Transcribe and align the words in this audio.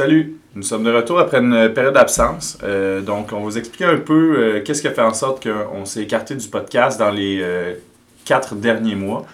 Salut, 0.00 0.38
nous 0.54 0.62
sommes 0.62 0.84
de 0.84 0.90
retour 0.90 1.18
après 1.18 1.40
une 1.40 1.74
période 1.74 1.92
d'absence. 1.92 2.56
Euh, 2.62 3.02
donc, 3.02 3.34
on 3.34 3.36
va 3.36 3.42
vous 3.42 3.58
expliquer 3.58 3.84
un 3.84 3.98
peu 3.98 4.34
euh, 4.38 4.62
qu'est-ce 4.64 4.80
qui 4.80 4.88
a 4.88 4.92
fait 4.92 5.02
en 5.02 5.12
sorte 5.12 5.46
qu'on 5.46 5.84
s'est 5.84 6.04
écarté 6.04 6.34
du 6.34 6.48
podcast 6.48 6.98
dans 6.98 7.10
les 7.10 7.40
euh, 7.42 7.74
quatre 8.24 8.54
derniers 8.54 8.94
mois. 8.94 9.26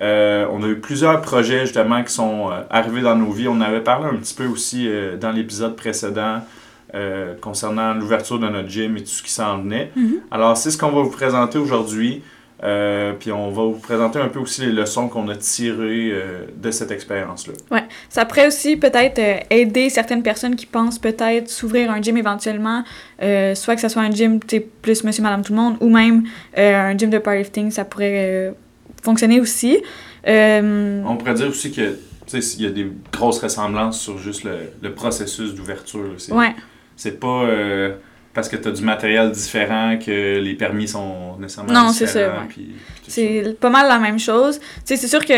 on 0.00 0.62
a 0.62 0.66
eu 0.66 0.76
plusieurs 0.76 1.20
projets 1.20 1.66
justement 1.66 2.02
qui 2.02 2.14
sont 2.14 2.48
arrivés 2.70 3.02
dans 3.02 3.16
nos 3.16 3.30
vies. 3.30 3.48
On 3.48 3.60
avait 3.60 3.82
parlé 3.82 4.06
un 4.06 4.16
petit 4.16 4.32
peu 4.32 4.46
aussi 4.46 4.88
dans 5.20 5.30
l'épisode 5.30 5.76
précédent 5.76 6.40
concernant 7.42 7.92
l'ouverture 7.92 8.38
de 8.38 8.48
notre 8.48 8.70
gym 8.70 8.96
et 8.96 9.00
tout 9.00 9.10
ce 9.10 9.22
qui 9.22 9.30
s'en 9.30 9.58
venait. 9.58 9.90
Mhm. 9.94 10.20
Alors, 10.30 10.56
c'est 10.56 10.70
ce 10.70 10.78
qu'on 10.78 10.90
va 10.90 11.02
vous 11.02 11.10
présenter 11.10 11.58
aujourd'hui. 11.58 12.22
Euh, 12.64 13.12
puis 13.12 13.30
on 13.30 13.50
va 13.50 13.62
vous 13.62 13.78
présenter 13.78 14.18
un 14.18 14.28
peu 14.28 14.40
aussi 14.40 14.62
les 14.62 14.72
leçons 14.72 15.08
qu'on 15.08 15.28
a 15.28 15.36
tirées 15.36 16.10
euh, 16.12 16.46
de 16.56 16.70
cette 16.72 16.90
expérience-là. 16.90 17.54
Ouais. 17.70 17.84
Ça 18.08 18.24
pourrait 18.24 18.48
aussi 18.48 18.76
peut-être 18.76 19.18
euh, 19.20 19.38
aider 19.50 19.90
certaines 19.90 20.24
personnes 20.24 20.56
qui 20.56 20.66
pensent 20.66 20.98
peut-être 20.98 21.48
s'ouvrir 21.48 21.90
un 21.90 22.02
gym 22.02 22.16
éventuellement, 22.16 22.82
soit 23.54 23.74
que 23.74 23.80
ce 23.80 23.88
soit 23.88 24.02
un 24.02 24.10
gym 24.10 24.40
plus 24.82 25.04
monsieur, 25.04 25.22
madame, 25.22 25.42
tout 25.42 25.52
le 25.52 25.58
monde, 25.58 25.76
ou 25.80 25.88
même 25.88 26.24
un 26.56 26.96
gym 26.96 27.10
de 27.10 27.18
powerlifting, 27.18 27.70
ça 27.70 27.84
pourrait 27.84 28.52
fonctionner 29.02 29.40
aussi. 29.40 29.78
On 30.26 31.16
pourrait 31.18 31.34
dire 31.34 31.48
aussi 31.48 31.72
que 31.72 31.96
il 32.32 32.62
y 32.62 32.66
a 32.66 32.70
des 32.70 32.86
grosses 33.10 33.38
ressemblances 33.38 34.00
sur 34.00 34.18
juste 34.18 34.44
le, 34.44 34.58
le 34.82 34.92
processus 34.92 35.54
d'ouverture. 35.54 36.14
Ouais. 36.30 36.54
C'est 36.96 37.18
pas 37.18 37.46
parce 38.38 38.48
que 38.48 38.54
tu 38.54 38.68
as 38.68 38.70
du 38.70 38.82
matériel 38.82 39.32
différent, 39.32 39.98
que 39.98 40.38
les 40.38 40.54
permis 40.54 40.86
sont 40.86 41.36
nécessairement 41.40 41.72
non, 41.72 41.92
c'est 41.92 42.06
ça. 42.06 42.46
c'est 43.08 43.58
pas 43.58 43.68
mal 43.68 43.88
la 43.88 43.98
même 43.98 44.20
chose. 44.20 44.60
c'est 44.84 44.96
sûr 44.96 45.24
que 45.24 45.34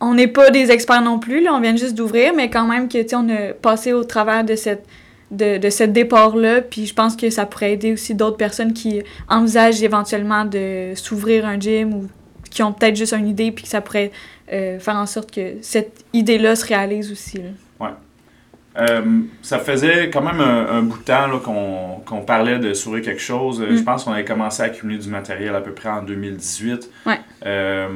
on 0.00 0.14
n'est 0.14 0.26
pas 0.26 0.48
des 0.48 0.70
experts 0.70 1.02
non 1.02 1.18
plus, 1.18 1.42
là, 1.42 1.52
on 1.52 1.60
vient 1.60 1.76
juste 1.76 1.94
d'ouvrir, 1.94 2.32
mais 2.34 2.48
quand 2.48 2.66
même 2.66 2.88
que 2.88 3.14
on 3.14 3.28
a 3.28 3.52
passé 3.52 3.92
au 3.92 4.04
travers 4.04 4.42
de 4.42 4.56
cette 4.56 4.86
de, 5.30 5.58
de 5.58 5.68
ce 5.68 5.84
départ-là, 5.84 6.62
puis 6.62 6.86
je 6.86 6.94
pense 6.94 7.14
que 7.14 7.28
ça 7.28 7.44
pourrait 7.44 7.74
aider 7.74 7.92
aussi 7.92 8.14
d'autres 8.14 8.38
personnes 8.38 8.72
qui 8.72 9.02
envisagent 9.28 9.82
éventuellement 9.82 10.46
de 10.46 10.92
s'ouvrir 10.94 11.44
un 11.44 11.60
gym 11.60 11.92
ou 11.92 12.06
qui 12.50 12.62
ont 12.62 12.72
peut-être 12.72 12.96
juste 12.96 13.12
une 13.12 13.28
idée, 13.28 13.52
puis 13.52 13.64
que 13.64 13.70
ça 13.70 13.82
pourrait 13.82 14.12
euh, 14.50 14.78
faire 14.78 14.96
en 14.96 15.06
sorte 15.06 15.30
que 15.30 15.56
cette 15.60 16.06
idée-là 16.14 16.56
se 16.56 16.64
réalise 16.64 17.12
aussi. 17.12 17.36
Là. 17.36 17.50
Euh, 18.80 19.02
ça 19.42 19.58
faisait 19.58 20.10
quand 20.10 20.22
même 20.22 20.40
un, 20.40 20.82
bout 20.82 20.98
de 20.98 21.04
temps 21.04 22.00
qu'on 22.04 22.20
parlait 22.22 22.58
de 22.58 22.72
sourire 22.72 23.02
quelque 23.04 23.20
chose. 23.20 23.64
Je 23.68 23.80
mm. 23.80 23.84
pense 23.84 24.04
qu'on 24.04 24.12
avait 24.12 24.24
commencé 24.24 24.62
à 24.62 24.66
accumuler 24.66 24.98
du 24.98 25.08
matériel 25.08 25.54
à 25.54 25.60
peu 25.60 25.72
près 25.72 25.90
en 25.90 26.02
2018. 26.02 26.90
Ouais. 27.06 27.20
Euh, 27.44 27.88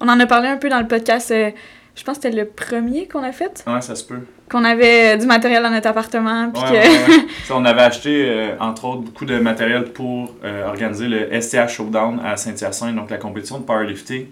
On 0.00 0.08
en 0.08 0.18
a 0.18 0.26
parlé 0.26 0.48
un 0.48 0.56
peu 0.56 0.68
dans 0.68 0.80
le 0.80 0.86
podcast. 0.86 1.30
Euh, 1.30 1.50
je 1.94 2.04
pense 2.04 2.18
que 2.18 2.22
c'était 2.22 2.36
le 2.36 2.46
premier 2.46 3.06
qu'on 3.06 3.22
a 3.22 3.32
fait. 3.32 3.62
Ouais, 3.66 3.80
ça 3.82 3.94
se 3.94 4.04
peut. 4.04 4.20
Qu'on 4.48 4.64
avait 4.64 5.18
du 5.18 5.26
matériel 5.26 5.62
dans 5.62 5.70
notre 5.70 5.88
appartement. 5.88 6.50
Puis 6.50 6.62
on 7.50 7.64
avait 7.64 7.82
acheté, 7.82 8.52
entre 8.58 8.86
autres, 8.86 9.02
beaucoup 9.02 9.26
de 9.26 9.38
matériel 9.38 9.84
pour 9.84 10.34
organiser 10.66 11.08
le 11.08 11.40
STH 11.40 11.68
Showdown 11.68 12.20
à 12.24 12.36
Saint-Hyacinthe, 12.36 12.96
donc 12.96 13.10
la 13.10 13.18
compétition 13.18 13.58
de 13.58 13.64
powerlifting. 13.64 14.26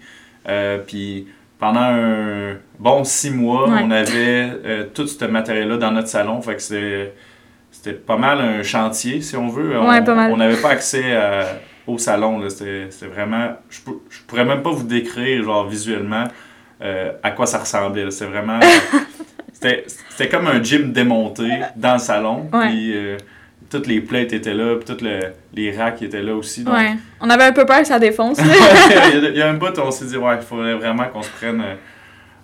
puis 0.87 1.27
pendant 1.59 1.81
un 1.81 2.55
bon 2.79 3.03
six 3.03 3.31
mois, 3.31 3.67
on 3.67 3.91
avait 3.91 4.49
euh, 4.65 4.85
tout 4.93 5.05
ce 5.05 5.25
matériel-là 5.25 5.77
dans 5.77 5.91
notre 5.91 6.07
salon. 6.07 6.41
Fait 6.41 6.55
que 6.55 6.61
c'était 7.71 7.93
pas 7.93 8.17
mal 8.17 8.39
un 8.41 8.63
chantier, 8.63 9.21
si 9.21 9.35
on 9.35 9.49
veut. 9.49 9.77
On 10.31 10.37
n'avait 10.37 10.61
pas 10.61 10.69
accès 10.69 11.15
au 11.85 11.97
salon. 11.97 12.41
C'était 12.49 12.89
vraiment. 13.13 13.49
Je, 13.69 13.79
je 14.09 14.21
pourrais 14.25 14.45
même 14.45 14.63
pas 14.63 14.71
vous 14.71 14.87
décrire 14.87 15.43
genre 15.43 15.67
visuellement 15.67 16.25
euh, 16.81 17.11
à 17.23 17.31
quoi 17.31 17.45
ça 17.45 17.59
ressemblait. 17.59 18.09
C'était 18.11 18.25
vraiment. 18.25 18.59
c'était 19.51 20.29
comme 20.29 20.47
un 20.47 20.63
gym 20.63 20.91
démonté 20.93 21.49
dans 21.75 21.93
le 21.93 21.99
salon. 21.99 22.47
Puis, 22.49 22.95
euh, 22.95 23.17
toutes 23.69 23.87
les 23.87 24.01
plates 24.01 24.33
étaient 24.33 24.53
là, 24.53 24.75
puis 24.75 24.95
tous 24.95 25.05
les 25.53 25.77
racks 25.77 26.01
étaient 26.01 26.21
là 26.21 26.35
aussi. 26.35 26.63
Donc... 26.63 26.75
Ouais. 26.75 26.95
On 27.21 27.29
avait 27.29 27.43
un 27.43 27.51
peu 27.51 27.65
peur 27.65 27.81
que 27.81 27.87
ça 27.87 27.99
défonce. 27.99 28.39
il, 29.13 29.35
y 29.35 29.41
a, 29.41 29.49
un 29.49 29.53
bout 29.53 29.77
où 29.77 29.81
on 29.81 29.91
s'est 29.91 30.05
dit, 30.05 30.17
ouais, 30.17 30.35
il 30.35 30.41
faudrait 30.41 30.75
vraiment 30.75 31.05
qu'on 31.05 31.21
se 31.21 31.29
prenne 31.29 31.63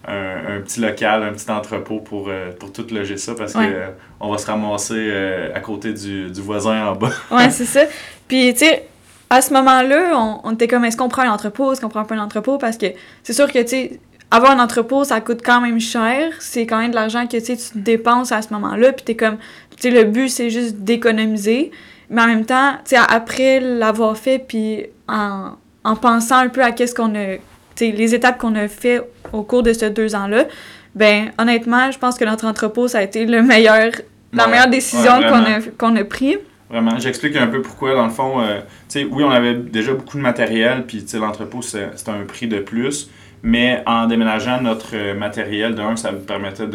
euh, 0.07 0.57
un, 0.57 0.61
petit 0.61 0.79
local, 0.79 1.23
un 1.23 1.33
petit 1.33 1.49
entrepôt 1.49 1.99
pour, 1.99 2.27
euh, 2.29 2.51
pour 2.51 2.71
tout 2.71 2.85
loger 2.91 3.17
ça, 3.17 3.33
parce 3.35 3.53
qu'on 3.53 3.63
euh, 3.63 3.89
va 4.21 4.37
se 4.37 4.45
ramasser 4.45 5.11
à 5.53 5.59
côté 5.59 5.93
du, 5.93 6.29
du, 6.29 6.41
voisin 6.41 6.87
en 6.87 6.95
bas. 6.95 7.11
ouais, 7.31 7.49
c'est 7.49 7.65
ça. 7.65 7.81
Puis, 8.27 8.53
tu 8.53 8.59
sais, 8.59 8.87
à 9.29 9.41
ce 9.41 9.51
moment-là, 9.53 10.11
on, 10.13 10.41
on, 10.43 10.51
était 10.53 10.67
comme, 10.67 10.85
est-ce 10.85 10.97
qu'on 10.97 11.09
prend 11.09 11.23
un 11.23 11.31
entrepôt, 11.31 11.73
est-ce 11.73 11.81
qu'on 11.81 11.89
prend 11.89 12.05
pas 12.05 12.15
un 12.15 12.19
entrepôt? 12.19 12.57
Parce 12.59 12.77
que 12.77 12.87
c'est 13.23 13.33
sûr 13.33 13.51
que, 13.51 13.59
tu 13.59 13.67
sais, 13.67 13.99
avoir 14.31 14.51
un 14.51 14.59
entrepôt, 14.59 15.03
ça 15.03 15.21
coûte 15.21 15.41
quand 15.43 15.61
même 15.61 15.79
cher. 15.79 16.31
C'est 16.39 16.65
quand 16.65 16.79
même 16.79 16.91
de 16.91 16.95
l'argent 16.95 17.27
que 17.27 17.37
tu 17.37 17.57
dépenses 17.75 18.31
à 18.31 18.41
ce 18.41 18.53
moment-là. 18.53 18.91
Puis 18.93 19.05
t'es 19.05 19.15
comme, 19.15 19.37
sais, 19.81 19.91
le 19.91 20.03
but, 20.03 20.29
c'est 20.29 20.49
juste 20.49 20.77
d'économiser. 20.77 21.71
Mais 22.09 22.21
en 22.21 22.27
même 22.27 22.45
temps, 22.45 22.73
tu 22.85 22.95
sais, 22.95 22.97
après 22.97 23.59
l'avoir 23.59 24.17
fait, 24.17 24.39
puis 24.39 24.85
en, 25.07 25.51
en, 25.83 25.95
pensant 25.95 26.37
un 26.37 26.49
peu 26.49 26.61
à 26.63 26.71
qu'est-ce 26.71 26.93
qu'on 26.93 27.15
a, 27.15 27.35
tu 27.35 27.41
sais, 27.75 27.91
les 27.91 28.13
étapes 28.13 28.37
qu'on 28.37 28.55
a 28.55 28.67
fait 28.67 29.01
au 29.33 29.43
cours 29.43 29.63
de 29.63 29.73
ces 29.73 29.89
deux 29.89 30.15
ans-là, 30.15 30.45
ben 30.93 31.31
honnêtement, 31.37 31.91
je 31.91 31.97
pense 31.97 32.17
que 32.17 32.25
notre 32.25 32.45
entrepôt, 32.45 32.87
ça 32.87 32.99
a 32.99 33.01
été 33.01 33.25
le 33.25 33.41
meilleur, 33.41 33.91
la 34.33 34.47
meilleure 34.47 34.69
décision 34.69 35.19
qu'on 35.21 35.43
a, 35.43 35.59
qu'on 35.77 35.95
a 35.95 36.03
pris. 36.03 36.37
Vraiment, 36.69 36.97
j'explique 36.99 37.35
un 37.35 37.47
peu 37.47 37.61
pourquoi. 37.61 37.95
Dans 37.95 38.05
le 38.05 38.11
fond, 38.11 38.41
euh, 38.41 38.59
tu 38.89 38.99
sais, 38.99 39.07
oui, 39.09 39.23
on 39.23 39.29
avait 39.29 39.55
déjà 39.55 39.93
beaucoup 39.93 40.17
de 40.17 40.23
matériel, 40.23 40.85
puis 40.87 41.01
tu 41.01 41.09
sais, 41.09 41.19
l'entrepôt, 41.19 41.61
c'est 41.61 41.89
un 42.07 42.25
prix 42.27 42.47
de 42.47 42.59
plus. 42.59 43.09
Mais 43.43 43.83
en 43.85 44.07
déménageant 44.07 44.61
notre 44.61 45.13
matériel, 45.13 45.75
d'un, 45.75 45.95
ça 45.95 46.11
nous 46.11 46.19
permettait 46.19 46.67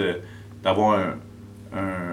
d'avoir 0.63 0.99
un, 0.99 1.15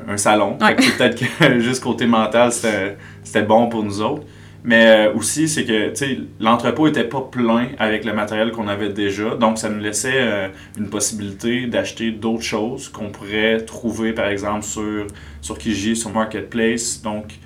un, 0.07 0.17
salon. 0.17 0.57
Peut-être 0.57 1.19
que 1.19 1.59
juste 1.59 1.83
côté 1.83 2.05
mental, 2.05 2.51
c'était 2.51 3.43
bon 3.43 3.67
pour 3.67 3.83
nous 3.83 4.01
autres. 4.01 4.23
Mais 4.63 5.07
euh, 5.07 5.13
aussi, 5.13 5.47
c'est 5.47 5.63
que 5.63 5.93
l'entrepôt 6.41 6.87
n'était 6.87 7.05
pas 7.05 7.21
plein 7.21 7.69
avec 7.79 8.03
le 8.03 8.13
matériel 8.13 8.51
qu'on 8.51 8.67
avait 8.67 8.89
déjà. 8.89 9.35
Donc, 9.35 9.57
ça 9.57 9.69
nous 9.69 9.79
laissait 9.79 10.11
euh, 10.15 10.49
une 10.77 10.89
possibilité 10.89 11.67
d'acheter 11.67 12.11
d'autres 12.11 12.43
choses 12.43 12.89
qu'on 12.89 13.09
pourrait 13.09 13.61
trouver, 13.61 14.11
par 14.11 14.27
exemple, 14.27 14.63
sur, 14.63 15.07
sur 15.41 15.57
Kijiji, 15.57 15.95
sur 15.95 16.11
Marketplace. 16.11 17.01
Donc, 17.01 17.39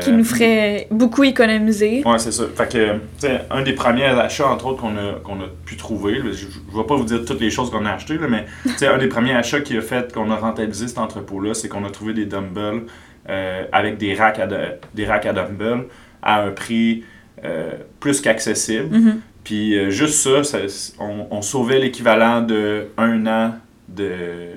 qui 0.00 0.12
nous 0.12 0.24
ferait 0.24 0.86
beaucoup 0.90 1.24
économiser. 1.24 2.02
Oui, 2.04 2.14
c'est 2.18 2.32
ça. 2.32 2.44
Fait 2.54 2.70
que, 2.70 3.26
un 3.50 3.62
des 3.62 3.72
premiers 3.72 4.04
achats, 4.04 4.48
entre 4.48 4.66
autres, 4.66 4.80
qu'on 4.82 4.96
a, 4.96 5.18
qu'on 5.24 5.40
a 5.40 5.48
pu 5.64 5.76
trouver, 5.76 6.16
je 6.16 6.46
ne 6.46 6.76
vais 6.76 6.86
pas 6.86 6.94
vous 6.94 7.04
dire 7.04 7.24
toutes 7.24 7.40
les 7.40 7.50
choses 7.50 7.70
qu'on 7.70 7.86
a 7.86 7.92
achetées, 7.92 8.18
là, 8.18 8.26
mais 8.28 8.44
un 8.86 8.98
des 8.98 9.08
premiers 9.08 9.32
achats 9.32 9.60
qui 9.60 9.76
a 9.76 9.80
fait 9.80 10.12
qu'on 10.12 10.30
a 10.30 10.36
rentabilisé 10.36 10.88
cet 10.88 10.98
entrepôt-là, 10.98 11.54
c'est 11.54 11.68
qu'on 11.68 11.84
a 11.84 11.90
trouvé 11.90 12.12
des 12.12 12.26
dumbbells 12.26 12.82
euh, 13.30 13.64
avec 13.72 13.96
des 13.96 14.14
racks, 14.14 14.38
à 14.38 14.46
des 14.46 15.06
racks 15.06 15.26
à 15.26 15.32
dumbbells 15.32 15.84
à 16.22 16.42
un 16.42 16.50
prix 16.50 17.04
euh, 17.44 17.72
plus 17.98 18.20
qu'accessible. 18.20 18.94
Mm-hmm. 18.94 19.14
Puis 19.44 19.90
juste 19.90 20.14
ça, 20.16 20.42
on, 21.00 21.40
sauvait 21.40 21.78
l'équivalent 21.78 22.42
de 22.42 22.88
un 22.98 23.26
an 23.26 23.54
de, 23.88 24.50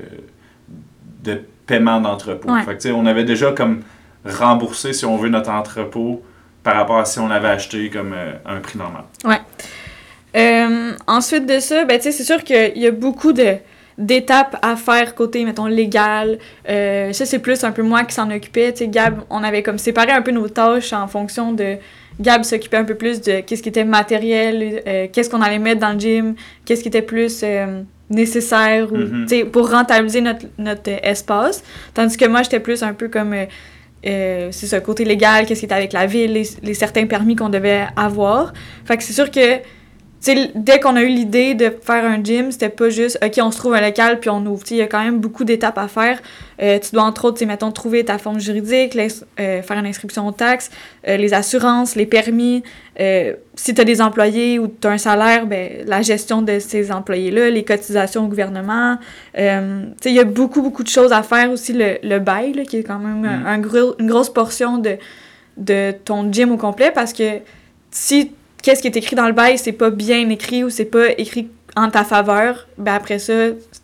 de 1.23 1.39
paiement 1.65 2.01
d'entrepôt. 2.01 2.49
Fait 2.65 2.77
que, 2.77 2.91
on 2.91 3.05
avait 3.05 3.23
déjà 3.23 3.53
comme 3.53 3.83
rembourser, 4.25 4.93
si 4.93 5.05
on 5.05 5.17
veut, 5.17 5.29
notre 5.29 5.49
entrepôt 5.49 6.21
par 6.63 6.75
rapport 6.75 6.99
à 6.99 7.05
si 7.05 7.19
on 7.19 7.27
l'avait 7.27 7.49
acheté 7.49 7.89
comme 7.89 8.13
euh, 8.13 8.33
un 8.45 8.59
prix 8.59 8.77
normal. 8.77 9.03
Ouais. 9.25 9.39
Euh, 10.35 10.93
ensuite 11.07 11.45
de 11.45 11.59
ça, 11.59 11.85
ben, 11.85 11.99
c'est 11.99 12.11
sûr 12.11 12.43
qu'il 12.43 12.77
y 12.77 12.87
a 12.87 12.91
beaucoup 12.91 13.33
de 13.33 13.55
d'étapes 13.97 14.57
à 14.63 14.77
faire 14.77 15.13
côté, 15.13 15.43
mettons, 15.43 15.67
légal. 15.67 16.39
Euh, 16.67 17.13
ça, 17.13 17.25
c'est 17.25 17.39
plus 17.39 17.63
un 17.63 17.71
peu 17.71 17.83
moi 17.83 18.03
qui 18.03 18.15
s'en 18.15 18.31
occupais. 18.31 18.71
Tu 18.71 18.79
sais, 18.79 18.87
Gab, 18.87 19.21
on 19.29 19.43
avait 19.43 19.61
comme 19.61 19.77
séparé 19.77 20.11
un 20.11 20.21
peu 20.21 20.31
nos 20.31 20.47
tâches 20.47 20.93
en 20.93 21.07
fonction 21.07 21.51
de... 21.51 21.75
Gab 22.19 22.43
s'occupait 22.43 22.77
un 22.77 22.83
peu 22.83 22.95
plus 22.95 23.21
de 23.21 23.41
qu'est-ce 23.41 23.61
qui 23.61 23.69
était 23.69 23.83
matériel, 23.83 25.09
qu'est-ce 25.11 25.29
qu'on 25.29 25.41
allait 25.41 25.59
mettre 25.59 25.81
dans 25.81 25.93
le 25.93 25.99
gym, 25.99 26.35
qu'est-ce 26.65 26.81
qui 26.81 26.87
était 26.87 27.01
plus 27.01 27.43
nécessaire 28.09 28.91
ou, 28.91 28.97
mm-hmm. 28.97 29.49
pour 29.49 29.69
rentabiliser 29.69 30.21
notre, 30.21 30.45
notre 30.57 30.89
espace. 31.03 31.63
Tandis 31.93 32.17
que 32.17 32.25
moi, 32.25 32.43
j'étais 32.43 32.59
plus 32.59 32.81
un 32.83 32.93
peu 32.93 33.07
comme 33.07 33.35
euh, 34.05 34.49
c'est 34.51 34.67
ça, 34.67 34.79
côté 34.79 35.05
légal, 35.05 35.45
qu'est-ce 35.45 35.59
qui 35.59 35.65
était 35.65 35.75
avec 35.75 35.93
la 35.93 36.05
ville, 36.05 36.33
les, 36.33 36.73
certains 36.73 37.05
permis 37.05 37.35
qu'on 37.35 37.49
devait 37.49 37.87
avoir. 37.95 38.53
Fait 38.85 38.97
que 38.97 39.03
c'est 39.03 39.13
sûr 39.13 39.29
que 39.29 39.59
dès 40.21 40.79
qu'on 40.79 40.95
a 40.95 41.01
eu 41.01 41.07
l'idée 41.07 41.55
de 41.55 41.73
faire 41.81 42.05
un 42.05 42.23
gym, 42.23 42.51
c'était 42.51 42.69
pas 42.69 42.89
juste, 42.89 43.17
OK, 43.25 43.39
on 43.41 43.49
se 43.49 43.57
trouve 43.57 43.73
un 43.73 43.81
local 43.81 44.19
puis 44.19 44.29
on 44.29 44.45
ouvre. 44.45 44.63
Il 44.69 44.77
y 44.77 44.81
a 44.81 44.87
quand 44.87 45.03
même 45.03 45.19
beaucoup 45.19 45.43
d'étapes 45.43 45.79
à 45.79 45.87
faire. 45.87 46.19
Euh, 46.61 46.77
tu 46.77 46.91
dois, 46.91 47.03
entre 47.03 47.25
autres, 47.25 47.43
mettons, 47.45 47.71
trouver 47.71 48.05
ta 48.05 48.19
forme 48.19 48.39
juridique, 48.39 48.95
euh, 48.95 49.61
faire 49.63 49.77
une 49.77 49.85
inscription 49.87 50.27
aux 50.27 50.31
taxes, 50.31 50.69
euh, 51.07 51.17
les 51.17 51.33
assurances, 51.33 51.95
les 51.95 52.05
permis. 52.05 52.63
si 53.55 53.73
tu 53.73 53.81
as 53.81 53.83
des 53.83 53.99
employés 53.99 54.59
ou 54.59 54.67
tu 54.67 54.87
as 54.87 54.91
un 54.91 54.97
salaire, 54.99 55.47
ben, 55.47 55.83
la 55.87 56.03
gestion 56.03 56.43
de 56.43 56.59
ces 56.59 56.91
employés-là, 56.91 57.49
les 57.49 57.63
cotisations 57.63 58.25
au 58.25 58.27
gouvernement. 58.27 58.97
il 59.35 59.91
y 60.05 60.19
a 60.19 60.23
beaucoup, 60.23 60.61
beaucoup 60.61 60.83
de 60.83 60.89
choses 60.89 61.11
à 61.11 61.23
faire 61.23 61.49
aussi. 61.49 61.73
Le, 61.73 61.97
le 62.03 62.19
bail, 62.19 62.53
là, 62.53 62.63
qui 62.63 62.77
est 62.77 62.83
quand 62.83 62.99
même 62.99 63.21
mm. 63.21 63.47
un 63.47 63.57
gros, 63.57 63.95
une 63.97 64.07
grosse 64.07 64.31
portion 64.31 64.77
de, 64.77 64.97
de 65.57 65.93
ton 66.05 66.31
gym 66.31 66.51
au 66.51 66.57
complet 66.57 66.91
parce 66.93 67.11
que 67.11 67.39
si 67.89 68.31
qu'est-ce 68.61 68.81
qui 68.81 68.87
est 68.87 68.97
écrit 68.97 69.15
dans 69.15 69.27
le 69.27 69.33
bail, 69.33 69.57
c'est 69.57 69.71
pas 69.71 69.89
bien 69.89 70.29
écrit 70.29 70.63
ou 70.63 70.69
c'est 70.69 70.85
pas 70.85 71.09
écrit 71.17 71.49
en 71.75 71.89
ta 71.89 72.03
faveur, 72.03 72.67
ben 72.77 72.93
après 72.95 73.17
ça, 73.19 73.33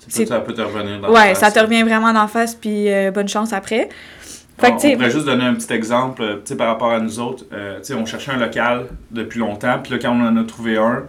c'est- 0.09 0.25
ça 0.25 0.39
peut 0.41 0.53
te 0.53 0.61
revenir 0.61 0.99
dans 0.99 1.09
ouais, 1.11 1.35
ça 1.35 1.51
te 1.51 1.59
revient 1.59 1.83
vraiment 1.83 2.11
d'en 2.13 2.27
face, 2.27 2.53
puis 2.55 2.91
euh, 2.91 3.11
bonne 3.11 3.29
chance 3.29 3.53
après. 3.53 3.87
Fait 4.59 4.71
On, 4.71 4.77
que, 4.77 4.87
on 4.87 4.93
pourrait 4.93 5.11
juste 5.11 5.25
donner 5.25 5.45
un 5.45 5.53
petit 5.53 5.71
exemple 5.71 6.21
euh, 6.23 6.33
tu 6.37 6.41
sais, 6.45 6.55
par 6.57 6.67
rapport 6.67 6.91
à 6.91 6.99
nous 6.99 7.19
autres. 7.19 7.45
Euh, 7.53 7.77
tu 7.77 7.85
sais, 7.85 7.93
on 7.93 8.05
cherchait 8.05 8.31
un 8.31 8.37
local 8.37 8.87
depuis 9.11 9.39
longtemps, 9.39 9.77
puis 9.81 9.93
là, 9.93 9.99
quand 10.01 10.11
on 10.11 10.25
en 10.25 10.35
a 10.35 10.43
trouvé 10.43 10.77
un, 10.77 11.03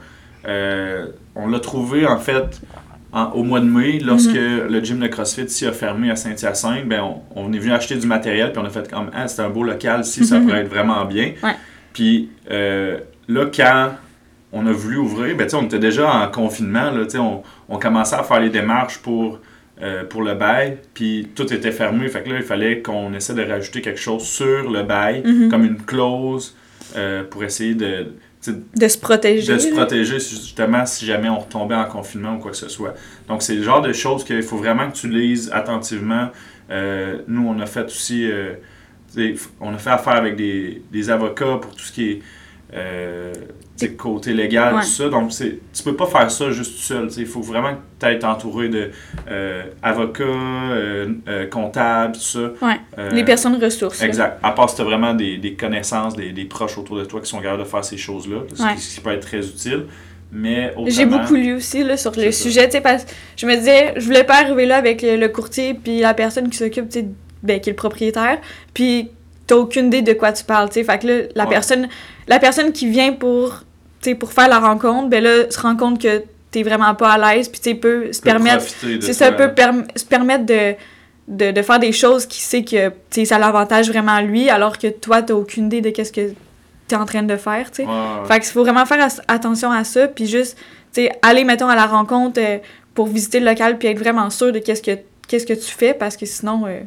euh, 0.46 1.06
on 1.34 1.48
l'a 1.48 1.58
trouvé 1.58 2.06
en 2.06 2.18
fait 2.18 2.60
en- 3.12 3.30
au 3.30 3.42
mois 3.42 3.60
de 3.60 3.64
mai, 3.64 3.98
lorsque 4.00 4.28
Mhm. 4.34 4.68
le 4.70 4.84
gym 4.84 4.98
de 5.00 5.06
CrossFit 5.08 5.44
ici 5.44 5.66
a 5.66 5.72
fermé 5.72 6.10
à 6.10 6.16
Saint-Hyacinthe. 6.16 6.86
Ben, 6.86 7.00
on, 7.00 7.22
on 7.34 7.52
est 7.54 7.58
venu 7.58 7.72
acheter 7.72 7.96
du 7.96 8.06
matériel, 8.06 8.52
puis 8.52 8.60
on 8.62 8.66
a 8.66 8.70
fait 8.70 8.88
comme 8.90 9.10
Ah, 9.14 9.26
c'est 9.28 9.40
un 9.42 9.48
beau 9.48 9.62
local 9.64 10.02
ici, 10.02 10.24
ça 10.26 10.38
Mhm. 10.38 10.46
pourrait 10.46 10.60
être 10.60 10.68
vraiment 10.68 11.04
bien. 11.06 11.32
Ouais. 11.42 11.54
Puis 11.94 12.28
euh, 12.50 12.98
là, 13.28 13.46
quand 13.54 13.92
on 14.52 14.66
a 14.66 14.72
voulu 14.72 14.96
ouvrir, 14.96 15.36
ben, 15.36 15.46
on 15.52 15.64
était 15.64 15.78
déjà 15.78 16.10
en 16.10 16.28
confinement, 16.30 16.90
là, 16.90 17.04
on, 17.18 17.42
on 17.68 17.78
commençait 17.78 18.16
à 18.16 18.22
faire 18.22 18.40
les 18.40 18.50
démarches 18.50 18.98
pour 18.98 19.40
euh, 19.80 20.02
pour 20.04 20.22
le 20.22 20.34
bail, 20.34 20.78
puis 20.92 21.28
tout 21.36 21.52
était 21.52 21.70
fermé. 21.70 22.08
Fait 22.08 22.24
que 22.24 22.30
là, 22.30 22.36
il 22.38 22.42
fallait 22.42 22.82
qu'on 22.82 23.14
essaie 23.14 23.34
de 23.34 23.44
rajouter 23.44 23.80
quelque 23.80 24.00
chose 24.00 24.24
sur 24.24 24.68
le 24.68 24.82
bail, 24.82 25.22
Mhm. 25.24 25.48
comme 25.50 25.64
une 25.64 25.76
clause, 25.76 26.56
euh, 26.96 27.22
pour 27.22 27.44
essayer 27.44 27.74
de, 27.76 28.06
de 28.74 28.88
se 28.88 28.98
protéger. 28.98 29.52
de 29.52 29.58
se 29.58 29.68
protéger 29.72 30.18
justement 30.18 30.84
si 30.84 31.06
jamais 31.06 31.28
on 31.28 31.38
retombait 31.38 31.76
en 31.76 31.84
confinement 31.84 32.34
ou 32.34 32.38
quoi 32.38 32.50
que 32.50 32.56
ce 32.56 32.68
soit. 32.68 32.94
Donc, 33.28 33.42
c'est 33.42 33.54
le 33.54 33.62
genre 33.62 33.80
de 33.80 33.92
choses 33.92 34.24
qu'il 34.24 34.42
faut 34.42 34.56
vraiment 34.56 34.90
que 34.90 34.96
tu 34.96 35.08
lises 35.08 35.48
attentivement. 35.54 36.30
Euh, 36.70 37.18
nous, 37.28 37.46
on 37.46 37.60
a 37.60 37.66
fait 37.66 37.84
aussi, 37.86 38.28
on 39.60 39.74
a 39.74 39.78
fait 39.78 39.90
affaire 39.90 40.14
avec 40.14 40.34
des, 40.34 40.82
des 40.90 41.08
avocats 41.10 41.58
pour 41.62 41.74
tout 41.74 41.84
ce 41.84 41.92
qui 41.92 42.10
est 42.10 42.22
euh, 42.74 43.32
côté 43.96 44.32
légal, 44.32 44.74
Ouais. 44.74 44.80
tout 44.82 44.86
ça. 44.88 45.08
Donc, 45.08 45.30
tu 45.30 45.82
peux 45.84 45.94
pas 45.94 46.06
faire 46.06 46.30
ça 46.30 46.50
juste 46.50 46.76
tout 46.76 46.82
seul. 46.82 47.08
Il 47.16 47.26
faut 47.26 47.40
vraiment 47.40 47.70
que 47.74 47.78
tu 48.00 48.06
être 48.06 48.24
entouré 48.24 48.68
de 48.68 48.90
euh, 49.30 49.62
euh, 49.84 51.06
euh, 51.28 51.46
comptables, 51.46 52.14
tout 52.14 52.20
ça. 52.20 52.50
Ouais. 52.60 52.80
Les 53.12 53.24
personnes 53.24 53.62
ressources. 53.62 54.00
là. 54.00 54.06
Exact. 54.06 54.38
À 54.42 54.50
part 54.52 54.68
si 54.70 54.76
tu 54.76 54.82
as 54.82 54.84
vraiment 54.84 55.14
des, 55.14 55.38
des 55.38 55.54
connaissances, 55.54 56.16
des, 56.16 56.32
des 56.32 56.44
proches 56.44 56.76
autour 56.78 56.96
de 56.98 57.04
toi 57.04 57.20
qui 57.20 57.28
sont 57.28 57.38
capables 57.40 57.62
de 57.62 57.68
faire 57.68 57.84
ces 57.84 57.96
choses-là, 57.96 58.38
ce, 58.54 58.62
Ouais. 58.62 58.74
qui, 58.74 58.80
ce 58.82 58.94
qui 58.96 59.00
peut 59.00 59.12
être 59.12 59.26
très 59.26 59.46
utile. 59.46 59.84
Mais 60.30 60.74
J'ai 60.88 61.06
beaucoup 61.06 61.34
lu 61.36 61.54
aussi 61.54 61.82
là, 61.84 61.96
sur 61.96 62.12
le 62.16 62.30
sujet, 62.32 62.68
parce 62.82 63.06
je 63.36 63.46
me 63.46 63.56
disais, 63.56 63.94
je 63.96 64.04
voulais 64.04 64.24
pas 64.24 64.40
arriver 64.42 64.66
là 64.66 64.76
avec 64.76 65.00
le, 65.00 65.16
le 65.16 65.28
courtier 65.28 65.72
puis 65.74 66.00
la 66.00 66.12
personne 66.12 66.50
qui 66.50 66.58
s'occupe, 66.58 66.86
ben, 67.42 67.60
qui 67.60 67.70
est 67.70 67.72
le 67.72 67.76
propriétaire, 67.76 68.38
puis 68.74 69.10
t'as 69.48 69.56
aucune 69.56 69.86
idée 69.86 70.02
de 70.02 70.12
quoi 70.12 70.30
tu 70.32 70.44
parles, 70.44 70.68
tu 70.68 70.74
sais. 70.74 70.84
Fait 70.84 70.98
que 71.00 71.06
là, 71.08 71.14
la 71.34 71.44
Ouais. 71.44 71.50
personne, 71.50 71.88
la 72.28 72.38
personne 72.38 72.70
qui 72.70 72.88
vient 72.88 73.12
pour, 73.14 73.64
pour 74.20 74.32
faire 74.32 74.48
la 74.48 74.60
rencontre, 74.60 75.08
ben 75.08 75.24
là, 75.24 75.50
se 75.50 75.58
rend 75.60 75.74
compte 75.76 76.00
que 76.00 76.22
t'es 76.52 76.62
vraiment 76.62 76.94
pas 76.94 77.10
à 77.14 77.34
l'aise, 77.34 77.48
puis 77.48 77.60
tu 77.60 77.70
sais, 77.70 77.74
peut 77.74 78.12
se 78.12 78.20
peut 78.20 78.30
permettre, 78.30 78.64
c'est 79.00 79.12
ça, 79.12 79.32
peut 79.32 79.48
perm- 79.48 79.84
se 79.96 80.04
permettre 80.04 80.46
de, 80.46 80.74
de, 81.28 81.50
de 81.50 81.62
faire 81.62 81.78
des 81.78 81.92
choses 81.92 82.24
qui 82.26 82.40
sait 82.40 82.62
que, 82.64 82.90
tu 83.10 83.26
ça 83.26 83.38
l'avantage 83.38 83.88
vraiment 83.90 84.20
lui, 84.20 84.48
alors 84.48 84.78
que 84.78 84.86
toi, 84.86 85.20
t'as 85.22 85.34
aucune 85.34 85.66
idée 85.66 85.80
de 85.80 85.90
qu'est-ce 85.90 86.12
que 86.12 86.32
t'es 86.86 86.96
en 86.96 87.04
train 87.04 87.22
de 87.22 87.36
faire, 87.36 87.70
tu 87.70 87.82
sais. 87.82 87.88
Ouais, 87.88 87.94
ouais. 87.94 88.26
Fait 88.28 88.40
qu'il 88.40 88.50
faut 88.50 88.62
vraiment 88.62 88.86
faire 88.86 89.08
attention 89.28 89.70
à 89.72 89.84
ça, 89.84 90.08
puis 90.08 90.26
juste, 90.26 90.56
tu 90.94 91.02
sais, 91.02 91.12
aller, 91.22 91.44
mettons, 91.44 91.68
à 91.68 91.76
la 91.76 91.86
rencontre 91.86 92.40
euh, 92.42 92.58
pour 92.94 93.06
visiter 93.08 93.40
le 93.40 93.46
local, 93.46 93.76
puis 93.78 93.88
être 93.88 93.98
vraiment 93.98 94.30
sûr 94.30 94.52
de 94.52 94.58
qu'est-ce 94.58 94.82
que, 94.82 94.98
qu'est-ce 95.26 95.44
que 95.46 95.52
tu 95.54 95.70
fais, 95.70 95.92
parce 95.92 96.16
que 96.16 96.24
sinon, 96.24 96.64
euh, 96.66 96.80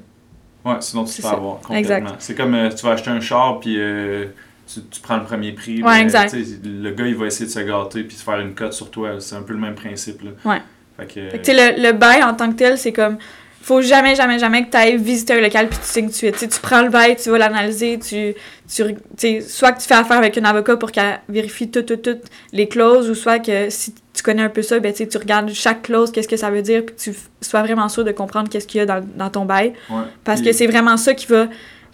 Ouais, 0.64 0.76
sinon 0.80 1.06
tu 1.06 1.16
te 1.16 1.22
fais 1.22 1.28
avoir 1.28 1.60
complètement. 1.60 2.12
C'est 2.20 2.36
comme 2.36 2.54
euh, 2.54 2.70
tu 2.70 2.86
vas 2.86 2.94
acheter 2.94 3.10
un 3.10 3.20
char, 3.20 3.60
puis 3.60 3.76
euh, 3.80 4.26
tu, 4.72 4.82
tu 4.84 5.02
prends 5.02 5.18
le 5.18 5.24
premier 5.24 5.54
prix. 5.54 5.82
Ouais, 5.82 5.98
mais, 5.98 6.02
exact. 6.02 6.36
Le 6.64 6.92
gars, 6.92 7.08
il 7.08 7.16
va 7.16 7.26
essayer 7.28 7.46
de 7.46 7.52
se 7.52 7.60
gâter, 7.60 8.04
puis 8.04 8.16
se 8.16 8.24
faire 8.24 8.40
une 8.40 8.54
cote 8.54 8.74
sur 8.74 8.92
toi. 8.92 9.20
C'est 9.20 9.36
un 9.36 9.42
peu 9.42 9.54
le 9.54 9.60
même 9.60 9.76
principe. 9.76 10.22
Là. 10.22 10.32
Ouais. 10.46 10.62
Fait 10.98 11.06
que, 11.06 11.44
Fait 11.44 11.54
le, 11.54 11.82
le 11.82 11.94
bail 11.94 12.24
en 12.24 12.34
tant 12.34 12.50
que 12.52 12.58
tel, 12.58 12.78
c'est 12.78 12.94
comme. 12.94 13.18
Faut 13.64 13.82
jamais, 13.82 14.16
jamais, 14.16 14.40
jamais 14.40 14.66
que 14.66 14.72
tu 14.72 14.78
ailles 14.78 14.98
visiter 14.98 15.34
un 15.34 15.42
local 15.42 15.68
puis 15.70 15.78
tu 15.78 15.86
signes 15.86 16.06
tout 16.06 16.12
de 16.12 16.16
suite. 16.16 16.34
Tu 16.34 16.40
sais, 16.40 16.48
tu 16.48 16.60
prends 16.60 16.82
le 16.82 16.90
bail, 16.90 17.16
tu 17.16 17.30
vas 17.30 17.38
l'analyser, 17.38 18.00
tu, 18.00 18.34
tu, 18.68 19.42
soit 19.44 19.72
que 19.72 19.82
tu 19.82 19.88
fais 19.88 19.94
affaire 19.94 20.18
avec 20.18 20.36
un 20.40 20.46
avocat 20.46 20.78
pour 20.78 20.92
qu'elle 20.92 21.20
vérifie 21.30 21.70
toutes, 21.70 21.86
toutes, 21.86 22.02
toutes 22.02 22.24
les 22.54 22.68
clauses, 22.68 23.08
ou 23.08 23.14
soit 23.14 23.38
que 23.38 23.70
si 23.70 23.94
tu 24.14 24.24
connais 24.24 24.42
un 24.44 24.50
peu 24.50 24.62
ça, 24.62 24.80
ben, 24.80 24.92
tu 24.94 25.06
regardes 25.18 25.50
chaque 25.52 25.84
clause, 25.84 26.12
qu'est-ce 26.12 26.28
que 26.28 26.38
ça 26.38 26.50
veut 26.52 26.62
dire, 26.62 26.86
puis 26.86 26.96
que 26.96 27.02
tu 27.02 27.14
sois 27.42 27.62
vraiment 27.64 27.88
sûr 27.90 28.04
de 28.04 28.12
comprendre 28.12 28.50
qu'est-ce 28.50 28.68
qu'il 28.68 28.80
y 28.80 28.82
a 28.82 28.86
dans, 28.86 29.02
dans 29.16 29.30
ton 29.30 29.46
bail. 29.46 29.74
ouais. 29.90 29.96
Parce 30.24 30.42
Puis- 30.42 30.50
que 30.52 30.56
c'est 30.56 30.68
vraiment 30.68 30.98
ça 30.98 31.14
qui 31.14 31.28
va, 31.28 31.48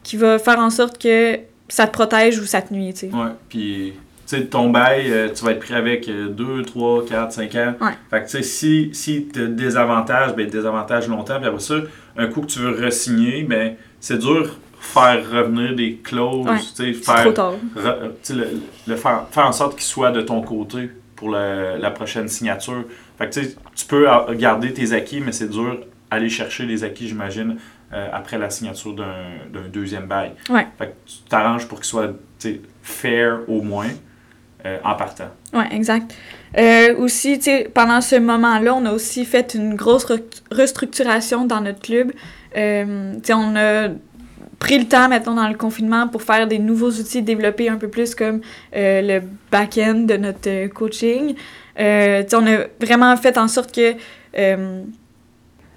qui 0.03 0.17
va 0.17 0.39
faire 0.39 0.59
en 0.59 0.69
sorte 0.69 1.01
que 1.01 1.37
ça 1.69 1.85
te 1.85 1.91
protège 1.91 2.39
ou 2.39 2.45
ça 2.45 2.61
te 2.61 2.73
nuit, 2.73 2.93
tu 2.93 2.99
sais. 3.01 3.05
Ouais, 3.13 3.31
puis 3.49 3.93
tu 4.27 4.35
sais, 4.37 4.45
ton 4.45 4.69
bail, 4.69 5.11
euh, 5.11 5.29
tu 5.33 5.43
vas 5.45 5.51
être 5.51 5.59
pris 5.59 5.73
avec 5.73 6.09
2, 6.09 6.61
3, 6.63 7.05
4, 7.05 7.31
5 7.31 7.55
ans. 7.55 7.73
Ouais. 7.81 7.91
Fait 8.09 8.19
que 8.21 8.25
tu 8.25 8.31
sais, 8.37 8.43
si, 8.43 8.89
si 8.93 9.27
tu 9.31 9.43
as 9.43 9.45
des 9.47 9.77
avantages, 9.77 10.33
ben 10.35 10.49
des 10.49 10.65
avantages 10.65 11.07
longtemps, 11.07 11.37
puis 11.39 11.47
après 11.47 11.59
ça, 11.61 11.75
un 12.17 12.27
coup 12.27 12.41
que 12.41 12.47
tu 12.47 12.59
veux 12.59 12.71
re-signer, 12.87 13.43
ben 13.43 13.75
c'est 13.99 14.17
dur 14.17 14.57
faire 14.79 15.23
revenir 15.29 15.75
des 15.75 15.95
clauses, 16.03 16.45
Ouais, 16.45 16.59
tu 16.59 16.93
sais, 16.93 16.99
C'est 17.01 17.15
trop 17.23 17.31
tard. 17.31 17.53
re- 17.75 18.33
le, 18.35 18.47
le 18.87 18.95
faire, 18.95 19.25
faire 19.31 19.45
en 19.47 19.51
sorte 19.51 19.73
qu'il 19.75 19.83
soit 19.83 20.11
de 20.11 20.21
ton 20.21 20.41
côté 20.41 20.89
pour 21.17 21.29
le- 21.31 21.75
la 21.77 21.91
prochaine 21.91 22.29
signature. 22.29 22.85
Fait 23.17 23.29
que 23.29 23.39
tu 23.75 23.85
peux 23.87 24.07
garder 24.35 24.71
tes 24.73 24.93
acquis, 24.93 25.19
mais 25.19 25.33
c'est 25.33 25.49
dur 25.49 25.79
aller 26.09 26.29
chercher 26.29 26.65
les 26.65 26.85
acquis, 26.85 27.09
j'imagine, 27.09 27.57
euh, 27.93 28.07
après 28.13 28.37
la 28.37 28.49
signature 28.49 28.93
d'un 28.93 29.67
deuxième 29.73 30.05
bail. 30.05 30.31
Ouais. 30.49 30.65
Fait 30.77 30.87
que 30.87 30.93
tu 31.05 31.17
t'arranges 31.27 31.67
pour 31.67 31.79
qu'il 31.79 31.87
soit 31.89 32.13
fair 32.81 33.39
au 33.49 33.61
moins 33.61 33.89
euh, 34.65 34.77
en 34.83 34.95
partant. 34.95 35.29
Ouais, 35.53 35.67
exact. 35.71 36.15
Euh, 36.57 36.95
aussi, 36.97 37.39
pendant 37.73 38.01
ce 38.01 38.15
moment-là, 38.15 38.73
on 38.73 38.85
a 38.85 38.91
aussi 38.91 39.23
fait 39.25 39.53
une 39.53 39.75
grosse 39.75 40.05
re- 40.07 40.21
restructuration 40.51 41.45
dans 41.45 41.61
notre 41.61 41.79
club. 41.81 42.11
Euh, 42.55 43.13
on 43.29 43.55
a 43.55 43.89
pris 44.59 44.80
le 44.80 44.86
temps, 44.86 45.07
mettons, 45.09 45.36
dans 45.36 45.48
le 45.48 45.56
confinement 45.56 46.07
pour 46.07 46.24
faire 46.24 46.48
des 46.48 46.59
nouveaux 46.59 46.89
outils, 46.92 47.21
développer 47.21 47.69
un 47.69 47.77
peu 47.77 47.88
plus 47.89 48.15
comme 48.15 48.42
euh, 48.75 49.01
le 49.01 49.21
back-end 49.51 50.06
de 50.07 50.18
notre 50.18 50.50
euh, 50.50 50.68
coaching. 50.68 51.36
Euh, 51.80 52.24
on 52.33 52.48
a 52.48 52.57
vraiment 52.83 53.15
fait 53.18 53.38
en 53.38 53.48
sorte 53.48 53.74
que... 53.74 53.94
euh, 54.38 54.81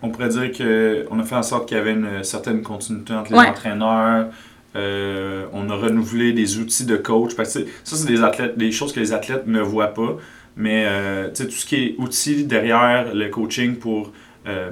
On 0.03 0.09
pourrait 0.09 0.31
dire 0.31 0.51
qu'on 0.53 1.19
a 1.21 1.23
fait 1.25 1.35
en 1.35 1.43
sorte 1.43 1.69
qu'il 1.69 1.77
y 1.77 1.81
avait 1.81 1.93
une 1.93 2.25
certaine 2.25 2.63
continuité 2.63 3.13
entre 3.13 3.33
les 3.33 3.39
Ouais. 3.39 3.49
entraîneurs. 3.49 4.29
On 4.75 5.69
a 5.71 5.75
renouvelé 5.75 6.33
des 6.33 6.59
outils 6.59 6.87
de 6.87 6.97
coach. 6.97 7.35
Parce 7.37 7.53
que 7.55 7.61
ça, 7.85 7.97
c'est 7.97 8.07
des, 8.09 8.23
athlètes, 8.23 8.57
des 8.57 8.73
choses 8.73 8.93
que 8.95 9.01
les 9.01 9.13
athlètes 9.13 9.47
ne 9.47 9.61
voient 9.61 9.93
pas. 9.93 10.17
Mais 10.57 10.87
tu 11.35 11.43
sais, 11.43 11.45
tout 11.45 11.53
ce 11.55 11.67
qui 11.67 11.77
est 11.77 11.95
outils 11.99 12.45
derrière 12.45 13.15
le 13.15 13.29
coaching 13.29 13.77
pour 13.77 14.13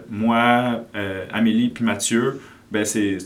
moi, 0.08 0.82
Amélie 1.32 1.68
puis 1.68 1.84
Mathieu, 1.84 2.40
ben 2.70 2.84
c'est, 2.86 3.18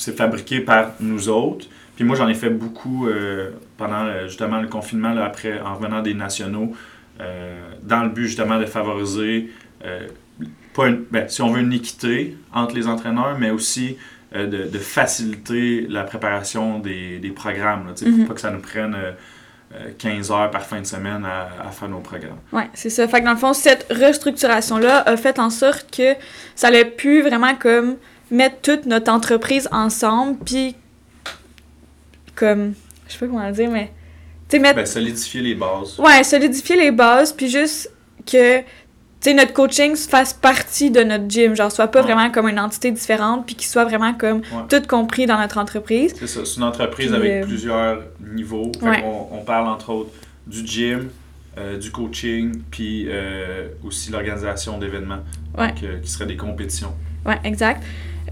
c'est, 0.00 0.16
fabriqué 0.16 0.60
par 0.60 0.92
nous 1.00 1.28
autres. 1.28 1.66
Puis 1.96 2.04
moi, 2.04 2.16
j'en 2.16 2.28
ai 2.28 2.34
fait 2.34 2.50
beaucoup 2.50 3.06
euh, 3.08 3.50
pendant 3.76 4.04
justement 4.26 4.60
le 4.60 4.68
confinement, 4.68 5.12
là, 5.12 5.24
après, 5.26 5.60
en 5.60 5.74
revenant 5.74 6.00
des 6.02 6.14
nationaux, 6.14 6.72
euh, 7.20 7.58
dans 7.82 8.02
le 8.02 8.08
but 8.08 8.26
justement 8.26 8.58
de 8.58 8.64
favoriser 8.66 9.50
euh, 9.84 10.06
pas 10.74 10.86
une- 10.88 11.04
ben, 11.10 11.28
si 11.28 11.42
on 11.42 11.50
veut 11.52 11.60
une 11.60 11.72
équité 11.72 12.36
entre 12.54 12.74
les 12.74 12.86
entraîneurs, 12.86 13.36
mais 13.38 13.50
aussi 13.50 13.96
de, 14.34 14.46
de 14.46 14.78
faciliter 14.78 15.86
la 15.88 16.04
préparation 16.04 16.78
des, 16.78 17.18
des 17.18 17.30
programmes. 17.30 17.88
Là, 17.88 17.92
Mhm. 18.08 18.18
Pour 18.18 18.28
pas 18.28 18.34
que 18.34 18.40
ça 18.40 18.50
nous 18.52 18.60
prenne 18.60 18.94
euh, 18.94 19.10
euh, 19.74 19.90
15 19.98 20.30
heures 20.30 20.50
par 20.50 20.62
fin 20.64 20.80
de 20.80 20.86
semaine 20.86 21.24
à, 21.24 21.66
à 21.68 21.70
faire 21.72 21.88
nos 21.88 21.98
programmes. 22.00 22.38
Ouais, 22.52 22.68
c'est 22.74 22.90
ça. 22.90 23.06
Fait 23.08 23.20
que 23.20 23.24
dans 23.24 23.32
le 23.32 23.36
fond, 23.38 23.52
cette 23.52 23.86
restructuration-là 23.90 25.02
a 25.06 25.16
fait 25.16 25.38
en 25.38 25.50
sorte 25.50 25.94
que 25.94 26.14
ça 26.54 26.68
allait 26.68 26.84
pu 26.84 27.22
vraiment 27.22 27.54
comme 27.56 27.96
mettre 28.30 28.60
toute 28.62 28.86
notre 28.86 29.10
entreprise 29.12 29.68
ensemble, 29.72 30.38
puis 30.44 30.74
comme, 32.34 32.74
je 33.08 33.12
sais 33.12 33.18
pas 33.18 33.26
comment 33.26 33.46
le 33.46 33.52
dire, 33.52 33.70
mais, 33.70 33.90
mettre, 34.58 34.76
Ben, 34.76 34.86
solidifier 34.86 35.40
les 35.42 35.54
bases. 35.54 35.98
ouais, 35.98 36.24
solidifier 36.24 36.76
les 36.76 36.90
bases, 36.90 37.32
puis 37.32 37.48
juste 37.48 37.90
que, 38.26 38.58
tu 38.60 38.64
sais, 39.20 39.34
notre 39.34 39.52
coaching 39.52 39.94
fasse 39.96 40.32
partie 40.32 40.90
de 40.90 41.02
notre 41.02 41.28
gym, 41.28 41.54
genre, 41.54 41.70
soit 41.70 41.88
pas 41.88 42.00
Ouais. 42.00 42.06
vraiment 42.12 42.30
comme 42.30 42.48
une 42.48 42.58
entité 42.58 42.90
différente, 42.90 43.46
puis 43.46 43.54
qu'il 43.54 43.66
soit 43.68 43.84
vraiment 43.84 44.14
comme 44.14 44.38
Ouais. 44.38 44.64
tout 44.68 44.82
compris 44.88 45.26
dans 45.26 45.38
notre 45.38 45.58
entreprise. 45.58 46.14
C'est 46.18 46.26
ça, 46.26 46.40
c'est 46.44 46.56
une 46.56 46.62
entreprise 46.64 47.08
Puis, 47.08 47.16
avec 47.16 47.30
euh, 47.30 47.46
plusieurs 47.46 48.02
niveaux. 48.34 48.72
Fait 48.80 48.86
ouais. 48.86 49.04
on, 49.04 49.38
on 49.38 49.44
parle 49.44 49.68
entre 49.68 49.90
autres 49.90 50.10
du 50.46 50.66
gym, 50.66 51.10
euh, 51.58 51.76
du 51.78 51.90
coaching, 51.90 52.62
puis 52.70 53.06
euh, 53.08 53.68
aussi 53.84 54.10
l'organisation 54.10 54.78
d'événements, 54.78 55.20
donc, 55.56 55.74
qui 56.02 56.10
seraient 56.10 56.26
des 56.26 56.36
compétitions. 56.36 56.94
Ouais, 57.26 57.38
exact. 57.44 57.82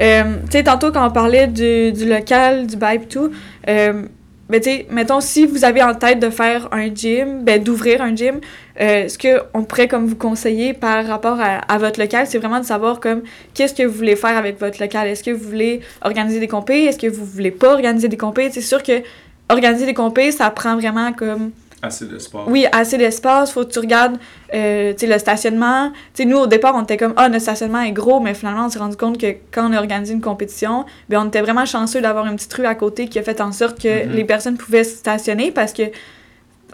Euh, 0.00 0.22
tantôt, 0.64 0.92
quand 0.92 1.06
on 1.06 1.10
parlait 1.10 1.46
du, 1.46 1.92
du 1.92 2.08
local, 2.08 2.66
du 2.66 2.76
et 2.76 2.98
tout, 3.06 3.30
euh, 3.68 4.02
ben, 4.48 4.62
mettons, 4.90 5.20
si 5.20 5.44
vous 5.44 5.64
avez 5.64 5.82
en 5.82 5.94
tête 5.94 6.20
de 6.20 6.30
faire 6.30 6.68
un 6.72 6.94
gym, 6.94 7.44
ben, 7.44 7.62
d'ouvrir 7.62 8.00
un 8.00 8.16
gym, 8.16 8.40
euh, 8.80 9.06
ce 9.08 9.18
qu'on 9.18 9.64
pourrait 9.64 9.88
comme 9.88 10.06
vous 10.06 10.16
conseiller 10.16 10.72
par 10.72 11.06
rapport 11.06 11.38
à, 11.40 11.58
à 11.70 11.78
votre 11.78 12.00
local, 12.00 12.26
c'est 12.26 12.38
vraiment 12.38 12.60
de 12.60 12.64
savoir 12.64 12.98
comme 13.00 13.22
qu'est-ce 13.52 13.74
que 13.74 13.82
vous 13.82 13.94
voulez 13.94 14.16
faire 14.16 14.36
avec 14.38 14.58
votre 14.58 14.80
local? 14.80 15.06
Est-ce 15.08 15.22
que 15.22 15.32
vous 15.32 15.48
voulez 15.48 15.80
organiser 16.02 16.40
des 16.40 16.48
compés? 16.48 16.84
Est-ce 16.84 16.98
que 16.98 17.08
vous 17.08 17.24
voulez 17.26 17.50
pas 17.50 17.74
organiser 17.74 18.08
des 18.08 18.16
compés? 18.16 18.48
C'est 18.50 18.62
sûr 18.62 18.82
que 18.82 19.02
organiser 19.50 19.84
des 19.84 19.94
compés, 19.94 20.32
ça 20.32 20.48
prend 20.50 20.76
vraiment 20.76 21.12
comme 21.12 21.50
Assez 21.80 22.06
d'espace. 22.06 22.42
Oui, 22.48 22.66
assez 22.72 22.98
d'espace. 22.98 23.52
Faut 23.52 23.64
que 23.64 23.70
tu 23.70 23.78
regardes 23.78 24.16
euh, 24.52 24.92
le 25.00 25.18
stationnement. 25.18 25.92
Nous, 26.18 26.36
au 26.36 26.46
départ, 26.48 26.74
on 26.74 26.82
était 26.82 26.96
comme, 26.96 27.14
ah, 27.16 27.28
notre 27.28 27.42
stationnement 27.42 27.80
est 27.82 27.92
gros, 27.92 28.18
mais 28.18 28.34
finalement, 28.34 28.66
on 28.66 28.68
s'est 28.68 28.80
rendu 28.80 28.96
compte 28.96 29.16
que 29.18 29.36
quand 29.52 29.70
on 29.70 29.72
a 29.72 29.78
organisé 29.78 30.12
une 30.12 30.20
compétition, 30.20 30.86
ben, 31.08 31.20
on 31.24 31.28
était 31.28 31.40
vraiment 31.40 31.66
chanceux 31.66 32.00
d'avoir 32.00 32.26
une 32.26 32.34
petite 32.36 32.52
rue 32.54 32.66
à 32.66 32.74
côté 32.74 33.06
qui 33.08 33.18
a 33.18 33.22
fait 33.22 33.40
en 33.40 33.52
sorte 33.52 33.80
que 33.80 34.06
Mhm. 34.06 34.12
les 34.12 34.24
personnes 34.24 34.56
pouvaient 34.56 34.82
se 34.84 34.96
stationner 34.96 35.52
parce 35.52 35.72
que 35.72 35.84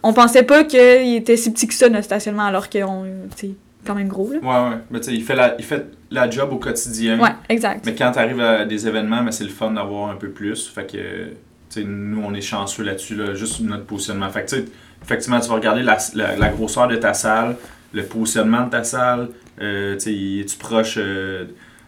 on 0.02 0.12
pensait 0.12 0.42
pas 0.42 0.64
qu'il 0.64 1.14
était 1.16 1.36
si 1.36 1.52
petit 1.52 1.66
que 1.66 1.74
ça, 1.74 1.88
notre 1.88 2.04
stationnement, 2.04 2.44
alors 2.44 2.68
qu'on 2.70 3.04
c'est 3.36 3.50
quand 3.86 3.94
même 3.94 4.08
gros. 4.08 4.30
Là. 4.32 4.38
Ouais, 4.38 4.70
ouais. 4.70 4.76
Mais 4.90 5.00
tu 5.00 5.10
sais, 5.10 5.14
il 5.14 5.22
fait, 5.22 5.34
la, 5.34 5.54
il 5.58 5.64
fait 5.64 5.84
la 6.10 6.28
job 6.30 6.50
au 6.52 6.56
quotidien. 6.56 7.18
Ouais, 7.20 7.30
exact. 7.50 7.84
Mais 7.84 7.94
quand 7.94 8.12
tu 8.12 8.18
arrives 8.18 8.40
à 8.40 8.64
des 8.64 8.86
événements, 8.88 9.22
ben, 9.22 9.30
c'est 9.32 9.44
le 9.44 9.50
fun 9.50 9.70
d'avoir 9.72 10.10
un 10.10 10.16
peu 10.16 10.28
plus. 10.30 10.66
Fait 10.68 10.86
que, 10.90 10.96
tu 10.98 11.34
sais, 11.68 11.84
nous, 11.84 12.22
on 12.24 12.32
est 12.34 12.40
chanceux 12.40 12.82
là-dessus, 12.82 13.14
là, 13.14 13.34
juste 13.34 13.60
notre 13.60 13.84
positionnement. 13.84 14.28
Fait 14.30 14.44
que, 14.44 14.48
tu 14.50 14.56
sais, 14.56 14.64
effectivement, 15.04 15.40
tu 15.40 15.48
vas 15.48 15.54
regarder 15.54 15.82
la, 15.82 15.98
la, 16.14 16.36
la 16.36 16.48
grosseur 16.48 16.88
de 16.88 16.96
ta 16.96 17.14
salle, 17.14 17.56
le 17.92 18.02
positionnement 18.04 18.64
de 18.66 18.70
ta 18.70 18.84
salle. 18.84 19.28
Euh, 19.60 19.96
tu 19.96 20.40
es-tu 20.40 20.56
proche 20.56 20.96
euh, 20.98 21.44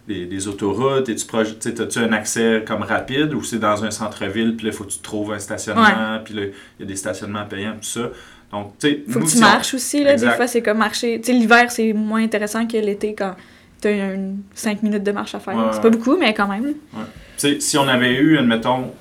des, 0.07 0.27
des 0.27 0.49
autoroutes? 0.49 1.09
Es-tu 1.09 1.27
proche, 1.27 1.59
tu 1.59 1.69
as-tu 1.69 1.99
un 1.99 2.13
accès 2.13 2.63
comme 2.67 2.83
rapide 2.83 3.35
ou 3.35 3.43
c'est 3.43 3.59
dans 3.59 3.85
un 3.85 3.91
centre-ville, 3.91 4.55
puis 4.57 4.67
là, 4.67 4.73
il 4.73 4.77
faut 4.77 4.85
que 4.85 4.91
tu 4.93 4.99
trouves 5.01 5.33
un 5.33 5.39
stationnement, 5.39 6.21
puis 6.25 6.35
là, 6.35 6.43
il 6.45 6.53
y 6.81 6.83
a 6.85 6.87
des 6.87 6.97
stationnements 6.97 7.45
payants, 7.45 7.73
tout 7.75 7.89
ça. 7.89 8.09
Donc, 8.53 8.75
tu 8.79 8.89
sais, 8.89 9.03
Faut 9.09 9.19
nous, 9.19 9.25
que 9.27 9.31
tu 9.31 9.37
si 9.39 9.43
on- 9.43 9.47
marches 9.47 9.75
aussi, 9.75 10.05
là. 10.05 10.15
Des 10.15 10.31
fois, 10.31 10.47
c'est 10.47 10.63
comme 10.63 10.79
marcher. 10.79 11.21
Tu 11.21 11.27
sais, 11.27 11.33
l'hiver, 11.33 11.69
c'est 11.71 11.93
moins 11.93 12.23
intéressant 12.23 12.65
que 12.67 12.77
l'été 12.77 13.13
quand 13.15 13.35
t'as 13.81 13.91
une 14.15 14.39
5 14.55 14.85
minutes 14.85 15.03
de 15.03 15.11
marche 15.11 15.35
à 15.35 15.41
faire. 15.41 15.55
Ouais, 15.57 15.63
c'est 15.73 15.77
ouais. 15.79 15.83
pas 15.83 15.91
beaucoup, 15.91 16.17
mais 16.17 16.33
quand 16.33 16.47
même. 16.47 16.65
là. 16.67 16.71
Tu 16.95 17.05
sais, 17.39 17.61
si 17.61 17.77
on 17.77 17.89
avait 17.89 18.15
eu, 18.15 18.39
admettons, 18.39 18.93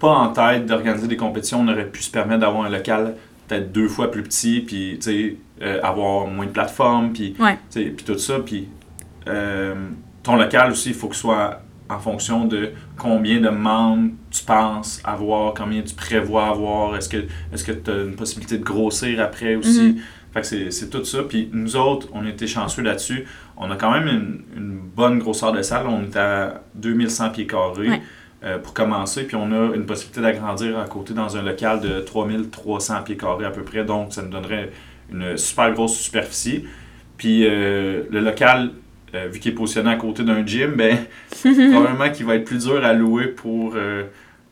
pas 0.00 0.08
en 0.10 0.28
tête 0.32 0.66
d'organiser 0.66 1.06
des 1.06 1.16
compétitions, 1.16 1.60
on 1.60 1.68
aurait 1.68 1.86
pu 1.86 2.02
se 2.02 2.10
permettre 2.10 2.40
d'avoir 2.40 2.64
un 2.64 2.68
local 2.70 3.14
peut-être 3.50 3.72
deux 3.72 3.88
fois 3.88 4.10
plus 4.10 4.22
petit, 4.22 4.60
puis 4.60 4.96
tu 5.00 5.02
sais, 5.02 5.36
euh, 5.62 5.80
avoir 5.82 6.26
moins 6.28 6.46
de 6.46 6.50
plateformes, 6.52 7.12
puis 7.12 7.34
Ouais. 7.38 7.58
tout 8.06 8.18
ça. 8.18 8.38
Puis 8.40 8.68
euh, 9.26 9.74
ton 10.22 10.36
local 10.36 10.70
aussi, 10.70 10.90
il 10.90 10.94
faut 10.94 11.08
que 11.08 11.14
ce 11.14 11.22
soit 11.22 11.62
en 11.88 11.98
fonction 11.98 12.44
de 12.44 12.70
combien 12.96 13.40
de 13.40 13.48
membres 13.48 14.10
tu 14.30 14.44
penses 14.44 15.00
avoir, 15.04 15.54
combien 15.54 15.82
tu 15.82 15.94
prévois 15.94 16.46
avoir, 16.46 16.96
est-ce 16.96 17.08
que 17.08 17.24
est-ce 17.52 17.64
que 17.64 17.72
tu 17.72 17.90
as 17.90 18.02
une 18.04 18.14
possibilité 18.14 18.58
de 18.58 18.62
grossir 18.64 19.20
après 19.20 19.56
aussi. 19.56 19.94
Mhm. 19.94 19.96
Fait 20.32 20.42
que 20.42 20.46
c'est, 20.46 20.70
c'est 20.70 20.88
tout 20.88 21.04
ça. 21.04 21.24
Puis 21.24 21.50
nous 21.52 21.74
autres, 21.74 22.06
on 22.12 22.24
était 22.24 22.46
chanceux 22.46 22.82
là-dessus. 22.82 23.26
On 23.56 23.68
a 23.72 23.76
quand 23.76 23.90
même 23.90 24.06
une, 24.06 24.42
une 24.56 24.78
bonne 24.78 25.18
grosseur 25.18 25.50
de 25.50 25.60
salle. 25.62 25.88
On 25.88 26.04
est 26.04 26.16
à 26.16 26.62
2100 26.76 27.30
pieds 27.30 27.48
carrés 27.48 27.88
Ouais. 27.88 28.02
Euh, 28.44 28.58
pour 28.58 28.72
commencer. 28.72 29.24
Puis 29.24 29.36
on 29.36 29.52
a 29.52 29.74
une 29.74 29.86
possibilité 29.86 30.20
d'agrandir 30.20 30.78
à 30.78 30.86
côté 30.86 31.12
dans 31.14 31.36
un 31.36 31.42
local 31.42 31.80
de 31.80 32.00
3300 32.00 33.02
pieds 33.02 33.16
carrés 33.16 33.44
à 33.44 33.50
peu 33.50 33.62
près. 33.62 33.84
Donc 33.84 34.12
ça 34.12 34.22
nous 34.22 34.30
donnerait 34.30 34.70
une 35.12 35.36
super 35.36 35.72
grosse 35.72 35.96
superficie. 35.98 36.64
Puis 37.16 37.46
euh, 37.46 38.04
le 38.10 38.20
local, 38.20 38.70
euh, 39.14 39.28
vu 39.30 39.40
qu'il 39.40 39.52
est 39.52 39.54
positionné 39.54 39.90
à 39.90 39.96
côté 39.96 40.22
d'un 40.22 40.46
gym, 40.46 40.74
ben 40.74 40.96
probablement 41.40 42.10
qu'il 42.10 42.26
va 42.26 42.36
être 42.36 42.44
plus 42.44 42.64
dur 42.64 42.84
à 42.84 42.92
louer 42.92 43.26
pour, 43.26 43.74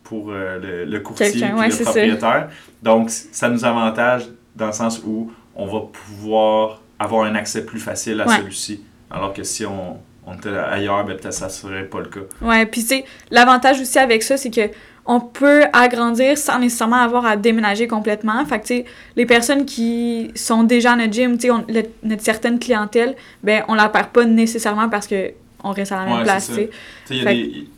pour 0.03 0.31
le, 0.33 0.85
le 0.85 1.01
courtier 1.01 1.39
et 1.39 1.53
ouais, 1.53 1.67
le 1.67 1.73
ça. 1.73 1.85
propriétaire. 1.85 2.49
Donc, 2.83 3.11
ça 3.11 3.49
nous 3.49 3.65
avantage 3.65 4.25
dans 4.55 4.67
le 4.67 4.73
sens 4.73 5.01
où 5.07 5.31
on 5.55 5.67
va 5.67 5.81
pouvoir 5.93 6.83
avoir 6.99 7.25
un 7.25 7.35
accès 7.37 7.65
plus 7.65 7.79
facile 7.81 8.21
à 8.21 8.27
Ouais. 8.27 8.37
celui-ci. 8.39 8.83
Alors 9.11 9.33
que 9.33 9.43
si 9.45 9.65
on, 9.65 9.97
on 10.29 10.35
était 10.35 10.51
ailleurs, 10.51 11.05
ben, 11.05 11.17
peut-être 11.17 11.33
ça 11.33 11.49
serait 11.49 11.85
pas 11.85 12.01
le 12.01 12.07
cas. 12.07 12.21
Ouais, 12.43 12.67
puis 12.67 12.83
tu 12.83 12.89
sais, 12.89 13.05
l'avantage 13.31 13.81
aussi 13.81 13.99
avec 13.99 14.23
ça, 14.23 14.37
c'est 14.37 14.51
que 14.51 14.71
on 15.11 15.21
peut 15.21 15.63
agrandir 15.73 16.37
sans 16.37 16.59
nécessairement 16.59 16.97
avoir 16.97 17.25
à 17.25 17.37
déménager 17.39 17.89
complètement. 17.89 18.45
Fait 18.45 18.59
que, 18.61 18.67
tu 18.67 18.77
sais, 18.77 18.85
les 19.17 19.25
personnes 19.25 19.65
qui 19.65 20.31
sont 20.35 20.65
déjà 20.65 20.93
à 20.93 20.97
notre 20.97 21.13
gym, 21.15 21.37
tu 21.39 21.47
sais, 21.47 21.51
on- 21.51 21.65
le- 21.67 21.85
notre 22.03 22.23
certaine 22.23 22.59
clientèle, 22.59 23.17
ben, 23.43 23.65
on 23.69 23.75
la 23.75 23.89
perd 23.89 24.09
pas 24.09 24.27
nécessairement 24.27 24.91
parce 24.91 25.07
que 25.07 25.33
on 25.65 25.71
reste 25.73 25.93
à 25.93 25.97
la 25.97 26.05
même 26.05 26.19
Ouais, 26.19 26.23
place, 26.25 26.49
tu 26.49 26.55
sais. 26.55 26.71
Il 27.11 27.17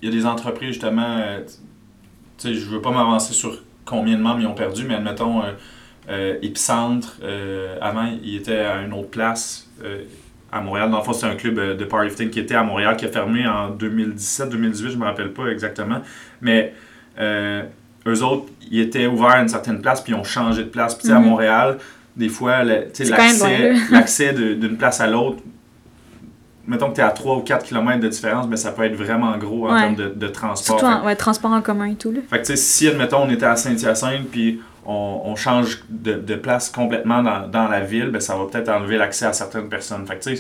y 0.03 0.09
a 0.09 0.11
des- 0.11 0.27
entreprises, 0.27 0.69
justement, 0.71 1.07
euh, 1.19 1.41
tu 2.37 2.49
sais, 2.49 2.55
je 2.55 2.67
veux 2.69 2.81
pas 2.83 2.91
m'avancer 2.91 3.33
sur 3.33 3.63
combien 3.85 4.17
de 4.17 4.23
membres 4.23 4.41
ils 4.41 4.47
ont 4.47 4.55
perdu, 4.55 4.85
mais 4.89 4.95
admettons, 4.95 5.41
euh, 5.43 5.53
euh, 6.09 6.35
Epicentre, 6.43 7.17
euh, 7.23 7.77
avant, 7.81 8.11
il 8.25 8.35
était 8.37 8.59
à 8.59 8.83
une 8.83 8.93
autre 8.93 9.11
place 9.11 9.69
euh, 9.85 10.03
à 10.53 10.61
Montréal. 10.61 10.91
Dans 10.91 10.99
le 10.99 11.05
fond, 11.05 11.13
c'est 11.13 11.27
un 11.27 11.35
club 11.37 11.59
euh, 11.59 11.75
de 11.75 11.85
powerlifting 11.85 12.31
qui 12.31 12.41
était 12.41 12.55
à 12.55 12.63
Montréal, 12.63 12.97
qui 12.97 13.05
a 13.05 13.09
fermé 13.09 13.47
en 13.47 13.71
2017-2018, 13.71 14.91
je 14.91 14.97
me 14.97 15.05
rappelle 15.05 15.33
pas 15.33 15.47
exactement. 15.49 16.01
Mais 16.41 16.75
euh, 17.19 17.63
eux 18.07 18.23
autres, 18.23 18.47
ils 18.71 18.81
étaient 18.81 19.07
ouverts 19.07 19.31
à 19.31 19.41
une 19.43 19.49
certaine 19.49 19.81
place, 19.81 20.01
puis 20.01 20.13
ils 20.13 20.17
ont 20.17 20.25
changé 20.25 20.65
de 20.65 20.69
place. 20.69 20.95
Puis 20.95 21.11
à 21.11 21.19
Mhm. 21.19 21.25
Montréal, 21.27 21.79
des 22.17 22.29
fois, 22.29 22.63
l'accès 22.65 24.33
d'une 24.33 24.77
place 24.77 25.01
à 25.01 25.07
l'autre, 25.07 25.39
mettons 26.67 26.91
que 26.91 26.95
tu 26.97 27.01
es 27.01 27.05
à 27.05 27.11
3 27.11 27.37
ou 27.37 27.41
4 27.41 27.65
km 27.67 28.01
de 28.01 28.09
différence, 28.09 28.47
mais 28.49 28.57
ça 28.57 28.73
peut 28.73 28.83
être 28.85 28.95
vraiment 28.95 29.37
gros 29.39 29.69
en 29.69 29.75
Ouais. 29.75 29.81
termes 29.81 29.97
de, 29.97 30.09
de 30.15 30.27
transport. 30.29 30.79
Surtout 30.79 30.93
en 30.93 31.05
ouais, 31.05 31.17
transport 31.17 31.51
en 31.53 31.63
commun 31.63 31.87
et 31.87 31.95
tout, 31.95 32.13
là. 32.13 32.21
fait 32.29 32.43
que, 32.43 32.57
si, 32.57 32.89
admettons, 32.89 33.23
on 33.25 33.31
était 33.31 33.47
à 33.47 33.57
Saint-Hyacinthe, 33.57 34.29
puis 34.31 34.61
on, 34.87 35.23
on 35.25 35.37
change 35.37 35.83
de, 35.89 36.15
de 36.15 36.35
place 36.35 36.71
complètement 36.71 37.23
dans, 37.23 37.47
dans 37.49 37.69
la 37.69 37.81
ville, 37.81 38.07
ben, 38.11 38.21
ça 38.21 38.37
va 38.37 38.47
peut-être 38.47 38.69
enlever 38.69 38.97
l'accès 38.97 39.27
à 39.27 39.33
certaines 39.33 39.69
personnes. 39.69 40.07
Fait 40.07 40.17
que, 40.19 40.31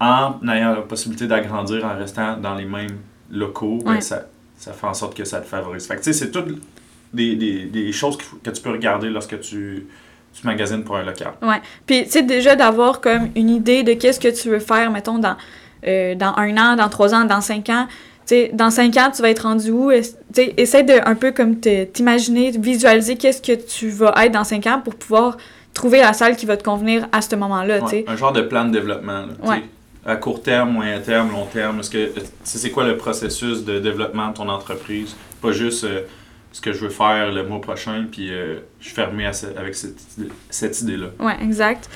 en 0.00 0.34
ayant 0.48 0.74
la 0.74 0.82
possibilité 0.82 1.26
d'agrandir 1.26 1.84
en 1.84 1.96
restant 1.96 2.36
dans 2.36 2.54
les 2.54 2.64
mêmes 2.64 2.98
locaux, 3.30 3.78
ben, 3.84 3.92
Ouais. 3.94 4.00
ça, 4.00 4.22
ça 4.56 4.72
fait 4.72 4.86
en 4.86 4.94
sorte 4.94 5.16
que 5.16 5.24
ça 5.24 5.40
te 5.40 5.46
favorise. 5.46 5.86
Fait 5.86 5.96
que, 5.96 6.12
c'est 6.12 6.30
toutes 6.30 6.60
des, 7.12 7.36
des, 7.36 7.64
des 7.66 7.92
choses 7.92 8.16
que 8.42 8.50
tu 8.50 8.60
peux 8.60 8.70
regarder 8.72 9.08
lorsque 9.10 9.38
tu, 9.40 9.86
tu 10.32 10.46
magasines 10.46 10.82
pour 10.82 10.96
un 10.96 11.04
local. 11.04 11.32
Puis, 11.86 12.04
tu 12.04 12.10
sais, 12.10 12.22
déjà 12.22 12.56
d'avoir 12.56 13.00
comme 13.00 13.28
une 13.36 13.50
idée 13.50 13.82
de 13.84 13.92
qu'est-ce 13.94 14.18
que 14.18 14.28
tu 14.28 14.48
veux 14.50 14.58
faire, 14.58 14.90
mettons, 14.90 15.18
dans, 15.18 15.36
euh, 15.86 16.14
dans 16.16 16.34
un 16.36 16.56
an, 16.56 16.76
dans 16.76 16.88
trois 16.88 17.14
ans, 17.14 17.24
dans 17.24 17.40
cinq 17.40 17.68
ans. 17.70 17.86
Dans 18.52 18.70
cinq 18.70 18.96
ans, 18.96 19.10
tu 19.14 19.22
vas 19.22 19.30
être 19.30 19.40
rendu 19.42 19.70
où? 19.70 19.90
Est- 19.90 20.16
Tu 20.34 20.42
sais, 20.42 20.54
essaie 20.56 20.82
de 20.82 20.94
un 21.04 21.14
peu 21.14 21.30
comme 21.32 21.56
t'imaginer, 21.60 22.50
visualiser 22.52 23.16
qu'est-ce 23.16 23.42
que 23.42 23.52
tu 23.52 23.88
vas 23.90 24.12
être 24.24 24.32
dans 24.32 24.44
cinq 24.44 24.66
ans 24.66 24.80
pour 24.82 24.94
pouvoir 24.94 25.36
trouver 25.74 25.98
la 26.00 26.12
salle 26.12 26.36
qui 26.36 26.46
va 26.46 26.56
te 26.56 26.62
convenir 26.64 27.06
à 27.12 27.20
ce 27.20 27.34
moment-là. 27.36 27.82
Ouais, 27.84 28.04
un 28.08 28.16
genre 28.16 28.32
de 28.32 28.42
plan 28.42 28.64
de 28.64 28.70
développement. 28.72 29.26
là. 29.26 29.48
Ouais. 29.48 29.62
À 30.06 30.16
court 30.16 30.42
terme, 30.42 30.70
moyen 30.72 31.00
terme, 31.00 31.30
long 31.32 31.46
terme. 31.46 31.80
Est-ce 31.80 31.90
que 31.90 32.10
c'est 32.44 32.70
quoi 32.70 32.84
le 32.86 32.96
processus 32.96 33.64
de 33.64 33.78
développement 33.78 34.28
de 34.28 34.34
ton 34.34 34.48
entreprise? 34.48 35.16
Pas 35.40 35.52
juste 35.52 35.84
euh, 35.84 36.02
ce 36.52 36.60
que 36.60 36.72
je 36.72 36.78
veux 36.80 36.90
faire 36.90 37.32
le 37.32 37.42
mois 37.46 37.60
prochain, 37.60 38.04
puis 38.10 38.30
euh, 38.30 38.56
je 38.80 38.86
suis 38.86 38.94
fermé 38.94 39.26
à 39.26 39.32
ce- 39.32 39.46
avec 39.56 39.74
cette, 39.74 39.96
cette 40.50 40.80
idée-là. 40.82 41.06
Ouais, 41.18 41.36
exact. 41.42 41.88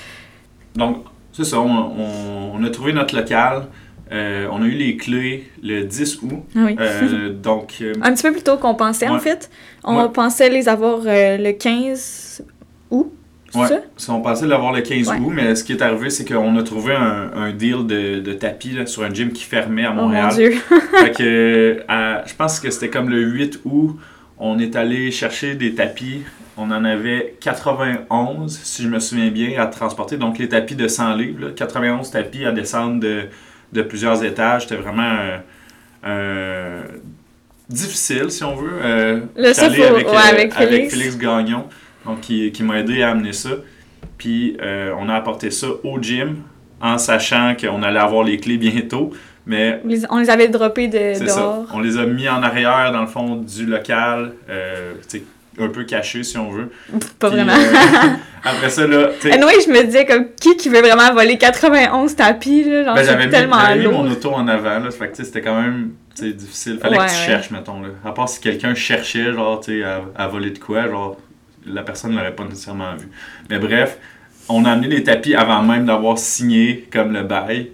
Donc, 0.75 1.04
c'est 1.32 1.44
ça, 1.44 1.58
on, 1.61 1.70
on- 1.70 2.52
on 2.54 2.64
a 2.64 2.70
trouvé 2.70 2.92
notre 2.92 3.14
local. 3.16 3.66
Euh, 4.11 4.47
on 4.50 4.62
a 4.62 4.67
eu 4.67 4.71
les 4.71 4.97
clés 4.97 5.49
le 5.62 5.83
10 5.85 6.21
août. 6.23 6.43
Ah 6.57 6.61
Oui. 6.65 6.77
Euh, 6.81 7.31
donc, 7.33 7.75
euh, 7.83 7.93
un 8.03 8.12
petit 8.15 8.23
peu 8.23 8.33
plus 8.33 8.43
tôt 8.43 8.57
qu'on 8.57 8.75
pensait, 8.75 9.09
en 9.09 9.19
fait. 9.19 9.50
On 9.85 9.97
Ouais. 10.03 10.09
pensait 10.12 10.49
les 10.49 10.69
avoir 10.69 11.00
le 11.05 11.53
15 11.53 12.43
août, 12.91 13.12
Ouais. 13.55 13.67
ça? 13.67 14.12
On 14.12 14.21
pensait 14.21 14.47
l'avoir 14.47 14.73
le 14.73 14.81
15 14.83 15.09
Ouais. 15.09 15.19
août, 15.19 15.33
mais 15.35 15.55
ce 15.55 15.62
qui 15.65 15.73
est 15.73 15.83
arrivé, 15.83 16.09
c'est 16.11 16.25
qu'on 16.27 16.57
a 16.57 16.62
trouvé 16.62 16.95
un, 16.95 17.31
un 17.35 17.53
deal 17.53 17.87
de, 17.87 18.21
de 18.21 18.33
tapis 18.33 18.71
là, 18.73 18.87
sur 18.87 19.03
un 19.03 19.12
gym 19.12 19.31
qui 19.33 19.45
fermait 19.45 19.85
à 19.85 19.91
Oh 19.93 19.95
mon 19.97 20.03
Montréal. 20.05 20.33
Dieu. 20.35 20.50
fait 20.53 21.11
que, 21.17 21.83
à- 21.88 22.25
je 22.27 22.35
pense 22.35 22.61
que 22.61 22.71
c'était 22.71 22.88
comme 22.91 23.09
le 23.11 23.21
8 23.21 23.61
août, 23.65 23.97
on 24.38 24.59
est 24.59 24.75
allé 24.77 25.11
chercher 25.11 25.55
des 25.55 25.75
tapis. 25.75 26.23
On 26.57 26.71
en 26.71 26.85
avait 26.85 27.37
91, 27.41 28.59
si 28.62 28.83
je 28.83 28.88
me 28.88 28.99
souviens 29.00 29.31
bien, 29.31 29.61
à 29.61 29.67
transporter. 29.67 30.17
Donc, 30.17 30.38
les 30.38 30.49
tapis 30.49 30.75
de 30.75 30.88
100 30.88 31.15
livres, 31.15 31.47
là, 31.47 31.50
91 31.55 32.11
tapis 32.11 32.45
à 32.45 32.53
descendre 32.53 33.00
de, 33.00 33.23
de 33.72 33.82
plusieurs 33.82 34.22
étages. 34.25 34.62
C'était 34.62 34.76
vraiment 34.80 35.02
un- 35.02 36.08
un- 36.10 36.82
difficile, 37.68 38.30
si 38.30 38.42
on 38.44 38.56
veut. 38.56 38.78
Euh, 38.82 39.20
Le 39.37 39.52
Sopho, 39.52 39.82
avec, 39.82 40.06
ouais, 40.08 40.14
euh, 40.14 40.30
avec 40.32 40.54
Félix. 40.54 40.94
Félix 40.94 41.18
Gagnon, 41.18 41.64
donc, 42.04 42.20
qui, 42.20 42.50
qui 42.52 42.62
m'a 42.62 42.78
aidé 42.80 43.02
à 43.02 43.10
amener 43.10 43.32
ça. 43.32 43.50
Puis, 44.16 44.56
euh, 44.62 44.92
on 44.98 45.08
a 45.08 45.14
apporté 45.14 45.50
ça 45.50 45.66
au 45.84 46.00
gym 46.00 46.37
en 46.80 46.96
sachant 46.98 47.54
qu'on 47.60 47.82
allait 47.82 47.98
avoir 47.98 48.25
les 48.25 48.38
clés 48.38 48.56
bientôt. 48.56 49.12
Mais 49.46 49.80
On 50.10 50.18
les- 50.18 50.30
avait 50.30 50.48
droppés 50.48 50.88
de, 50.88 51.14
ça. 51.14 51.25
dehors. 51.25 51.66
On 51.72 51.80
les 51.80 51.96
a 51.98 52.04
mis 52.04 52.28
en 52.28 52.42
arrière, 52.42 52.90
dans 52.92 53.00
le 53.00 53.06
fond, 53.06 53.37
du 53.37 53.64
local, 53.66 54.32
euh, 54.50 54.92
un 55.61 55.69
peu 55.69 55.85
caché, 55.85 56.23
si 56.23 56.38
on 56.38 56.50
veut. 56.50 56.71
Pas 57.19 57.31
Puis, 57.31 57.37
vraiment. 57.38 57.53
euh, 57.53 58.09
après 58.45 58.71
ça, 58.71 58.87
là, 58.87 59.11
Anyway, 59.31 59.55
je 59.67 59.71
me 59.71 59.85
disais 59.85 60.07
comme 60.07 60.27
qui 60.41 60.57
qui 60.57 60.69
veut 60.69 60.81
vraiment 60.81 61.12
voler 61.12 61.37
91 61.38 62.15
tapis 62.17 62.65
là, 62.65 62.85
genre 62.85 62.95
ben, 62.95 63.05
j'avais 63.05 63.77
mis, 63.79 63.87
mon 63.87 64.11
auto 64.11 64.33
en 64.33 64.47
avant, 64.49 64.79
là, 64.79 64.91
fait 64.91 65.09
que, 65.09 65.17
c'était 65.25 65.43
quand 65.43 65.61
même 65.61 65.91
difficile. 66.17 66.79
Fallait 66.81 66.99
Ouais, 66.99 67.07
que 67.07 67.11
tu 67.11 67.17
ouais. 67.19 67.27
cherches, 67.27 67.50
mettons. 67.50 67.81
Là. 67.81 67.88
À 68.05 68.12
part 68.12 68.29
si 68.29 68.41
quelqu'un 68.41 68.75
cherchait, 68.75 69.33
genre, 69.33 69.61
tu 69.61 69.81
sais, 69.81 69.85
à, 69.85 70.00
à 70.17 70.27
voler 70.29 70.50
de 70.50 70.59
quoi, 70.59 70.88
genre, 70.88 71.17
la 71.67 71.83
personne 71.83 72.12
ne 72.12 72.17
l'aurait 72.17 72.35
pas 72.35 72.45
nécessairement 72.45 72.95
vu. 72.97 73.09
Mais 73.50 73.59
bref, 73.59 73.99
on 74.49 74.65
a 74.65 74.71
amené 74.73 74.88
les 74.88 75.03
tapis 75.05 75.35
avant 75.35 75.62
même 75.62 75.85
d'avoir 75.87 76.19
signé 76.19 76.88
comme 76.93 77.12
le 77.12 77.23
bail 77.23 77.71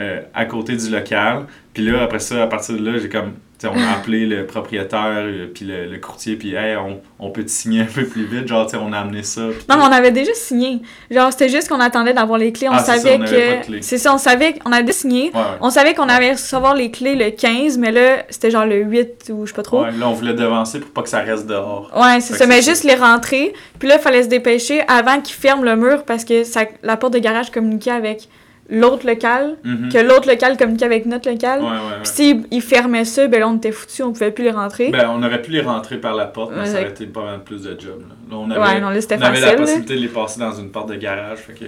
euh, 0.00 0.20
à 0.32 0.44
côté 0.44 0.76
du 0.76 0.88
local. 0.90 1.46
Puis 1.74 1.84
là, 1.84 2.02
après 2.02 2.20
ça, 2.20 2.42
à 2.42 2.46
partir 2.46 2.76
de 2.78 2.88
là, 2.90 2.98
j'ai 2.98 3.08
comme. 3.08 3.32
Tu 3.56 3.68
sais, 3.68 3.72
on 3.72 3.78
a 3.80 3.92
appelé 3.96 4.26
le 4.26 4.46
propriétaire, 4.46 5.22
euh, 5.22 5.46
puis 5.52 5.64
le, 5.64 5.86
le 5.86 5.98
courtier, 5.98 6.34
puis 6.34 6.54
hey, 6.54 6.76
on, 6.76 7.00
on 7.20 7.30
peut 7.30 7.44
te 7.44 7.50
signer 7.50 7.82
un 7.82 7.86
peu 7.86 8.04
plus 8.04 8.24
vite. 8.24 8.48
Genre, 8.48 8.66
tu 8.66 8.72
sais, 8.72 8.82
on 8.84 8.92
a 8.92 8.98
amené 8.98 9.22
ça. 9.22 9.42
Non, 9.42 9.76
mais 9.76 9.82
on 9.82 9.92
avait 9.92 10.10
déjà 10.10 10.34
signé. 10.34 10.80
Genre, 11.08 11.30
c'était 11.30 11.48
juste 11.48 11.68
qu'on 11.68 11.78
attendait 11.78 12.12
d'avoir 12.12 12.36
les 12.38 12.52
clés. 12.52 12.68
On 12.68 12.72
Ah, 12.72 12.80
ça, 12.80 12.96
savait 12.98 13.16
on 13.20 13.24
que. 13.24 13.80
C'est 13.80 13.98
ça, 13.98 14.12
on 14.12 14.18
savait 14.18 14.54
qu'on 14.54 14.72
avait 14.72 14.92
signé. 14.92 15.30
Ouais, 15.32 15.38
ouais. 15.38 15.44
On 15.60 15.70
savait 15.70 15.94
qu'on 15.94 16.08
allait 16.08 16.32
recevoir 16.32 16.74
les 16.74 16.90
clés 16.90 17.14
le 17.14 17.30
15, 17.30 17.78
mais 17.78 17.92
là, 17.92 18.24
c'était 18.28 18.50
genre 18.50 18.66
le 18.66 18.82
8 18.82 19.30
ou 19.32 19.46
je 19.46 19.50
sais 19.50 19.56
pas 19.56 19.62
trop. 19.62 19.82
Ouais, 19.84 19.92
là, 19.92 20.08
on 20.08 20.14
voulait 20.14 20.34
devancer 20.34 20.80
pour 20.80 20.90
pas 20.90 21.02
que 21.02 21.08
ça 21.08 21.20
reste 21.20 21.46
dehors. 21.46 21.92
Ouais, 21.96 22.20
c'est 22.20 22.34
ça. 22.34 22.46
Mais 22.46 22.60
juste 22.60 22.82
les 22.82 22.96
rentrer. 22.96 23.52
Puis 23.78 23.88
là, 23.88 23.96
il 23.98 24.00
fallait 24.02 24.24
se 24.24 24.28
dépêcher 24.28 24.82
avant 24.88 25.20
qu'ils 25.20 25.36
ferment 25.36 25.62
le 25.62 25.76
mur 25.76 26.04
parce 26.04 26.24
que 26.24 26.42
ça, 26.44 26.62
la 26.82 26.96
porte 26.96 27.14
de 27.14 27.18
garage 27.20 27.50
communiquait 27.52 27.90
avec 27.92 28.28
l'autre 28.70 29.06
local. 29.06 29.56
Mhm. 29.64 29.88
Que 29.92 29.98
l'autre 29.98 30.28
local 30.28 30.56
communiquait 30.56 30.84
avec 30.86 31.06
notre 31.06 31.30
local. 31.30 31.60
Ouais, 31.60 31.66
ouais, 31.66 31.72
ouais. 31.72 31.78
Puis 32.02 32.12
s'ils 32.12 32.46
ils 32.50 32.62
fermaient 32.62 33.04
ça, 33.04 33.26
ben 33.28 33.40
là, 33.40 33.48
on 33.48 33.56
était 33.56 33.72
foutus, 33.72 34.00
on 34.02 34.12
pouvait 34.12 34.30
plus 34.30 34.44
les 34.44 34.50
rentrer. 34.50 34.90
Ben, 34.90 35.08
on 35.10 35.22
aurait 35.22 35.42
pu 35.42 35.50
les 35.50 35.60
rentrer 35.60 35.98
par 35.98 36.14
la 36.14 36.26
porte, 36.26 36.52
mais 36.54 36.60
Ouais, 36.60 36.66
ça 36.66 36.80
aurait 36.80 36.90
été 36.90 37.06
pas 37.06 37.24
mal 37.24 37.42
plus 37.44 37.62
de 37.62 37.78
job. 37.78 38.00
Là, 38.08 38.14
Là, 38.30 38.36
on 38.36 38.50
avait, 38.50 38.60
ouais, 38.60 38.80
non, 38.80 38.90
là, 38.90 39.00
c'était 39.00 39.16
on 39.18 39.22
avait 39.22 39.36
facile. 39.38 39.52
la 39.54 39.60
possibilité 39.60 39.94
de 39.96 40.00
les 40.00 40.08
passer 40.08 40.40
dans 40.40 40.52
une 40.52 40.70
porte 40.70 40.88
de 40.88 40.96
garage. 40.96 41.38
Fait 41.38 41.52
que 41.52 41.64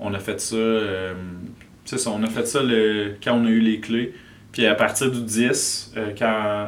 on 0.00 0.12
a 0.14 0.18
fait 0.18 0.40
ça. 0.40 0.56
euh, 0.56 1.14
c'est 1.84 1.98
ça, 1.98 2.10
on 2.10 2.22
a 2.22 2.26
fait 2.26 2.46
ça 2.46 2.60
le, 2.62 3.12
quand 3.22 3.32
on 3.34 3.46
a 3.46 3.48
eu 3.48 3.60
les 3.60 3.78
clés. 3.80 4.12
Puis 4.52 4.66
à 4.66 4.74
partir 4.74 5.10
du 5.10 5.20
10, 5.20 5.92
euh, 5.96 6.06
quand, 6.18 6.66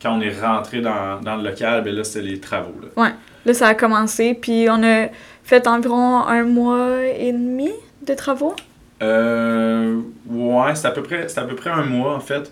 quand 0.00 0.16
on 0.16 0.20
est 0.22 0.40
rentré 0.40 0.80
dans, 0.80 1.20
dans 1.20 1.36
le 1.36 1.42
local, 1.48 1.82
ben 1.84 1.94
là, 1.94 2.02
c'était 2.04 2.26
les 2.26 2.40
travaux. 2.40 2.72
Là. 2.96 3.12
Là, 3.44 3.54
ça 3.54 3.68
a 3.68 3.74
commencé. 3.74 4.32
Puis 4.34 4.66
on 4.70 4.82
a 4.82 5.08
fait 5.44 5.66
environ 5.68 6.24
un 6.26 6.44
mois 6.44 6.88
et 7.18 7.32
demi 7.32 7.70
de 8.06 8.14
travaux. 8.14 8.54
Euh, 9.02 10.00
ouais, 10.28 10.74
c'est 10.74 10.86
à, 10.86 10.90
peu 10.90 11.02
près- 11.02 11.28
c'est 11.28 11.38
à 11.40 11.44
peu 11.44 11.54
près 11.54 11.70
un 11.70 11.84
mois 11.84 12.14
en 12.14 12.20
fait. 12.20 12.50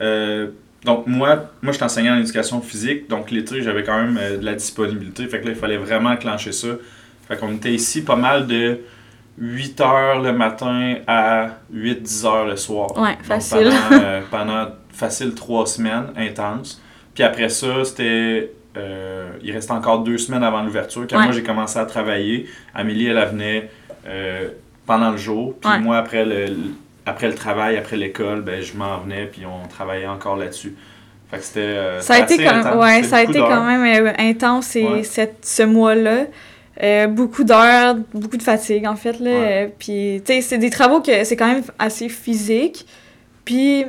Euh, 0.00 0.48
donc 0.84 1.06
moi, 1.06 1.50
moi 1.62 1.72
je 1.72 1.76
suis 1.76 1.84
enseignant 1.84 2.14
en 2.14 2.18
éducation 2.20 2.60
physique, 2.60 3.08
donc 3.08 3.30
l'été 3.30 3.62
j'avais 3.62 3.82
quand 3.82 4.00
même 4.00 4.18
euh, 4.20 4.36
de 4.38 4.44
la 4.44 4.54
disponibilité. 4.54 5.26
Fait 5.26 5.40
que 5.40 5.46
là, 5.46 5.52
il 5.52 5.56
fallait 5.58 5.76
vraiment 5.78 6.16
clencher 6.16 6.52
ça. 6.52 6.68
Fait 7.26 7.36
qu'on 7.36 7.52
était 7.54 7.72
ici 7.72 8.02
pas 8.02 8.16
mal 8.16 8.46
de 8.46 8.78
8 9.38 9.80
heures 9.80 10.20
le 10.22 10.32
matin 10.32 10.96
à 11.06 11.50
8-10 11.74 12.26
heures 12.26 12.46
le 12.46 12.56
soir. 12.56 12.96
Ouais, 12.98 13.14
Donc, 13.16 13.22
facile. 13.24 13.70
pendant, 13.90 14.02
euh, 14.04 14.20
pendant 14.30 14.66
facile 14.92 15.34
trois 15.34 15.66
semaines 15.66 16.06
intenses. 16.16 16.80
Puis 17.14 17.22
après 17.24 17.48
ça, 17.48 17.84
c'était. 17.84 18.52
euh, 18.76 19.30
il 19.42 19.52
restait 19.52 19.72
encore 19.72 20.00
deux 20.04 20.18
semaines 20.18 20.42
avant 20.44 20.62
l'ouverture. 20.62 21.06
Quand 21.08 21.18
Ouais. 21.18 21.24
moi 21.24 21.32
j'ai 21.32 21.42
commencé 21.42 21.78
à 21.78 21.86
travailler, 21.86 22.46
Amélie, 22.74 23.06
elle, 23.06 23.18
elle 23.18 23.28
venait 23.28 23.70
pendant 24.88 25.12
le 25.12 25.16
jour. 25.16 25.54
Puis 25.60 25.70
Ouais. 25.70 25.78
moi, 25.78 25.98
après 25.98 26.24
le, 26.24 26.46
après 27.06 27.28
le 27.28 27.34
travail, 27.34 27.76
après 27.76 27.96
l'école, 27.96 28.40
ben, 28.42 28.60
je 28.60 28.74
m'en 28.76 28.98
venais. 28.98 29.26
Puis 29.26 29.42
on 29.46 29.68
travaillait 29.68 30.08
encore 30.08 30.36
là-dessus. 30.36 30.74
Fait 31.30 31.38
que 31.38 31.44
c'était. 31.44 31.60
euh, 31.60 32.00
Ça 32.00 32.14
a 32.14 32.18
été 32.20 32.38
quand, 32.38 32.54
intense. 32.56 32.74
ouais, 32.82 32.94
C'était 32.96 33.08
ça 33.08 33.16
a 33.16 33.20
beaucoup 33.20 33.30
été 33.32 33.38
d'heures. 33.40 33.48
quand 33.50 33.64
même 33.64 34.06
euh, 34.06 34.12
intense 34.18 34.74
et 34.76 34.84
Ouais. 34.84 35.02
cette, 35.04 35.44
ce 35.44 35.62
mois-là. 35.62 36.24
Euh, 36.82 37.06
beaucoup 37.08 37.42
d'heures, 37.44 37.96
beaucoup 38.14 38.36
de 38.36 38.42
fatigue 38.42 38.86
en 38.86 38.94
fait. 38.96 39.18
Là. 39.20 39.30
Euh, 39.30 39.66
Puis, 39.78 40.22
tu 40.24 40.32
sais, 40.34 40.40
c'est 40.40 40.58
des 40.58 40.70
travaux 40.70 41.00
que 41.00 41.24
c'est 41.24 41.36
quand 41.36 41.48
même 41.52 41.62
assez 41.78 42.08
physique. 42.08 42.86
Puis, 43.44 43.84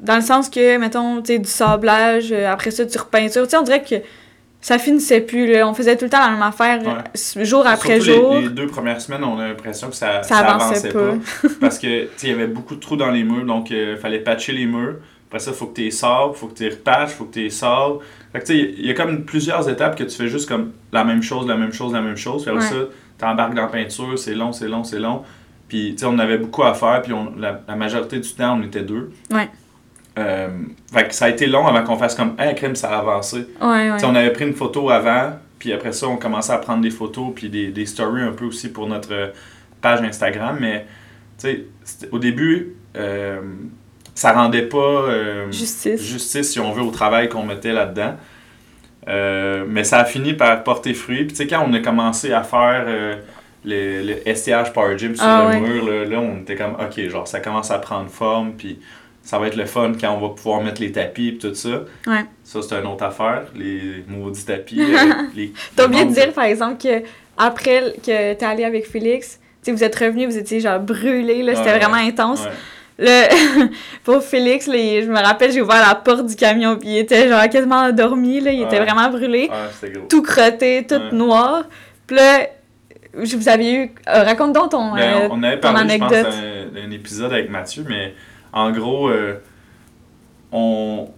dans 0.00 0.16
le 0.16 0.22
sens 0.22 0.48
que, 0.50 0.76
mettons, 0.78 1.20
tu 1.22 1.34
sais, 1.34 1.38
du 1.38 1.48
sablage, 1.48 2.32
euh, 2.32 2.50
après 2.50 2.70
ça, 2.72 2.84
tu 2.84 2.98
repeinture. 2.98 3.44
Tu 3.44 3.50
sais, 3.50 3.56
on 3.58 3.62
dirait 3.62 3.82
que 3.82 3.94
ça 4.60 4.78
finissait 4.78 5.20
plus. 5.20 5.46
Là. 5.52 5.66
On 5.68 5.74
faisait 5.74 5.96
tout 5.96 6.04
le 6.04 6.10
temps 6.10 6.20
la 6.20 6.30
même 6.30 6.42
affaire, 6.42 6.80
Ouais. 6.82 7.40
euh, 7.40 7.44
jour 7.44 7.66
après 7.66 8.00
Surtout 8.00 8.20
jour. 8.20 8.34
Les, 8.34 8.42
les 8.42 8.48
deux 8.50 8.66
premières 8.66 9.00
semaines, 9.00 9.24
on 9.24 9.38
a 9.38 9.48
l'impression 9.48 9.88
que 9.88 9.96
ça, 9.96 10.22
Ça 10.22 10.38
avançait 10.38 10.90
pas. 10.92 11.14
parce 11.60 11.78
que 11.78 12.08
il 12.22 12.28
y 12.28 12.32
avait 12.32 12.46
beaucoup 12.46 12.74
de 12.74 12.80
trous 12.80 12.96
dans 12.96 13.10
les 13.10 13.24
murs, 13.24 13.44
donc 13.46 13.70
il 13.70 13.96
fallait 13.96 14.18
patcher 14.20 14.52
les 14.52 14.66
murs. 14.66 14.96
Après 15.28 15.38
ça, 15.38 15.52
il 15.52 15.56
faut 15.56 15.66
que 15.66 15.76
tu 15.76 15.82
les 15.82 15.90
sabres, 15.92 16.34
faut 16.36 16.48
que 16.48 16.54
tu 16.56 16.64
les 16.64 16.70
repatches, 16.70 17.10
faut 17.12 17.24
que 17.24 17.34
tu 17.34 17.40
les 17.42 17.50
sabres. 17.50 18.00
Fait 18.32 18.40
que 18.40 18.46
tu 18.46 18.52
sais, 18.52 18.74
il 18.78 18.86
y 18.86 18.90
a 18.90 18.94
comme 18.94 19.24
plusieurs 19.24 19.68
étapes 19.68 19.96
que 19.96 20.02
tu 20.04 20.16
fais 20.16 20.26
juste 20.28 20.48
comme 20.48 20.72
la 20.92 21.04
même 21.04 21.22
chose, 21.22 21.46
la 21.46 21.54
même 21.56 21.72
chose, 21.72 21.92
la 21.92 22.00
même 22.02 22.16
chose. 22.16 22.42
Puis 22.42 22.50
après 22.50 22.64
Ouais. 22.64 22.70
ça, 22.70 22.88
tu 23.18 23.24
embarques 23.24 23.54
dans 23.54 23.62
la 23.62 23.68
peinture, 23.68 24.18
c'est 24.18 24.34
long, 24.34 24.52
c'est 24.52 24.66
long, 24.68 24.82
c'est 24.84 24.98
long. 24.98 25.22
Puis 25.68 25.92
tu 25.94 25.98
sais, 26.00 26.06
on 26.06 26.18
avait 26.18 26.38
beaucoup 26.38 26.64
à 26.64 26.74
faire, 26.74 27.00
puis 27.02 27.12
on, 27.12 27.32
la, 27.38 27.60
la 27.68 27.76
majorité 27.76 28.18
du 28.18 28.28
temps, 28.32 28.58
on 28.60 28.64
était 28.64 28.82
deux. 28.82 29.12
Ouais. 29.30 29.48
Euh, 30.18 30.48
fait 30.92 31.08
que 31.08 31.14
ça 31.14 31.26
a 31.26 31.28
été 31.28 31.46
long 31.46 31.66
avant 31.66 31.84
qu'on 31.84 31.96
fasse 31.96 32.14
comme, 32.14 32.34
hey, 32.38 32.54
crème, 32.54 32.74
ça 32.74 32.90
a 32.90 32.98
avancé. 32.98 33.46
Ouais, 33.60 33.90
ouais. 33.92 34.04
On 34.04 34.14
avait 34.14 34.32
pris 34.32 34.46
une 34.46 34.54
photo 34.54 34.90
avant, 34.90 35.32
puis 35.58 35.72
après 35.72 35.92
ça, 35.92 36.08
on 36.08 36.16
commençait 36.16 36.52
à 36.52 36.58
prendre 36.58 36.82
des 36.82 36.90
photos, 36.90 37.32
puis 37.34 37.48
des, 37.48 37.68
des 37.68 37.86
stories 37.86 38.22
un 38.22 38.32
peu 38.32 38.44
aussi 38.46 38.70
pour 38.70 38.86
notre 38.88 39.12
euh, 39.12 39.28
page 39.80 40.00
Instagram. 40.02 40.58
Mais 40.60 40.86
au 42.10 42.18
début, 42.18 42.74
euh, 42.96 43.40
ça 44.14 44.32
rendait 44.32 44.62
pas 44.62 44.76
euh, 44.78 45.50
Justice. 45.50 46.02
justice, 46.02 46.52
si 46.52 46.60
on 46.60 46.72
veut, 46.72 46.82
au 46.82 46.90
travail 46.90 47.28
qu'on 47.28 47.44
mettait 47.44 47.72
là-dedans. 47.72 48.14
Euh, 49.08 49.64
mais 49.66 49.84
ça 49.84 50.00
a 50.00 50.04
fini 50.04 50.34
par 50.34 50.62
porter 50.62 50.92
fruit. 50.92 51.24
Puis 51.24 51.28
tu 51.28 51.34
sais, 51.36 51.46
quand 51.46 51.64
on 51.66 51.72
a 51.72 51.78
commencé 51.78 52.32
à 52.32 52.42
faire 52.42 52.84
euh, 52.86 53.16
le, 53.64 54.02
le 54.02 54.34
STH 54.34 54.72
Power 54.74 54.98
Gym 54.98 55.16
sur 55.16 55.24
Ah 55.24 55.48
le 55.54 55.60
ouais. 55.60 55.68
mur, 55.68 55.84
là, 55.86 56.04
là, 56.04 56.20
on 56.20 56.40
était 56.40 56.56
comme, 56.56 56.74
OK, 56.74 57.08
genre, 57.08 57.26
ça 57.26 57.40
commence 57.40 57.70
à 57.70 57.78
prendre 57.78 58.10
forme, 58.10 58.52
puis 58.52 58.78
ça 59.30 59.38
va 59.38 59.46
être 59.46 59.54
le 59.54 59.64
fun 59.66 59.92
quand 60.00 60.12
on 60.12 60.18
va 60.28 60.34
pouvoir 60.34 60.60
mettre 60.60 60.80
les 60.80 60.90
tapis 60.90 61.28
et 61.28 61.38
tout 61.38 61.54
ça. 61.54 61.84
Ouais. 62.08 62.24
Ça, 62.42 62.62
c'est 62.62 62.74
une 62.74 62.86
autre 62.88 63.04
affaire, 63.04 63.44
les 63.54 64.02
maudits 64.08 64.44
tapis. 64.44 64.80
euh, 64.82 65.12
les- 65.36 65.52
T'as 65.76 65.86
oublié 65.86 66.04
de 66.04 66.12
dire, 66.12 66.32
par 66.32 66.42
exemple, 66.46 66.82
que 66.82 67.04
après 67.38 67.94
que 68.04 68.34
t'es 68.34 68.44
allé 68.44 68.64
avec 68.64 68.86
Félix, 68.88 69.38
tu 69.62 69.70
sais, 69.70 69.72
vous 69.72 69.84
êtes 69.84 69.94
revenu, 69.94 70.26
vous 70.26 70.36
étiez 70.36 70.58
genre 70.58 70.80
brûlé, 70.80 71.44
là, 71.44 71.54
c'était 71.54 71.70
Ouais, 71.70 71.78
vraiment 71.78 71.94
intense. 71.94 72.40
Ouais. 72.42 72.50
Le... 72.98 73.68
Pour 74.04 74.20
Félix, 74.20 74.66
là, 74.66 74.74
je 75.00 75.06
me 75.08 75.20
rappelle, 75.22 75.52
j'ai 75.52 75.62
ouvert 75.62 75.80
la 75.88 75.94
porte 75.94 76.26
du 76.26 76.34
camion, 76.34 76.76
puis 76.76 76.88
il 76.88 76.98
était 76.98 77.28
genre 77.28 77.48
quasiment 77.48 77.82
endormi, 77.82 78.40
là, 78.40 78.50
il 78.50 78.62
était 78.62 78.80
vraiment 78.80 79.10
brûlé, 79.10 79.48
tout 80.08 80.22
crotté, 80.22 80.84
tout 80.88 81.14
noir. 81.14 81.62
Puis 82.08 82.16
là, 82.16 82.48
je 83.22 83.36
vous 83.36 83.48
avais 83.48 83.72
eu... 83.74 83.92
euh, 84.08 84.24
raconte 84.24 84.54
donc 84.54 84.72
ton... 84.72 84.92
Ben, 84.96 85.00
euh, 85.02 85.28
on 85.30 85.40
avait 85.44 85.60
ton 85.60 85.72
parlé, 85.72 85.94
je 85.94 85.98
pense, 85.98 86.12
anecdote. 86.12 86.74
d'un 86.74 86.90
épisode 86.90 87.32
avec 87.32 87.48
Mathieu, 87.48 87.84
mais 87.88 88.12
en 88.52 88.70
gros, 88.72 89.08
euh, 89.08 89.34
on, 90.52 91.08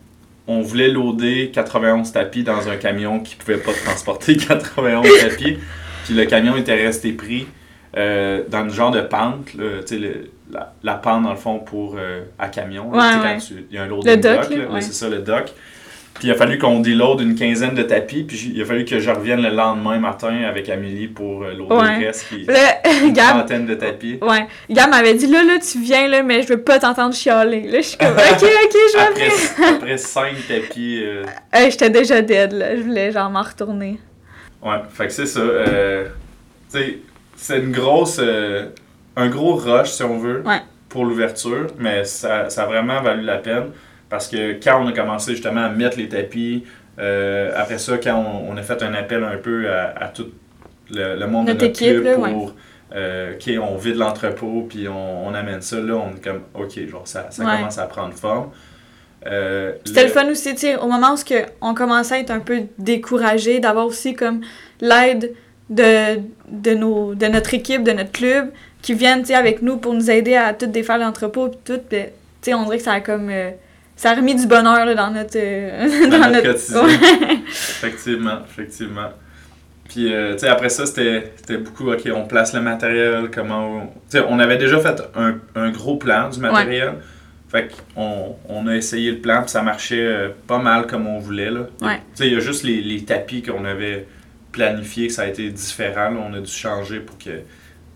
on 0.47 0.61
voulait 0.63 0.89
loader 0.89 1.51
91 1.53 2.13
tapis 2.13 2.43
dans 2.45 2.69
un 2.69 2.77
camion 2.77 3.21
qui 3.21 3.37
pouvait 3.37 3.59
pas 3.59 3.73
transporter 3.73 4.37
91 4.49 5.07
tapis. 5.21 5.59
Puis 6.05 6.15
le 6.15 6.25
camion 6.27 6.57
était 6.57 6.75
resté 6.75 7.13
pris 7.13 7.47
euh, 7.97 8.43
dans 8.49 8.63
le 8.65 8.71
genre 8.71 8.91
de 8.91 9.01
pente, 9.03 9.55
là, 9.55 9.81
le- 9.91 10.31
la, 10.51 10.75
la 10.83 10.95
pente 10.95 11.23
dans 11.23 11.31
le 11.31 11.37
fond 11.37 11.59
pour 11.61 11.97
euh, 11.99 12.23
à 12.39 12.49
camion. 12.49 12.91
Ouais, 12.91 12.99
ouais. 13.23 13.39
Il 13.71 13.75
y 13.75 13.79
a 13.79 13.85
un 13.85 13.87
loading 13.87 14.11
Le 14.17 14.21
dock, 14.49 14.51
ouais, 14.75 14.81
c'est 14.83 14.93
ça, 14.93 15.09
le 15.09 15.19
dock. 15.21 15.53
Puis 16.15 16.29
il 16.29 16.31
a 16.31 16.35
fallu 16.35 16.59
qu'on 16.59 16.81
déload 16.81 17.21
une 17.21 17.35
quinzaine 17.35 17.75
de 17.75 17.83
tapis, 17.83 18.23
puis 18.23 18.53
il 18.55 18.63
a 18.63 18.65
fallu 18.65 18.85
que 18.85 19.01
je 19.01 19.11
revienne 19.11 19.43
le 19.43 19.49
lendemain 19.49 19.99
matin 19.99 20.43
avec 20.47 20.69
Amélie 20.69 21.09
pour 21.09 21.43
euh, 21.43 21.53
loader 21.55 21.75
Ouais. 21.75 22.07
reste, 22.07 22.27
une 23.03 23.13
Gab, 23.13 23.39
trentaine 23.39 23.67
de 23.67 23.75
tapis. 23.75 24.19
ouais, 24.23 24.47
Gab 24.71 24.91
m'avait 24.91 25.15
dit, 25.15 25.27
là, 25.27 25.43
là, 25.43 25.55
tu 25.59 25.81
viens, 25.81 26.07
là, 26.09 26.23
mais 26.23 26.43
je 26.43 26.49
veux 26.49 26.61
pas 26.61 26.79
t'entendre 26.79 27.15
chialer. 27.15 27.63
Là, 27.63 27.79
je 27.81 27.87
suis 27.87 27.99
comme, 27.99 28.11
ok, 28.13 28.43
ok, 28.43 28.77
je 28.93 28.97
vais 28.97 29.03
après, 29.03 29.69
après 29.77 29.97
cinq 29.99 30.35
tapis. 30.47 31.01
euh, 31.03 31.25
Hey, 31.53 31.71
J'étais 31.71 31.91
déjà 31.91 32.21
dead, 32.23 32.53
là, 32.53 32.77
je 32.77 32.83
voulais 32.83 33.11
genre 33.11 33.31
m'en 33.31 33.43
retourner. 33.43 33.99
Ouais, 34.63 34.77
fait 34.91 35.07
que 35.09 35.13
c'est 35.13 35.27
ça. 35.27 35.41
euh, 35.41 36.05
tu 36.73 36.79
sais, 36.79 36.99
c'est 37.37 37.59
une 37.59 37.73
grosse. 37.73 38.21
euh, 38.23 38.67
un 39.17 39.29
gros 39.29 39.57
rush, 39.57 39.91
si 39.91 40.03
on 40.05 40.19
veut, 40.19 40.43
Ouais. 40.47 40.61
pour 40.89 41.05
l'ouverture, 41.05 41.67
mais 41.79 42.05
ça, 42.05 42.49
ça 42.49 42.63
a 42.63 42.67
vraiment 42.67 43.03
valu 43.03 43.23
la 43.23 43.39
peine 43.39 43.71
parce 44.13 44.29
que 44.29 44.53
quand 44.63 44.85
on 44.85 44.87
a 44.89 44.93
commencé 44.93 45.33
justement 45.33 45.65
à 45.65 45.71
mettre 45.71 45.97
les 45.97 46.09
tapis, 46.09 46.65
euh, 46.99 47.51
après 47.57 47.79
ça, 47.79 47.97
quand 47.97 48.15
on, 48.15 48.53
on 48.53 48.57
a 48.59 48.63
fait 48.63 48.83
un 48.83 48.93
appel 48.93 49.25
un 49.25 49.39
peu 49.39 49.71
à, 49.73 49.95
à 49.99 50.09
tout 50.09 50.29
le, 50.91 51.17
le 51.19 51.27
monde 51.27 51.47
Notre 51.47 51.61
de 51.61 51.67
notre 51.67 51.83
équipe, 51.83 52.03
club 52.03 52.21
là, 52.23 52.29
pour. 52.29 52.55
euh, 52.95 53.33
ok, 53.35 53.51
on 53.61 53.77
vide 53.77 53.97
l'entrepôt, 53.97 54.67
puis 54.69 54.87
on, 54.89 55.27
on 55.27 55.33
amène 55.33 55.63
ça, 55.63 55.81
là, 55.81 55.95
on 55.97 56.11
est 56.15 56.23
comme, 56.23 56.43
ok, 56.53 56.87
genre, 56.89 57.09
ça, 57.09 57.29
ça 57.31 57.43
Ouais. 57.45 57.57
commence 57.57 57.79
à 57.79 57.87
prendre 57.87 58.13
forme. 58.15 58.51
Euh, 59.27 59.73
C'était 59.87 60.03
le 60.05 60.11
fun 60.11 60.29
aussi, 60.31 60.53
tu 60.53 60.59
sais, 60.61 60.77
au 60.77 60.87
moment 60.89 61.15
où 61.15 61.35
on 61.63 61.75
commençait 61.75 62.17
à 62.17 62.19
être 62.19 62.31
un 62.31 62.41
peu 62.41 62.63
découragé, 62.79 63.61
d'avoir 63.61 63.87
aussi 63.87 64.15
comme 64.15 64.43
l'aide 64.81 65.33
de, 65.71 66.19
de, 66.49 66.75
nos, 66.75 67.15
de 67.15 67.27
notre 67.29 67.55
équipe, 67.55 67.83
de 67.85 67.93
notre 67.93 68.13
club, 68.13 68.51
qui 68.83 68.95
viennent, 68.95 69.21
tu 69.21 69.29
sais, 69.29 69.35
avec 69.35 69.63
nous 69.63 69.79
pour 69.79 69.95
nous 69.95 70.11
aider 70.11 70.35
à 70.35 70.53
tout 70.53 70.67
défaire 70.67 70.99
l'entrepôt 70.99 71.49
puis 71.49 71.59
tout, 71.65 71.81
sais, 72.43 72.53
on 72.55 72.65
dirait 72.65 72.77
que 72.79 72.85
ça 72.85 72.93
a 72.93 73.01
comme... 73.01 73.31
euh, 73.31 73.51
ça 73.97 74.11
a 74.11 74.15
remis 74.15 74.35
du 74.35 74.47
bonheur, 74.47 74.85
là, 74.85 74.95
dans 74.95 75.11
notre... 75.11 75.37
euh, 75.37 76.09
Dans 76.11 76.31
notre 76.31 76.43
quotidien. 76.53 77.39
Effectivement, 77.49 78.39
effectivement. 78.49 79.11
Puis, 79.89 80.13
euh, 80.13 80.33
tu 80.33 80.41
sais, 80.41 80.49
après 80.49 80.71
ça, 80.71 80.87
c'était 80.87 81.59
beaucoup, 81.59 81.93
OK, 81.93 82.09
on 82.15 82.25
place 82.25 82.55
le 82.55 82.61
matériel, 82.61 83.31
comment... 83.33 83.77
on- 83.83 83.87
Tu 83.87 84.19
sais, 84.19 84.25
on 84.29 84.39
avait 84.39 84.57
déjà 84.57 84.79
fait 84.81 85.03
un, 85.15 85.37
un 85.55 85.71
gros 85.71 85.97
plan 85.97 86.29
du 86.31 86.41
matériel. 86.41 86.95
Fait 87.51 87.71
qu'on 87.95 88.37
on 88.49 88.67
a 88.67 88.75
essayé 88.75 89.11
le 89.11 89.19
plan, 89.19 89.43
puis 89.43 89.51
ça 89.51 89.61
marchait 89.61 90.01
euh, 90.07 90.29
pas 90.47 90.57
mal 90.59 90.87
comme 90.87 91.07
on 91.07 91.19
voulait, 91.19 91.51
là. 91.51 91.67
Ouais. 91.83 91.97
Tu 91.97 92.03
sais, 92.23 92.27
il 92.29 92.33
y 92.33 92.37
a 92.37 92.41
juste 92.41 92.63
les, 92.65 92.81
les 92.81 93.05
tapis 93.05 93.43
qu'on 93.43 93.67
avait 93.67 94.07
planifiés, 94.53 95.09
que 95.09 95.13
ça 95.13 95.23
a 95.23 95.27
été 95.27 95.51
différent, 95.51 96.09
là. 96.11 96.21
On 96.27 96.33
a 96.33 96.41
dû 96.41 96.51
changer 96.51 97.01
pour 97.01 97.19
que, 97.19 97.41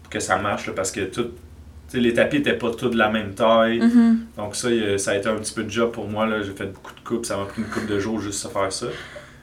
pour 0.02 0.10
que 0.10 0.20
ça 0.20 0.36
marche, 0.36 0.66
là, 0.66 0.74
parce 0.76 0.92
que 0.92 1.00
tout, 1.00 1.30
les 1.94 2.14
tapis 2.14 2.36
n'étaient 2.38 2.52
pas 2.54 2.70
tous 2.70 2.88
de 2.90 2.96
la 2.98 3.08
même 3.10 3.34
taille. 3.34 3.80
Mhm. 3.80 4.20
Donc 4.36 4.56
ça, 4.56 4.68
ça 4.98 5.10
a 5.12 5.16
été 5.16 5.28
un 5.28 5.36
petit 5.36 5.54
peu 5.54 5.62
de 5.64 5.70
job 5.70 5.92
pour 5.92 6.08
moi. 6.08 6.26
là. 6.26 6.42
J'ai 6.42 6.52
fait 6.52 6.66
beaucoup 6.72 6.94
de 6.94 7.00
coupes, 7.00 7.26
ça 7.26 7.36
m'a 7.36 7.44
pris 7.44 7.62
une 7.62 7.68
coupe 7.68 7.86
de 7.86 7.98
jours 7.98 8.20
juste 8.20 8.44
à 8.46 8.48
faire 8.48 8.72
ça. 8.72 8.86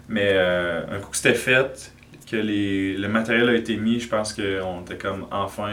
Mais 0.10 0.32
euh, 0.34 0.82
un 0.92 1.00
coup 1.00 1.12
que 1.12 1.18
c'était 1.18 1.34
fait, 1.34 1.92
que 2.30 2.36
les, 2.36 2.98
le 2.98 3.08
matériel 3.08 3.50
a 3.50 3.54
été 3.54 3.78
mis, 3.78 4.00
je 4.00 4.08
pense 4.10 4.34
qu'on 4.34 4.82
était 4.82 4.98
comme 4.98 5.26
enfin, 5.32 5.72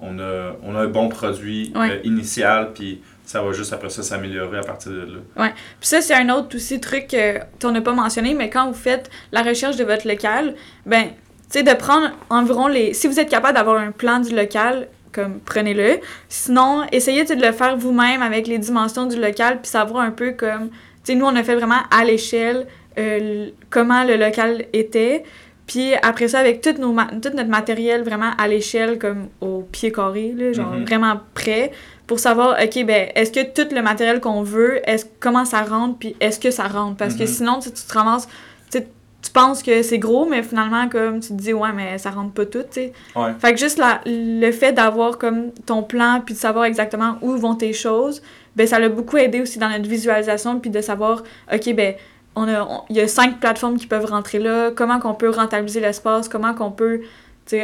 on 0.00 0.18
a, 0.18 0.56
on 0.62 0.74
a 0.76 0.80
un 0.80 0.86
bon 0.88 1.08
produit 1.08 1.72
Ouais. 1.74 1.90
euh, 1.90 1.98
initial, 2.04 2.70
puis 2.74 3.00
ça 3.24 3.42
va 3.42 3.52
juste 3.52 3.72
après 3.74 3.90
ça 3.90 4.02
s'améliorer 4.02 4.58
à 4.58 4.62
partir 4.62 4.92
de 4.92 5.00
là. 5.36 5.48
Puis 5.80 5.88
ça, 5.88 6.00
c'est 6.00 6.14
un 6.14 6.30
autre 6.30 6.56
aussi 6.56 6.80
truc 6.80 7.08
que 7.08 7.38
on 7.64 7.72
n'a 7.72 7.80
pas 7.82 7.92
mentionné, 7.92 8.32
mais 8.32 8.48
quand 8.48 8.68
vous 8.68 8.78
faites 8.78 9.10
la 9.32 9.42
recherche 9.42 9.76
de 9.76 9.84
votre 9.84 10.08
local, 10.08 10.54
ben, 10.86 11.08
tu 11.50 11.58
sais, 11.58 11.62
de 11.62 11.72
prendre 11.74 12.10
environ 12.30 12.68
les... 12.68 12.94
Si 12.94 13.06
vous 13.08 13.18
êtes 13.20 13.28
capable 13.28 13.56
d'avoir 13.58 13.78
un 13.80 13.90
plan 13.90 14.20
du 14.20 14.34
local, 14.34 14.88
comme, 15.12 15.40
prenez-le. 15.40 15.98
Sinon, 16.28 16.84
essayez 16.92 17.24
de 17.24 17.34
le 17.34 17.52
faire 17.52 17.76
vous-même 17.76 18.22
avec 18.22 18.46
les 18.46 18.58
dimensions 18.58 19.06
du 19.06 19.20
local, 19.20 19.60
puis 19.62 19.70
savoir 19.70 20.02
un 20.04 20.10
peu 20.10 20.32
comme... 20.32 20.68
Tu 21.04 21.12
sais, 21.12 21.14
nous, 21.14 21.26
on 21.26 21.34
a 21.36 21.42
fait 21.42 21.54
vraiment 21.56 21.82
à 21.90 22.04
l'échelle 22.04 22.66
euh, 22.98 23.48
comment 23.70 24.04
le 24.04 24.16
local 24.16 24.64
était. 24.72 25.22
Puis 25.66 25.92
après 26.02 26.28
ça, 26.28 26.38
avec 26.38 26.60
tout, 26.60 26.72
nos 26.78 26.92
ma- 26.92 27.06
tout 27.06 27.30
notre 27.34 27.48
matériel 27.50 28.02
vraiment 28.02 28.30
à 28.38 28.48
l'échelle, 28.48 28.98
comme 28.98 29.28
au 29.40 29.60
pied 29.70 29.92
carré, 29.92 30.32
là, 30.36 30.52
genre 30.52 30.72
Mhm. 30.72 30.84
vraiment 30.84 31.20
prêt, 31.34 31.70
pour 32.06 32.18
savoir, 32.18 32.56
OK, 32.62 32.84
ben, 32.86 33.08
est-ce 33.14 33.30
que 33.30 33.44
tout 33.44 33.74
le 33.74 33.82
matériel 33.82 34.20
qu'on 34.20 34.42
veut, 34.42 34.80
est 34.88 35.06
comment 35.20 35.44
ça 35.44 35.62
rentre, 35.62 35.98
puis 35.98 36.16
est-ce 36.20 36.40
que 36.40 36.50
ça 36.50 36.64
rentre? 36.68 36.96
Parce 36.96 37.14
que 37.14 37.22
Mhm. 37.24 37.28
sinon, 37.28 37.58
tu 37.60 37.70
te 37.70 37.92
ramasses, 37.92 38.28
tu 38.70 38.78
tu 39.28 39.32
penses 39.32 39.62
que 39.62 39.82
c'est 39.82 39.98
gros, 39.98 40.26
mais 40.26 40.42
finalement, 40.42 40.88
comme 40.88 41.20
tu 41.20 41.28
te 41.28 41.32
dis, 41.34 41.52
ouais, 41.52 41.72
mais 41.74 41.98
ça 41.98 42.10
rentre 42.10 42.32
pas 42.32 42.46
tout, 42.46 42.62
tu 42.62 42.66
sais. 42.80 42.92
Ouais. 43.14 43.32
Fait 43.38 43.52
que 43.52 43.58
juste 43.58 43.78
la, 43.78 44.00
le 44.06 44.50
fait 44.52 44.72
d'avoir 44.72 45.18
comme 45.18 45.50
ton 45.66 45.82
plan, 45.82 46.22
puis 46.24 46.34
de 46.34 46.38
savoir 46.38 46.64
exactement 46.64 47.16
où 47.22 47.32
vont 47.36 47.54
tes 47.54 47.72
choses, 47.72 48.22
ben 48.56 48.66
ça 48.66 48.78
l'a 48.78 48.88
beaucoup 48.88 49.16
aidé 49.16 49.40
aussi 49.40 49.58
dans 49.58 49.68
notre 49.68 49.88
visualisation, 49.88 50.58
puis 50.60 50.70
de 50.70 50.80
savoir, 50.80 51.22
OK, 51.52 51.74
ben 51.74 51.94
on 52.36 52.48
a, 52.48 52.62
on- 52.62 52.82
il 52.90 52.96
y 52.96 53.00
a 53.00 53.08
cinq 53.08 53.38
plateformes 53.40 53.76
qui 53.78 53.86
peuvent 53.86 54.06
rentrer 54.06 54.38
là, 54.38 54.70
comment 54.74 54.98
qu'on 55.00 55.14
peut 55.14 55.30
rentabiliser 55.30 55.80
l'espace, 55.80 56.28
comment 56.28 56.54
qu'on 56.54 56.70
peut 56.70 57.00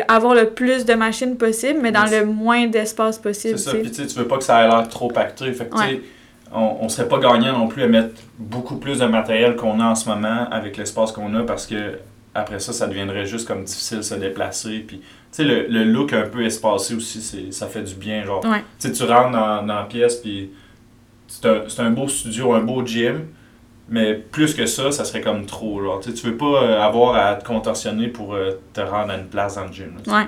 avoir 0.08 0.34
le 0.34 0.50
plus 0.50 0.84
de 0.86 0.94
machines 0.94 1.36
possible, 1.36 1.78
mais 1.82 1.92
dans 1.92 2.06
le 2.06 2.24
moins 2.24 2.66
d'espace 2.66 3.16
C'est 3.16 3.22
possible. 3.22 3.58
ça, 3.58 3.70
tu 3.72 3.76
sais. 3.76 3.82
puis 3.82 4.06
tu 4.06 4.18
veux 4.18 4.26
pas 4.26 4.38
que 4.38 4.44
ça 4.44 4.64
ait 4.64 4.68
l'air 4.68 4.88
trop 4.88 5.08
pacté. 5.08 5.52
Fait 5.52 5.66
que, 5.66 5.76
Ouais. 5.76 6.00
On, 6.54 6.78
on 6.82 6.88
serait 6.88 7.08
pas 7.08 7.18
gagnant 7.18 7.58
non 7.58 7.68
plus 7.68 7.82
à 7.82 7.86
mettre 7.88 8.14
beaucoup 8.38 8.76
plus 8.76 8.98
de 9.00 9.06
matériel 9.06 9.56
qu'on 9.56 9.80
a 9.80 9.84
en 9.86 9.94
ce 9.94 10.08
moment 10.08 10.46
avec 10.50 10.76
l'espace 10.76 11.12
qu'on 11.12 11.34
a 11.34 11.42
parce 11.42 11.66
que 11.66 11.98
après 12.34 12.58
ça, 12.58 12.72
ça 12.72 12.86
deviendrait 12.86 13.26
juste 13.26 13.46
comme 13.46 13.64
difficile 13.64 13.98
de 13.98 14.02
se 14.02 14.14
déplacer. 14.14 14.80
Puis, 14.80 14.98
tu 14.98 15.04
sais, 15.30 15.44
le, 15.44 15.66
le 15.68 15.84
look 15.84 16.12
un 16.12 16.22
peu 16.26 16.44
espacé 16.44 16.94
aussi, 16.94 17.20
c'est, 17.22 17.52
ça 17.52 17.66
fait 17.68 17.82
du 17.82 17.94
bien. 17.94 18.24
Genre, 18.24 18.44
Ouais. 18.44 18.60
tu 18.80 18.88
sais, 18.88 18.92
tu 18.92 19.02
rentres 19.04 19.30
dans, 19.30 19.62
dans 19.64 19.74
la 19.76 19.84
pièce, 19.84 20.16
puis 20.16 20.50
c'est 21.28 21.46
un, 21.46 21.62
c'est 21.68 21.82
un 21.82 21.90
beau 21.90 22.08
studio, 22.08 22.52
un 22.54 22.60
beau 22.60 22.84
gym. 22.84 23.26
Mais 23.88 24.14
plus 24.14 24.54
que 24.54 24.64
ça, 24.66 24.90
ça 24.90 25.04
serait 25.04 25.20
comme 25.20 25.44
trop. 25.46 25.80
Genre, 25.82 26.00
tu 26.00 26.12
tu 26.14 26.26
veux 26.26 26.36
pas 26.36 26.46
euh, 26.62 26.80
avoir 26.80 27.14
à 27.16 27.34
te 27.36 27.44
contorsionner 27.44 28.08
pour 28.08 28.34
euh, 28.34 28.52
te 28.72 28.80
rendre 28.80 29.12
à 29.12 29.16
une 29.16 29.26
place 29.26 29.56
dans 29.56 29.66
le 29.66 29.72
gym. 29.72 29.92
là. 30.06 30.18
Ouais. 30.20 30.26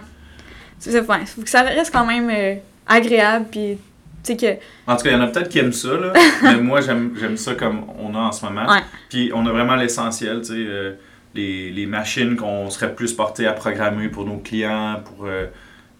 C'est 0.79 0.93
ça. 0.93 1.03
Faut 1.03 1.43
que 1.43 1.49
ça 1.51 1.63
reste 1.63 1.91
quand 1.93 2.05
même 2.05 2.29
euh, 2.31 2.55
agréable, 2.87 3.47
puis 3.51 3.79
sais 4.27 4.37
que. 4.37 4.61
En 4.87 4.97
tout 4.97 5.05
cas, 5.05 5.11
il 5.11 5.13
y 5.13 5.17
en 5.17 5.23
a 5.23 5.29
peut-être 5.29 5.49
qui 5.49 5.59
aiment 5.59 5.73
ça, 5.73 5.95
là, 5.95 6.13
mais 6.43 6.57
moi, 6.57 6.81
j'aime 6.81 7.15
j'aime 7.19 7.37
ça 7.37 7.55
comme 7.55 7.87
on 7.99 8.15
a 8.15 8.19
en 8.19 8.33
ce 8.33 8.45
moment. 8.45 8.67
Ouais. 8.69 8.81
Puis 9.09 9.31
on 9.35 9.47
a 9.47 9.51
vraiment 9.51 9.77
l'essentiel, 9.77 10.41
tu 10.41 10.49
sais, 10.49 10.55
euh, 10.57 10.93
les, 11.35 11.71
les 11.71 11.87
machines 11.87 12.37
qu'on 12.37 12.71
serait 12.71 12.95
plus 12.95 13.13
portés 13.13 13.47
à 13.47 13.53
programmer 13.53 14.09
pour 14.09 14.27
nos 14.27 14.39
clients, 14.39 15.01
pour... 15.05 15.27
euh, 15.27 15.47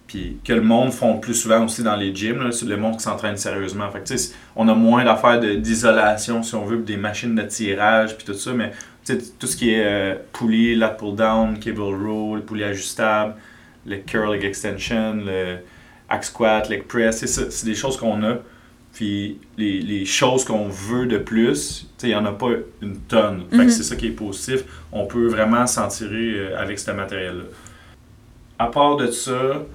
puis 0.07 0.37
que 0.43 0.53
le 0.53 0.61
monde 0.61 0.93
font 0.93 1.17
plus 1.19 1.33
souvent 1.33 1.65
aussi 1.65 1.83
dans 1.83 1.97
les 1.97 2.15
gyms, 2.15 2.41
là, 2.41 2.51
c'est 2.51 2.65
le 2.65 2.77
monde 2.77 2.95
qui 2.95 3.03
s'entraîne 3.03 3.35
sérieusement. 3.35 3.89
Fait 3.91 3.99
que, 3.99 4.19
on 4.55 4.67
a 4.69 4.73
moins 4.73 5.03
d'affaires 5.03 5.39
d'isolation, 5.39 6.43
si 6.43 6.55
on 6.55 6.65
veut, 6.65 6.77
des 6.77 6.95
machines 6.95 7.35
de 7.35 7.41
tirage, 7.43 8.15
puis 8.17 8.25
tout 8.25 8.33
ça, 8.33 8.53
mais 8.53 8.71
tout 9.39 9.47
ce 9.47 9.55
qui 9.55 9.73
est 9.73 9.85
euh, 9.85 10.15
poulie, 10.31 10.75
lat 10.75 10.89
pull 10.89 11.15
down, 11.15 11.59
cable 11.59 11.81
row, 11.81 12.35
le 12.35 12.41
poulie 12.41 12.63
ajustable, 12.63 13.35
le 13.85 13.97
curl 13.97 14.33
extension, 14.35 15.13
le 15.13 15.57
hack 16.09 16.23
squat, 16.23 16.69
leg 16.69 16.83
press, 16.83 17.17
c'est 17.19 17.27
ça, 17.27 17.43
c'est 17.49 17.65
des 17.65 17.75
choses 17.75 17.97
qu'on 17.97 18.23
a. 18.23 18.37
Puis 18.93 19.39
les, 19.57 19.79
les 19.81 20.05
choses 20.05 20.43
qu'on 20.43 20.69
veut 20.69 21.05
de 21.05 21.17
plus, 21.19 21.87
il 22.01 22.09
n'y 22.09 22.15
en 22.15 22.25
a 22.25 22.31
pas 22.31 22.49
une 22.81 22.97
tonne. 23.01 23.43
Fait 23.51 23.57
Mhm. 23.57 23.65
que 23.65 23.71
c'est 23.71 23.83
ça 23.83 23.95
qui 23.95 24.07
est 24.07 24.11
positif. 24.11 24.63
On 24.91 25.05
peut 25.05 25.27
vraiment 25.27 25.67
s'en 25.67 25.87
tirer 25.87 26.33
euh, 26.39 26.57
avec 26.59 26.79
ce 26.79 26.89
matériel-là. 26.91 27.43
À 28.57 28.67
part 28.67 28.95
de 28.97 29.07
ça, 29.11 29.65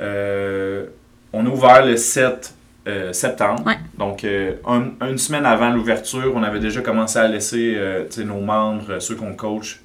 euh, 0.00 0.86
on 1.32 1.44
a 1.46 1.48
ouvert 1.48 1.84
le 1.86 1.96
7 1.96 2.54
euh, 2.86 3.12
septembre. 3.12 3.64
Ouais. 3.66 3.78
Donc, 3.98 4.24
euh, 4.24 4.54
un- 4.66 4.90
une 5.08 5.18
semaine 5.18 5.46
avant 5.46 5.70
l'ouverture, 5.70 6.32
on 6.34 6.42
avait 6.42 6.58
déjà 6.60 6.80
commencé 6.82 7.18
à 7.18 7.26
laisser 7.28 7.74
euh, 7.76 8.04
nos 8.24 8.40
membres, 8.40 8.98
ceux 9.00 9.14
qu'on 9.16 9.34
coach, 9.34 9.80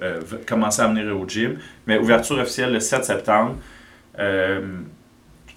commencer 0.47 0.81
à 0.81 0.87
venir 0.87 1.15
au 1.17 1.27
gym. 1.27 1.57
Mais 1.87 1.97
ouverture 1.97 2.37
officielle 2.39 2.73
le 2.73 2.79
7 2.79 3.05
septembre. 3.05 3.55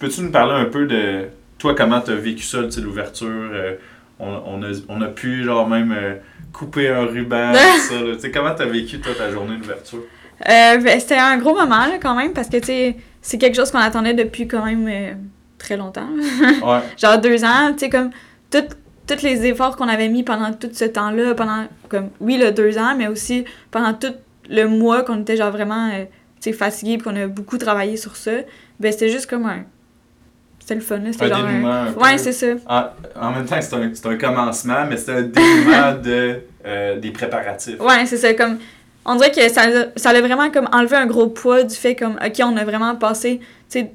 Peux-tu 0.01 0.21
nous 0.21 0.31
parler 0.31 0.53
un 0.53 0.65
peu 0.65 0.85
de 0.87 1.27
toi, 1.59 1.75
comment 1.75 2.01
tu 2.01 2.11
as 2.11 2.15
vécu 2.15 2.43
ça, 2.43 2.57
l'ouverture? 2.81 3.27
euh, 3.29 3.75
on, 4.19 4.29
on, 4.45 4.63
a, 4.63 4.67
on 4.89 5.01
a 5.01 5.07
pu, 5.07 5.43
genre, 5.43 5.67
même 5.69 5.91
euh, 5.95 6.15
couper 6.51 6.89
un 6.89 7.05
ruban, 7.05 7.51
tout 7.53 7.79
ça. 7.93 8.01
là. 8.01 8.29
Comment 8.33 8.55
tu 8.55 8.61
as 8.63 8.65
vécu, 8.65 8.99
toi, 8.99 9.13
ta 9.17 9.29
journée 9.31 9.57
d'ouverture? 9.57 9.99
Euh, 10.49 10.77
ben, 10.77 10.99
c'était 10.99 11.17
un 11.17 11.37
gros 11.37 11.53
moment, 11.53 11.85
là, 11.85 11.97
quand 12.01 12.15
même, 12.15 12.33
parce 12.33 12.49
que, 12.49 12.57
tu 12.57 12.95
c'est 13.21 13.37
quelque 13.37 13.55
chose 13.55 13.69
qu'on 13.69 13.77
attendait 13.79 14.15
depuis 14.15 14.47
quand 14.47 14.65
même 14.65 14.89
très 15.59 15.77
longtemps. 15.77 16.09
Ouais. 16.63 16.79
Genre 16.97 17.19
deux 17.19 17.43
ans, 17.45 17.71
tu 17.73 17.79
sais, 17.79 17.89
comme, 17.89 18.09
tout- 18.49 18.75
tous 19.07 19.21
les 19.23 19.45
efforts 19.45 19.75
qu'on 19.75 19.87
avait 19.87 20.09
mis 20.09 20.23
pendant 20.23 20.51
tout 20.53 20.69
ce 20.73 20.85
temps-là, 20.85 21.35
pendant, 21.35 21.67
comme, 21.89 22.09
oui, 22.19 22.37
le 22.37 22.51
deux 22.51 22.77
ans, 22.79 22.95
mais 22.97 23.07
aussi 23.07 23.45
pendant 23.69 23.93
tout 23.93 24.13
le 24.49 24.65
mois 24.65 25.03
qu'on 25.03 25.21
était, 25.21 25.37
genre, 25.37 25.51
vraiment, 25.51 25.89
tu 25.91 26.05
sais, 26.39 26.53
fatigués, 26.53 26.97
qu'on 26.97 27.15
a 27.15 27.27
beaucoup 27.27 27.57
travaillé 27.59 27.97
sur 27.97 28.15
ça, 28.15 28.31
ben, 28.79 28.91
c'était 28.91 29.09
juste 29.09 29.29
comme 29.29 29.45
un... 29.45 29.63
C'était 30.61 30.75
le 30.75 30.81
fun, 30.81 31.01
c'était 31.11 31.27
genre 31.27 31.43
dénouement 31.45 31.71
un... 31.71 31.91
Ouais, 31.93 32.17
c'est 32.17 32.31
ça. 32.31 32.45
En, 32.67 32.83
en 33.19 33.31
même 33.31 33.45
temps, 33.45 33.57
c'est 33.59 33.73
un, 33.73 33.91
un 34.11 34.17
commencement, 34.17 34.85
mais 34.87 34.95
c'est 34.95 35.11
un 35.11 35.21
dénouement 35.23 35.93
de, 36.03 36.39
euh, 36.65 36.99
des 36.99 37.11
préparatifs. 37.11 37.79
Ouais, 37.81 38.05
c'est 38.05 38.17
ça, 38.17 38.33
comme... 38.35 38.59
On 39.03 39.15
dirait 39.15 39.31
que 39.31 39.49
ça, 39.49 39.67
l'a- 39.67 39.87
ça 39.95 40.11
a 40.11 40.21
vraiment 40.21 40.51
comme 40.51 40.69
enlevé 40.71 40.95
un 40.95 41.07
gros 41.07 41.25
poids 41.27 41.63
du 41.63 41.73
fait 41.75 41.95
comme, 41.95 42.19
OK, 42.23 42.39
on 42.43 42.55
a 42.55 42.63
vraiment 42.63 42.95
passé, 42.95 43.39
tu 43.39 43.79
sais, 43.79 43.91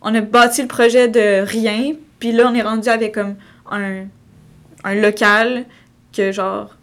on 0.00 0.14
a 0.14 0.20
bâti 0.20 0.62
le 0.62 0.68
projet 0.68 1.08
de 1.08 1.42
rien, 1.44 1.94
puis 2.20 2.30
là, 2.30 2.48
on 2.48 2.54
est 2.54 2.62
rendu 2.62 2.88
avec 2.88 3.12
comme 3.14 3.34
un, 3.68 4.04
un 4.84 4.94
local 4.94 5.64
que 6.16 6.30
genre, 6.30 6.76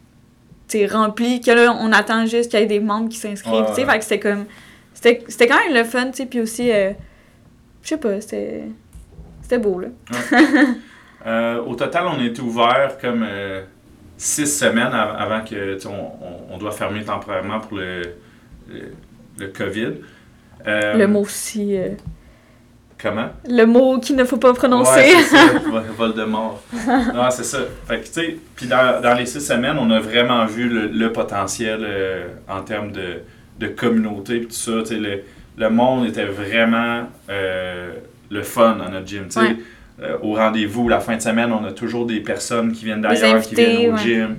tu 0.68 0.80
sais, 0.80 0.86
rempli, 0.88 1.40
que 1.40 1.52
là, 1.52 1.74
on 1.80 1.94
attend 1.94 2.26
juste 2.26 2.52
qu'il 2.52 2.60
y 2.60 2.64
ait 2.64 2.66
des 2.66 2.82
membres 2.82 3.08
qui 3.08 3.18
s'inscrivent, 3.18 3.54
Ouais, 3.62 3.66
tu 3.70 3.76
sais, 3.76 3.86
ouais. 3.86 3.92
fait 3.94 3.98
que 4.00 4.04
c'était 4.04 4.20
comme, 4.20 4.46
c'était 4.94 5.24
c'était 5.30 5.48
quand 5.48 5.64
même 5.66 5.74
le 5.74 5.86
fun, 5.86 6.08
tu 6.12 6.18
sais, 6.18 6.26
puis 6.26 6.42
aussi, 6.42 6.70
euh, 6.70 6.92
je 7.84 7.88
sais 7.88 7.98
pas, 7.98 8.20
c'était, 8.20 8.64
c'était 9.52 9.62
beau, 9.62 9.80
là. 9.82 9.88
Euh, 11.28 11.62
au 11.64 11.76
total, 11.76 12.06
on 12.08 12.20
a 12.20 12.24
été 12.24 12.42
ouvert 12.42 12.98
comme 13.00 13.24
euh, 13.30 13.62
six 14.18 14.48
semaines 14.48 14.94
av- 14.94 15.16
avant 15.20 15.42
que 15.44 15.78
on, 15.88 15.92
on- 15.92 16.56
on 16.56 16.58
doit 16.58 16.72
fermer 16.72 17.04
temporairement 17.04 17.60
pour 17.60 17.78
le, 17.78 18.02
le, 18.70 18.94
le 19.38 19.48
COVID. 19.48 19.92
Euh, 20.66 20.94
le 20.96 21.08
mot 21.08 21.20
aussi, 21.22 21.78
euh, 21.78 21.90
Comment? 23.00 23.30
le 23.48 23.66
mot 23.66 24.00
qu'il 24.00 24.16
ne 24.16 24.24
faut 24.24 24.38
pas 24.38 24.54
prononcer. 24.54 24.92
Ouais, 25.00 25.22
c'est 25.22 25.36
ça, 25.36 25.60
Vol- 25.70 25.84
Voldemort. 25.98 26.64
non, 27.14 27.30
c'est 27.30 27.44
ça. 27.44 27.60
Fait 27.88 28.00
que, 28.00 28.06
tu 28.08 28.14
sais, 28.14 28.38
puis 28.56 28.66
dans, 28.68 29.00
dans 29.02 29.14
les 29.14 29.26
six 29.28 29.42
semaines, 29.46 29.78
on 29.80 29.92
a 29.92 30.00
vraiment 30.00 30.46
vu 30.46 30.70
le, 30.70 30.88
le 30.88 31.12
potentiel 31.12 31.86
en 32.48 32.62
termes 32.64 32.92
de, 32.94 33.22
de 33.60 33.68
communauté 33.68 34.38
et 34.38 34.42
tout 34.46 34.52
ça. 34.52 34.72
Tu 34.80 34.86
sais, 34.88 34.96
le, 34.96 35.22
le 35.58 35.70
monde 35.70 36.08
était 36.08 36.26
vraiment 36.26 37.08
euh, 37.30 37.94
le 38.32 38.42
fun 38.44 38.76
dans 38.78 38.90
notre 38.90 39.06
gym. 39.08 39.28
Ouais. 39.36 39.58
euh, 40.02 40.18
au 40.24 40.34
rendez-vous, 40.34 40.90
la 40.90 41.00
fin 41.00 41.16
de 41.18 41.22
semaine, 41.22 41.52
on 41.52 41.64
a 41.66 41.72
toujours 41.72 42.06
des 42.08 42.22
personnes 42.22 42.72
qui 42.72 42.86
viennent 42.86 43.02
d'ailleurs, 43.02 43.42
qui 43.42 43.56
viennent 43.56 43.92
au 43.92 43.96
ouais. 43.98 44.02
gym. 44.04 44.38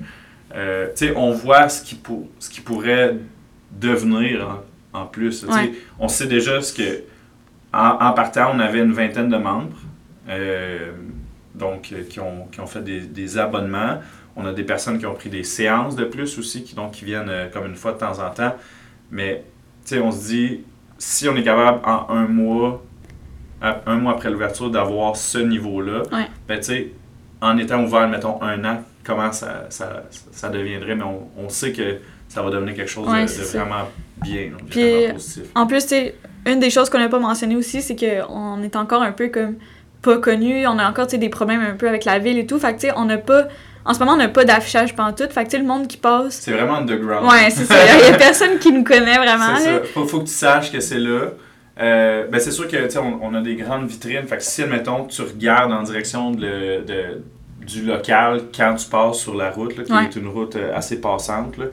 Euh, 0.55 0.87
on 1.15 1.31
voit 1.31 1.69
ce 1.69 1.83
qui, 1.83 1.95
pour- 1.95 2.27
ce 2.39 2.49
qui 2.49 2.59
pourrait 2.61 3.15
devenir 3.71 4.61
en, 4.93 4.99
en 5.01 5.05
plus. 5.05 5.43
Ouais. 5.45 5.71
On 5.99 6.07
sait 6.07 6.27
déjà 6.27 6.61
ce 6.61 6.73
que. 6.73 7.03
En, 7.73 7.97
en 8.07 8.11
partant, 8.13 8.51
on 8.53 8.59
avait 8.59 8.79
une 8.79 8.91
vingtaine 8.93 9.29
de 9.29 9.37
membres. 9.37 9.77
euh, 10.29 10.91
donc, 11.55 11.91
euh, 11.91 12.03
qui 12.09 12.19
ont, 12.19 12.47
qui 12.51 12.59
ont 12.61 12.65
fait 12.67 12.81
des, 12.83 12.99
des 13.01 13.37
abonnements. 13.37 13.99
On 14.35 14.45
a 14.47 14.53
des 14.53 14.63
personnes 14.63 14.97
qui 14.97 15.05
ont 15.05 15.13
pris 15.13 15.29
des 15.29 15.43
séances 15.43 15.95
de 15.95 16.05
plus 16.05 16.39
aussi, 16.39 16.63
qui, 16.63 16.73
donc, 16.75 16.91
qui 16.93 17.05
viennent 17.05 17.29
euh, 17.29 17.47
comme 17.49 17.65
une 17.67 17.75
fois 17.75 17.91
de 17.93 17.99
temps 17.99 18.17
en 18.19 18.29
temps. 18.31 18.55
Mais, 19.11 19.43
on 20.01 20.11
se 20.11 20.27
dit, 20.29 20.61
si 20.97 21.27
on 21.29 21.35
est 21.35 21.43
capable 21.43 21.79
en 21.85 22.07
un 22.09 22.27
mois, 22.27 22.71
à- 22.73 22.92
un 23.85 23.95
mois 23.95 24.13
après 24.13 24.29
l'ouverture, 24.29 24.69
d'avoir 24.69 25.15
ce 25.15 25.37
niveau-là, 25.37 26.03
Ouais. 26.11 26.27
ben, 26.47 26.59
tu 26.59 26.65
sais, 26.65 26.87
en 27.41 27.57
étant 27.57 27.83
ouvert, 27.83 28.07
mettons, 28.07 28.41
un 28.41 28.63
an, 28.65 28.83
comment 29.03 29.31
ça, 29.31 29.65
ça, 29.69 30.03
ça 30.31 30.49
deviendrait, 30.49 30.95
mais 30.95 31.03
on, 31.03 31.27
on 31.45 31.49
sait 31.49 31.71
que 31.71 31.97
ça 32.27 32.41
va 32.41 32.49
devenir 32.49 32.73
quelque 32.75 32.89
chose 32.89 33.05
de- 33.07 33.11
Ouais, 33.11 33.23
de, 33.23 33.27
c'est 33.27 33.43
ça. 33.43 33.59
vraiment 33.59 33.87
bien, 34.21 34.49
donc 34.51 34.65
Puis, 34.69 34.89
vraiment 34.91 35.13
positif. 35.13 35.43
En 35.55 35.67
plus, 35.67 35.83
tu 35.83 35.89
sais, 35.89 36.15
une 36.45 36.59
des 36.59 36.69
choses 36.69 36.89
qu'on 36.89 36.99
n'a 36.99 37.09
pas 37.09 37.19
mentionné 37.19 37.55
aussi, 37.55 37.81
c'est 37.81 37.95
qu'on 37.95 38.61
est 38.63 38.75
encore 38.75 39.01
un 39.01 39.11
peu 39.11 39.27
comme 39.29 39.55
pas 40.01 40.17
connu. 40.17 40.67
On 40.67 40.77
a 40.79 40.89
encore, 40.89 41.07
tu 41.07 41.11
sais, 41.11 41.17
des 41.17 41.29
problèmes 41.29 41.61
un 41.61 41.75
peu 41.75 41.87
avec 41.87 42.03
la 42.03 42.19
ville 42.19 42.37
et 42.37 42.45
tout. 42.45 42.59
Fait 42.59 42.73
que, 42.73 42.81
tu 42.81 42.87
sais, 42.87 42.93
on 42.97 43.05
n'a 43.05 43.17
pas... 43.17 43.47
En 43.85 43.93
ce 43.93 43.99
moment, 43.99 44.13
on 44.13 44.17
n'a 44.17 44.27
pas 44.29 44.43
d'affichage 44.43 44.93
pantoute. 44.95 45.31
Fait 45.31 45.43
que, 45.45 45.49
tu 45.49 45.55
sais, 45.55 45.61
le 45.61 45.67
monde 45.67 45.87
qui 45.87 45.95
passe... 45.97 46.35
C'est 46.41 46.51
vraiment 46.51 46.75
underground. 46.77 47.29
Ouais, 47.31 47.49
c'est 47.49 47.63
ça. 47.65 47.75
Il 48.01 48.09
y 48.09 48.13
a 48.13 48.17
personne 48.17 48.57
qui 48.59 48.71
nous 48.73 48.83
connaît 48.83 49.17
vraiment, 49.17 49.55
C'est 49.57 49.63
ça. 49.63 49.81
Faut, 49.93 50.05
faut 50.05 50.19
que 50.19 50.25
tu 50.25 50.33
saches 50.33 50.71
que 50.71 50.79
c'est 50.81 50.99
là. 50.99 51.27
Euh, 51.79 52.27
ben 52.27 52.39
c'est 52.39 52.51
sûr 52.51 52.67
que 52.67 52.97
on, 52.99 53.19
on 53.23 53.33
a 53.33 53.41
des 53.41 53.55
grandes 53.55 53.87
vitrines. 53.87 54.23
Fait 54.27 54.37
que 54.37 54.43
si, 54.43 54.61
admettons, 54.63 55.05
tu 55.05 55.21
regardes 55.23 55.71
en 55.71 55.81
direction 55.83 56.31
de, 56.31 56.83
de- 56.85 57.23
du 57.65 57.83
local 57.83 58.41
quand 58.55 58.75
tu 58.75 58.87
passes 58.89 59.17
sur 59.19 59.35
la 59.35 59.49
route, 59.49 59.75
là, 59.77 59.83
qui 59.83 59.91
Ouais. 59.91 60.03
est 60.03 60.15
une 60.15 60.27
route 60.27 60.55
euh, 60.55 60.75
assez 60.75 60.99
passante, 61.01 61.57
là, 61.57 61.65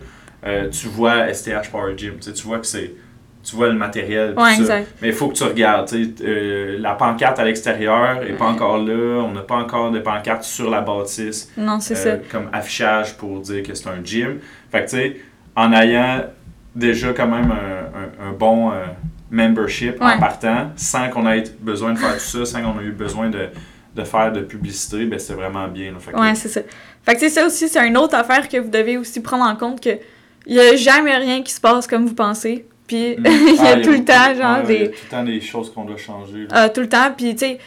euh, 0.47 0.69
tu 0.71 0.87
vois 0.89 1.27
STH 1.35 1.71
Power 1.71 1.95
Gym. 1.97 2.15
Tu 2.21 2.31
vois 2.47 2.59
que 2.61 2.67
c'est. 2.67 2.93
Tu 3.43 3.57
vois 3.57 3.69
le 3.69 3.75
matériel. 3.75 4.35
Ouais, 4.37 4.55
ça. 4.65 4.79
Mais 5.01 5.09
il 5.09 5.15
faut 5.15 5.29
que 5.29 5.35
tu 5.35 5.45
regardes. 5.45 5.91
euh, 5.95 6.77
la 6.79 6.93
pancarte 6.95 7.39
à 7.39 7.45
l'extérieur 7.45 8.23
est 8.23 8.35
pas 8.37 8.47
encore 8.47 8.79
là. 8.79 9.23
On 9.23 9.33
n'a 9.33 9.41
pas 9.43 9.57
encore 9.57 9.91
de 9.91 9.99
pancarte 10.01 10.45
sur 10.45 10.71
la 10.71 10.81
bâtisse 10.83 11.51
Non, 11.57 11.81
c'est 11.81 11.95
ça. 11.95 12.17
comme 12.31 12.49
affichage 12.53 13.17
pour 13.17 13.41
dire 13.41 13.63
que 13.63 13.75
c'est 13.75 13.89
un 13.89 14.03
gym. 14.05 14.39
Fait 14.71 14.85
que 14.85 14.91
tu 14.91 14.97
sais, 14.97 15.17
en 15.57 15.73
ayant 15.73 16.25
déjà 16.75 17.13
quand 17.15 17.27
même 17.29 17.51
un, 17.51 18.25
un- 18.27 18.29
un 18.29 18.33
bon 18.33 18.71
membership 19.31 19.97
en 20.01 20.19
partant, 20.19 20.71
sans 20.77 21.09
qu'on 21.11 21.29
ait 21.31 21.45
besoin 21.61 21.93
de 21.93 21.99
faire 21.99 22.15
tout 22.15 22.21
ça, 22.21 22.45
sans 22.45 22.63
qu'on 22.63 22.81
ait 22.81 22.85
eu 22.85 22.93
besoin 22.93 23.31
de, 23.31 23.49
de 23.95 24.05
faire 24.05 24.33
de 24.33 24.41
publicité, 24.41 25.05
ben 25.07 25.19
c'est 25.19 25.35
vraiment 25.35 25.69
bien. 25.69 25.93
Fait 25.99 26.13
que- 26.13 26.19
c'est 26.35 26.49
ça. 26.49 26.61
Fait 27.05 27.15
que, 27.17 27.29
ça 27.29 27.47
aussi, 27.47 27.69
c'est 27.69 27.87
une 27.87 27.97
autre 27.97 28.15
affaire 28.15 28.49
que 28.49 28.57
vous 28.59 28.69
devez 28.71 28.97
aussi 28.99 29.21
prendre 29.21 29.45
en 29.45 29.57
compte 29.57 29.81
que 29.83 29.91
il 30.47 30.55
y 30.55 30.61
a 30.61 30.75
jamais 30.77 31.17
rien 31.17 31.43
qui 31.43 31.53
se 31.53 31.61
passe 31.61 31.87
comme 31.87 32.07
vous 32.07 32.15
pensez. 32.15 32.67
Puis, 32.87 33.17
Mm. 33.19 33.25
il 33.27 33.55
y 33.55 33.59
Ah, 33.61 33.67
a 33.69 33.81
tout 33.81 33.91
le 33.91 34.05
temps, 34.05 34.35
genre, 34.37 34.65
ouais, 34.65 34.65
Il 34.69 34.73
y 34.73 34.77
a 34.83 34.87
des... 34.87 34.91
tout 34.91 34.99
le 35.05 35.11
temps 35.11 35.25
des 35.25 35.41
choses 35.41 35.73
qu'on 35.73 35.85
doit 35.85 35.97
changer. 35.97 36.49
Euh, 36.53 36.69
tout 36.75 36.81
le 36.81 36.89
temps. 36.89 37.13
Puis, 37.17 37.35
tu 37.37 37.47
sais, 37.47 37.59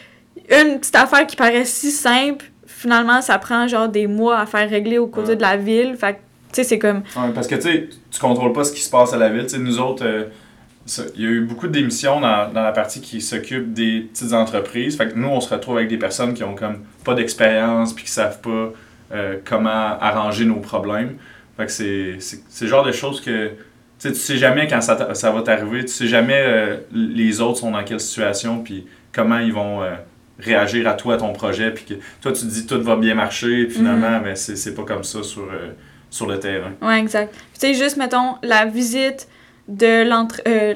une 0.49 0.79
petite 0.79 0.95
affaire 0.95 1.25
qui 1.25 1.35
paraît 1.37 1.63
si 1.65 1.91
simple, 1.91 2.45
finalement, 2.67 3.21
ça 3.21 3.37
prend 3.39 3.67
genre 3.67 3.87
des 3.87 4.07
mois 4.07 4.39
à 4.39 4.45
faire 4.45 4.69
régler 4.69 4.97
au 4.97 5.07
côté 5.07 5.29
Ouais. 5.29 5.35
de 5.37 5.41
la 5.41 5.55
ville. 5.55 5.95
Fait 5.97 6.13
que, 6.13 6.17
tu 6.17 6.21
sais, 6.53 6.63
c'est 6.63 6.79
comme. 6.79 6.97
Ouais, 7.15 7.31
parce 7.33 7.47
que 7.47 7.55
tu 7.55 7.61
sais, 7.61 7.89
tu 8.11 8.19
contrôles 8.19 8.51
pas 8.53 8.63
ce 8.65 8.73
qui 8.73 8.81
se 8.81 8.89
passe 8.89 9.13
à 9.13 9.17
la 9.17 9.29
ville. 9.29 9.43
Tu 9.43 9.49
sais, 9.49 9.59
nous 9.59 9.79
autres, 9.79 10.03
euh, 10.05 10.25
ça- 10.85 11.03
il 11.15 11.21
y 11.21 11.25
a 11.25 11.29
eu 11.29 11.41
beaucoup 11.41 11.67
d'émissions 11.67 12.19
dans, 12.19 12.51
dans 12.51 12.61
la 12.63 12.71
partie 12.71 13.01
qui 13.01 13.21
s'occupe 13.21 13.73
des 13.73 14.01
petites 14.11 14.33
entreprises. 14.33 14.97
Fait 14.97 15.07
que 15.09 15.15
nous, 15.15 15.27
on 15.29 15.39
se 15.41 15.53
retrouve 15.53 15.77
avec 15.77 15.89
des 15.89 15.97
personnes 15.97 16.33
qui 16.33 16.43
ont 16.43 16.55
comme 16.55 16.79
pas 17.05 17.13
d'expérience 17.13 17.93
puis 17.93 18.05
qui 18.05 18.11
savent 18.11 18.39
pas 18.41 18.71
euh, 19.13 19.37
comment 19.45 19.69
arranger 19.99 20.45
nos 20.45 20.59
problèmes. 20.59 21.17
Fait 21.57 21.65
que 21.67 21.71
c'est 21.71 22.15
c'est- 22.19 22.41
c'est 22.49 22.65
le 22.65 22.71
genre 22.71 22.85
de 22.85 22.91
choses 22.91 23.21
que 23.21 23.51
tu 23.99 24.13
sais, 24.15 24.35
jamais 24.37 24.67
quand 24.67 24.81
ça, 24.81 25.13
ça 25.13 25.31
va 25.31 25.41
t'arriver. 25.43 25.81
Tu 25.85 25.87
sais 25.93 26.07
jamais 26.07 26.35
euh, 26.41 26.77
les 26.91 27.39
autres 27.39 27.59
sont 27.59 27.71
dans 27.71 27.83
quelle 27.85 27.99
situation 28.01 28.61
puis 28.61 28.85
comment 29.13 29.37
ils 29.39 29.53
vont 29.53 29.81
euh, 29.83 29.91
réagir 30.39 30.87
à 30.89 30.93
toi, 30.95 31.13
à 31.13 31.17
ton 31.17 31.31
projet. 31.31 31.71
Puis 31.71 31.85
que 31.85 31.93
toi, 32.21 32.33
tu 32.33 32.41
te 32.41 32.45
dis 32.51 32.65
tout 32.65 32.81
va 32.81 32.95
bien 32.97 33.13
marcher. 33.15 33.65
Puis 33.65 33.75
finalement, 33.77 34.19
ben, 34.19 34.35
c'est 34.35 34.57
c'est 34.57 34.73
pas 34.73 34.83
comme 34.83 35.03
ça 35.05 35.23
sur, 35.23 35.47
sur 36.09 36.27
le 36.27 36.37
terrain. 36.39 36.71
Ouais, 36.81 36.99
exact. 36.99 37.33
Tu 37.53 37.59
sais, 37.59 37.73
juste, 37.75 37.95
mettons, 37.97 38.35
la 38.43 38.65
visite 38.65 39.27
de 39.67 40.07
l'entre... 40.07 40.41
euh, 40.47 40.75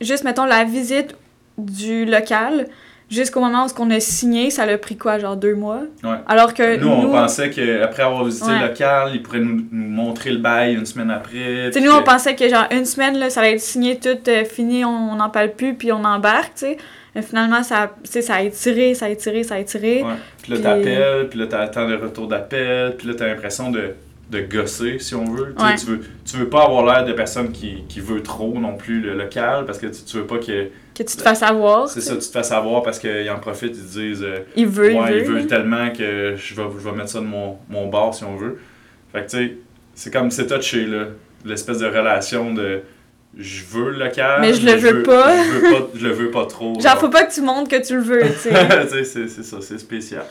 juste, 0.00 0.24
mettons, 0.24 0.44
la 0.44 0.64
visite 0.64 1.14
du 1.58 2.04
local 2.04 2.66
jusqu'au 3.08 3.38
moment 3.40 3.66
où 3.66 3.68
on 3.78 3.90
a 3.92 4.00
signé, 4.00 4.50
ça 4.50 4.66
l'a 4.66 4.76
pris 4.78 4.96
quoi, 4.96 5.18
genre 5.18 5.36
deux 5.36 5.54
mois? 5.54 5.82
Ouais. 6.02 6.16
Alors 6.26 6.52
que 6.54 6.76
Nous, 6.76 6.88
on 6.88 7.10
pensait 7.12 7.50
qu'après 7.50 8.02
avoir 8.02 8.24
visité 8.24 8.50
Ouais. 8.50 8.58
le 8.60 8.66
local, 8.68 9.10
ils 9.14 9.22
pourraient 9.22 9.38
nous, 9.40 9.64
nous 9.70 9.88
montrer 9.88 10.32
le 10.32 10.38
bail 10.38 10.74
une 10.74 10.84
semaine 10.86 11.10
après. 11.12 11.30
Tu 11.38 11.72
sais, 11.72 11.80
puis 11.80 11.82
nous, 11.82 11.92
on 11.92 12.02
pensait 12.02 12.34
que 12.34 12.48
genre 12.48 12.66
une 12.72 12.84
semaine, 12.84 13.16
là, 13.18 13.30
ça 13.30 13.40
allait 13.40 13.54
être 13.54 13.60
signé, 13.60 13.96
tout 13.98 14.18
euh, 14.28 14.44
fini, 14.44 14.84
on 14.84 15.14
n'en 15.14 15.30
parle 15.30 15.52
plus, 15.52 15.74
puis 15.74 15.92
on 15.92 16.02
embarque, 16.04 16.54
tu 16.56 16.66
sais. 16.66 16.76
Mais 17.14 17.22
finalement, 17.22 17.62
ça, 17.62 17.84
a- 17.84 18.20
ça 18.20 18.34
a 18.34 18.42
étiré, 18.42 18.92
ça 18.94 19.06
a 19.06 19.08
étiré, 19.08 19.42
ça 19.44 19.54
a 19.54 19.58
étiré. 19.60 20.02
Ouais. 20.02 20.10
Puis 20.42 20.52
là, 20.52 20.56
Puis- 20.58 20.62
t'appelles, 20.64 21.28
puis 21.30 21.38
là, 21.38 21.46
t'attends 21.46 21.86
le 21.86 21.96
retour 21.96 22.26
d'appel, 22.28 22.96
puis 22.98 23.06
là, 23.08 23.14
t'as 23.16 23.26
l'impression 23.28 23.70
de, 23.70 23.94
de 24.30 24.40
gosser, 24.40 24.98
si 24.98 25.14
on 25.14 25.24
veut. 25.24 25.54
Tu 25.56 25.62
sais, 25.62 25.68
Ouais. 25.70 25.76
Tu 25.76 25.86
veux. 25.86 26.00
Tu 26.24 26.36
veux 26.36 26.48
pas 26.48 26.64
avoir 26.64 26.84
l'air 26.84 27.04
de 27.04 27.12
personne 27.12 27.52
qui, 27.52 27.84
qui 27.88 28.00
veut 28.00 28.22
trop 28.22 28.52
non 28.58 28.76
plus 28.76 29.00
le 29.00 29.14
local, 29.14 29.64
parce 29.66 29.78
que 29.78 29.86
tu, 29.86 30.02
tu 30.04 30.16
veux 30.18 30.26
pas 30.26 30.38
que. 30.38 30.68
Que 30.94 31.02
tu 31.02 31.16
te 31.16 31.22
fasses 31.22 31.42
avoir. 31.42 31.88
C'est 31.88 32.00
ça, 32.00 32.14
tu 32.14 32.20
te 32.20 32.32
fasses 32.32 32.48
savoir 32.48 32.82
parce 32.82 32.98
qu'ils 32.98 33.28
en 33.30 33.38
profitent, 33.38 33.76
ils 33.76 33.82
te 33.84 33.98
disent. 33.98 34.22
euh, 34.24 34.40
Il 34.56 34.66
veut, 34.66 34.94
ouais, 34.94 35.18
il 35.18 35.24
veut. 35.24 35.46
tellement 35.46 35.90
que 35.90 36.34
je 36.36 36.54
vais, 36.54 36.62
je 36.78 36.84
vais 36.88 36.92
mettre 36.96 37.10
ça 37.10 37.20
de 37.20 37.24
mon, 37.26 37.58
mon 37.68 37.86
bord 37.88 38.14
si 38.14 38.24
on 38.24 38.34
veut. 38.36 38.58
Fait 39.12 39.24
que 39.26 39.30
tu 39.30 39.36
sais, 39.36 39.56
c'est 39.94 40.12
comme, 40.12 40.30
c'est 40.30 40.46
touché 40.46 40.86
là. 40.86 41.04
L'espèce 41.44 41.78
de 41.78 41.86
relation 41.86 42.52
de 42.54 42.80
je 43.38 43.62
veux 43.70 43.90
le 43.90 43.98
local. 43.98 44.40
Mais 44.40 44.54
je 44.54 44.64
le 44.64 44.72
veux 44.72 45.02
pas. 45.02 45.36
Je 45.44 45.50
veux 45.50 45.60
pas, 45.70 45.88
je 45.94 46.06
le 46.06 46.12
veux 46.14 46.30
pas 46.30 46.46
trop. 46.46 46.80
Genre, 46.80 46.98
faut 46.98 47.10
pas 47.10 47.24
que 47.24 47.32
tu 47.34 47.42
montres 47.42 47.68
que 47.68 47.86
tu 47.86 47.94
le 47.94 48.00
veux, 48.02 48.22
tu 48.22 48.48
sais. 48.48 49.06
C'est 49.28 49.28
ça, 49.42 49.58
c'est 49.60 49.78
spécial. 49.78 50.24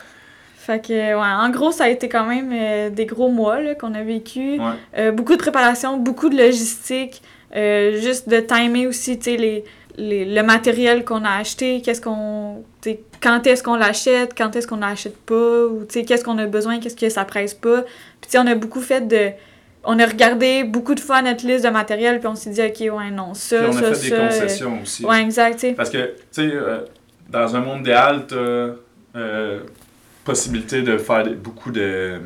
Fait 0.66 0.84
que, 0.84 0.92
ouais, 0.92 1.14
en 1.14 1.48
gros, 1.50 1.70
ça 1.70 1.84
a 1.84 1.88
été 1.88 2.08
quand 2.08 2.26
même 2.26 2.50
euh, 2.52 2.90
des 2.90 3.06
gros 3.06 3.28
mois 3.28 3.60
là, 3.60 3.74
qu'on 3.76 3.94
a 3.94 4.02
vécu. 4.02 4.58
Ouais. 4.58 4.64
Euh, 4.98 5.12
beaucoup 5.12 5.34
de 5.34 5.38
préparation, 5.38 5.96
beaucoup 5.96 6.28
de 6.28 6.36
logistique, 6.36 7.22
euh, 7.54 8.00
juste 8.00 8.28
de 8.28 8.40
timer 8.40 8.88
aussi, 8.88 9.16
tu 9.16 9.30
sais, 9.30 9.36
les, 9.36 9.64
les- 9.96 10.24
le 10.24 10.42
matériel 10.42 11.04
qu'on 11.04 11.24
a 11.24 11.30
acheté, 11.38 11.80
qu'est-ce 11.82 12.00
qu'on, 12.00 12.64
quand 13.22 13.46
est-ce 13.46 13.62
qu'on 13.62 13.76
l'achète, 13.76 14.34
quand 14.36 14.56
est-ce 14.56 14.66
qu'on 14.66 14.78
l'achète 14.78 15.16
pas, 15.18 15.66
ou 15.66 15.84
tu 15.88 16.00
sais, 16.00 16.04
qu'est-ce 16.04 16.24
qu'on 16.24 16.36
a 16.38 16.46
besoin, 16.46 16.80
qu'est-ce 16.80 16.96
que 16.96 17.08
ça 17.10 17.24
presse 17.24 17.54
pas. 17.54 17.82
Puis 18.20 18.28
tu 18.28 18.30
sais, 18.30 18.38
on 18.38 18.46
a 18.48 18.56
beaucoup 18.56 18.80
fait 18.80 19.06
de, 19.06 19.30
on 19.84 19.96
a 20.00 20.04
regardé 20.06 20.64
beaucoup 20.64 20.96
de 20.96 21.00
fois 21.00 21.22
notre 21.22 21.46
liste 21.46 21.64
de 21.64 21.70
matériel, 21.70 22.18
puis 22.18 22.26
on 22.26 22.34
s'est 22.34 22.50
dit, 22.50 22.60
ok, 22.60 22.92
ouais, 22.98 23.10
non, 23.12 23.34
ça, 23.34 23.58
Puis 23.58 23.66
on 23.68 23.72
ça, 23.72 23.78
a 23.78 23.94
fait 23.94 23.94
ça. 23.94 24.16
des 24.16 24.22
concessions 24.26 24.82
aussi. 24.82 25.04
ouais, 25.06 25.22
exact, 25.22 25.54
tu 25.54 25.60
sais. 25.60 25.72
Parce 25.74 25.90
que, 25.90 25.98
tu 26.32 26.50
sais, 26.50 26.52
dans 27.30 27.54
un 27.54 27.60
monde 27.60 27.80
idéal, 27.82 28.24
t'as 28.26 28.36
euh, 28.36 29.60
possibilité 30.26 30.82
de 30.82 30.98
faire 30.98 31.24
beaucoup 31.36 31.70
de 31.70 32.20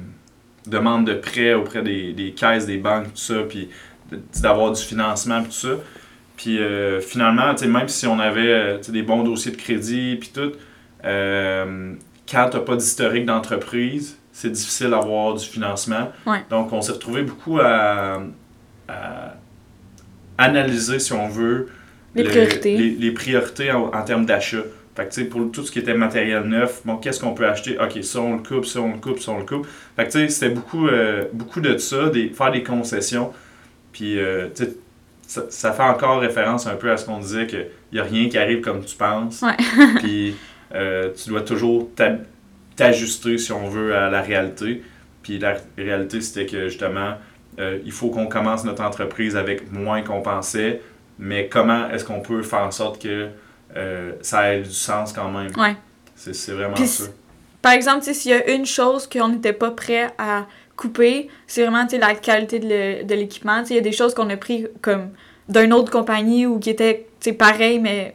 demandes 0.66 1.06
de 1.06 1.14
prêts 1.14 1.54
auprès 1.54 1.82
des, 1.82 2.12
des 2.12 2.32
caisses, 2.32 2.66
des 2.66 2.78
banques, 2.78 3.04
tout 3.14 3.20
ça, 3.32 3.42
puis 3.48 3.68
d'avoir 4.42 4.72
du 4.72 4.82
financement, 4.82 5.40
puis 5.42 5.50
tout 5.52 5.66
ça. 5.68 5.74
Puis 6.36 6.58
euh, 6.58 7.00
finalement, 7.00 7.54
tu 7.54 7.66
même 7.66 7.88
si 7.88 8.06
on 8.06 8.18
avait 8.18 8.40
euh, 8.52 8.78
tu 8.82 8.90
des 8.90 9.02
bons 9.02 9.22
dossiers 9.22 9.52
de 9.52 9.56
crédit, 9.56 10.16
puis 10.20 10.30
tout, 10.34 10.52
euh, 11.04 11.92
quand 12.30 12.48
t'as 12.50 12.60
pas 12.60 12.76
d'historique 12.76 13.26
d'entreprise, 13.26 14.16
c'est 14.32 14.50
difficile 14.50 14.90
d'avoir 14.90 15.34
du 15.34 15.44
financement. 15.44 16.10
Ouais. 16.26 16.42
Donc, 16.50 16.72
on 16.72 16.80
s'est 16.80 16.92
retrouvé 16.92 17.22
beaucoup 17.22 17.58
à, 17.60 18.22
à 18.88 19.34
analyser, 20.38 20.98
si 20.98 21.12
on 21.12 21.28
veut, 21.28 21.68
Les 22.14 22.22
le- 22.22 22.30
priorités. 22.30 22.76
Les, 22.76 22.90
les 22.90 23.10
priorités 23.12 23.70
en, 23.72 23.90
en 23.92 24.02
termes 24.02 24.24
d'achat. 24.24 24.62
Fait 25.00 25.06
que, 25.06 25.14
tu 25.14 25.22
sais, 25.22 25.28
pour 25.28 25.50
tout 25.50 25.64
ce 25.64 25.72
qui 25.72 25.78
était 25.78 25.94
matériel 25.94 26.42
neuf, 26.42 26.82
bon, 26.84 26.98
qu'est-ce 26.98 27.18
qu'on 27.18 27.32
peut 27.32 27.48
acheter? 27.48 27.78
OK, 27.80 28.04
ça, 28.04 28.20
on 28.20 28.36
le 28.36 28.42
coupe, 28.42 28.66
ça, 28.66 28.82
on 28.82 28.92
le 28.92 28.98
coupe, 28.98 29.18
ça, 29.18 29.32
on 29.32 29.38
le 29.38 29.46
coupe. 29.46 29.66
Fait 29.96 30.04
que, 30.04 30.10
tu 30.10 30.18
sais, 30.18 30.28
c'était 30.28 30.54
beaucoup, 30.54 30.88
euh, 30.88 31.24
beaucoup 31.32 31.62
de 31.62 31.78
ça, 31.78 32.10
des, 32.10 32.28
faire 32.28 32.52
des 32.52 32.62
concessions. 32.62 33.32
Puis, 33.92 34.18
euh, 34.18 34.48
tu 34.54 34.64
sais, 34.64 34.76
ça, 35.26 35.44
ça 35.48 35.72
fait 35.72 35.84
encore 35.84 36.20
référence 36.20 36.66
un 36.66 36.74
peu 36.74 36.90
à 36.90 36.98
ce 36.98 37.06
qu'on 37.06 37.18
disait, 37.18 37.46
qu'il 37.46 37.66
n'y 37.94 37.98
a 37.98 38.02
rien 38.02 38.28
qui 38.28 38.36
arrive 38.36 38.60
comme 38.60 38.84
tu 38.84 38.94
penses. 38.94 39.40
Ouais. 39.40 39.56
Puis, 40.00 40.34
euh, 40.74 41.08
tu 41.16 41.30
dois 41.30 41.40
toujours 41.40 41.88
t'ajuster, 42.76 43.38
si 43.38 43.52
on 43.52 43.70
veut, 43.70 43.96
à 43.96 44.10
la 44.10 44.20
réalité. 44.20 44.82
Puis, 45.22 45.38
la 45.38 45.56
réalité, 45.78 46.20
c'était 46.20 46.44
que, 46.44 46.68
justement, 46.68 47.14
il 47.58 47.92
faut 47.92 48.10
qu'on 48.10 48.26
commence 48.26 48.64
notre 48.64 48.82
entreprise 48.82 49.34
avec 49.34 49.72
moins 49.72 50.02
qu'on 50.02 50.20
pensait, 50.20 50.82
mais 51.18 51.48
comment 51.48 51.88
est-ce 51.88 52.04
qu'on 52.04 52.20
peut 52.20 52.42
faire 52.42 52.64
en 52.64 52.70
sorte 52.70 53.02
que 53.02 53.28
euh, 53.76 54.12
ça 54.22 54.54
ait 54.54 54.62
du 54.62 54.72
sens 54.72 55.12
quand 55.12 55.30
même? 55.30 55.52
Ouais. 55.56 55.76
C'est 56.14 56.52
vraiment 56.52 56.76
ça. 56.76 57.04
Par 57.62 57.72
exemple, 57.72 58.04
s'il 58.04 58.30
y 58.30 58.34
a 58.34 58.50
une 58.50 58.66
chose 58.66 59.06
qu'on 59.06 59.28
n'était 59.28 59.52
pas 59.52 59.70
prêt 59.70 60.10
à 60.18 60.46
couper, 60.76 61.28
c'est 61.46 61.62
vraiment 61.62 61.86
la 61.90 62.14
qualité 62.14 62.58
de 62.58 63.14
l'équipement. 63.14 63.62
Il 63.68 63.76
y 63.76 63.78
a 63.78 63.82
des 63.82 63.92
choses 63.92 64.14
qu'on 64.14 64.30
a 64.30 64.36
pris 64.36 64.66
comme 64.80 65.10
d'une 65.48 65.72
autre 65.72 65.90
compagnie 65.90 66.46
ou 66.46 66.58
qui 66.58 66.70
étaient 66.70 67.06
pareilles, 67.38 67.78
mais 67.80 68.14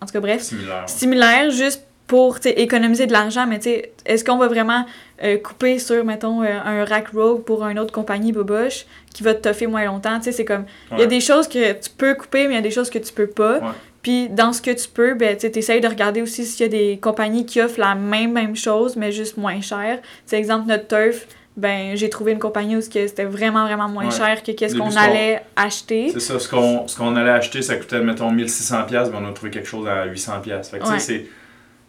en 0.00 0.06
tout 0.06 0.12
cas, 0.12 0.20
bref, 0.20 0.42
Similaire. 0.42 0.84
similaires, 0.86 1.50
juste 1.50 1.84
pour 2.06 2.38
économiser 2.44 3.06
de 3.06 3.12
l'argent. 3.12 3.46
Mais 3.46 3.58
est-ce 4.04 4.24
qu'on 4.24 4.36
va 4.36 4.48
vraiment 4.48 4.84
euh, 5.22 5.38
couper 5.38 5.78
sur, 5.78 6.04
mettons, 6.04 6.42
euh, 6.42 6.58
un 6.64 6.84
rack 6.84 7.08
rogue 7.08 7.42
pour 7.44 7.64
une 7.64 7.78
autre 7.78 7.92
compagnie 7.92 8.32
Boboche 8.32 8.84
qui 9.12 9.22
va 9.22 9.34
te 9.34 9.40
toffer 9.40 9.66
moins 9.66 9.84
longtemps? 9.84 10.18
Tu 10.18 10.24
sais, 10.24 10.32
c'est 10.32 10.44
comme. 10.44 10.66
Il 10.92 10.98
y 10.98 11.02
a 11.02 11.06
des 11.06 11.20
choses 11.20 11.48
que 11.48 11.72
tu 11.72 11.90
peux 11.96 12.14
couper, 12.14 12.46
mais 12.46 12.54
il 12.54 12.56
y 12.56 12.58
a 12.58 12.62
des 12.62 12.70
choses 12.70 12.90
que 12.90 12.98
tu 12.98 13.12
peux 13.12 13.26
pas. 13.26 13.58
Ouais. 13.58 13.72
Puis 14.04 14.28
dans 14.28 14.52
ce 14.52 14.62
que 14.62 14.70
tu 14.70 14.86
peux, 14.88 15.14
ben, 15.14 15.36
tu 15.36 15.46
essayes 15.46 15.80
de 15.80 15.88
regarder 15.88 16.22
aussi 16.22 16.44
s'il 16.44 16.60
y 16.66 16.68
a 16.68 16.68
des 16.68 16.98
compagnies 17.00 17.44
qui 17.46 17.60
offrent 17.60 17.80
la 17.80 17.96
même, 17.96 18.32
même 18.32 18.54
chose, 18.54 18.94
mais 18.96 19.10
juste 19.10 19.36
moins 19.36 19.60
cher. 19.60 19.98
C'est 20.26 20.36
exemple 20.38 20.68
notre 20.68 20.86
turf, 20.86 21.26
ben, 21.56 21.96
j'ai 21.96 22.10
trouvé 22.10 22.32
une 22.32 22.38
compagnie 22.38 22.76
où 22.76 22.80
c'était 22.80 23.24
vraiment, 23.24 23.64
vraiment 23.64 23.88
moins 23.88 24.04
Ouais. 24.06 24.10
cher 24.10 24.42
que 24.42 24.52
qu'est-ce 24.52 24.76
qu'on 24.76 24.90
ce 24.90 24.96
qu'on- 24.96 25.00
allait 25.02 25.40
acheter. 25.56 26.10
C'est 26.12 26.20
ça, 26.20 26.38
ce 26.38 26.48
qu'on 26.48 26.86
ce 26.86 26.96
qu'on 26.96 27.16
allait 27.16 27.30
acheter, 27.30 27.62
ça 27.62 27.76
coûtait, 27.76 28.00
mettons, 28.00 28.30
1600$, 28.30 28.84
pièces 28.86 29.08
mais 29.10 29.18
on 29.20 29.26
a 29.28 29.32
trouvé 29.32 29.50
quelque 29.50 29.68
chose 29.68 29.88
à 29.88 30.04
800$. 30.06 30.68
Fait 30.70 30.78
que, 30.78 30.82
tu 30.82 30.88
sais, 30.88 30.94
Ouais. 30.94 30.98
c'est- 31.00 31.26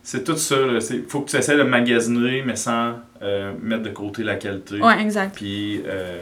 c'est 0.04 0.24
tout 0.24 0.38
ça. 0.38 0.56
Il 0.92 1.04
faut 1.10 1.22
que 1.22 1.30
tu 1.32 1.36
essaies 1.36 1.58
de 1.58 1.64
magasiner, 1.64 2.44
mais 2.46 2.56
sans 2.56 2.94
euh, 3.22 3.54
mettre 3.62 3.82
de 3.84 3.90
côté 3.90 4.24
la 4.24 4.36
qualité. 4.36 4.80
Ouais, 4.80 5.02
exact. 5.02 5.36
Puis, 5.36 5.82
euh, 5.88 6.22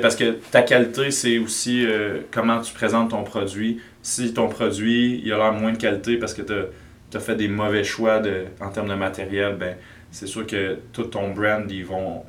parce 0.00 0.16
que 0.16 0.38
ta 0.50 0.62
qualité, 0.62 1.10
c'est 1.10 1.38
aussi 1.38 1.84
euh, 1.84 2.20
comment 2.30 2.60
tu 2.60 2.72
présentes 2.72 3.10
ton 3.10 3.24
produit. 3.24 3.80
Si 4.02 4.32
ton 4.32 4.48
produit, 4.48 5.20
il 5.24 5.32
a 5.32 5.36
l'air 5.36 5.52
moins 5.52 5.72
de 5.72 5.76
qualité 5.78 6.16
parce 6.16 6.34
que 6.34 6.42
tu 6.42 7.16
as 7.16 7.20
fait 7.20 7.36
des 7.36 7.48
mauvais 7.48 7.84
choix 7.84 8.18
de, 8.18 8.44
en 8.60 8.70
termes 8.70 8.88
de 8.88 8.94
matériel, 8.94 9.56
ben 9.56 9.76
c'est 10.10 10.26
sûr 10.26 10.46
que 10.46 10.78
tout 10.92 11.04
ton 11.04 11.30
brand, 11.30 11.70
ils 11.70 11.84
vont. 11.84 12.24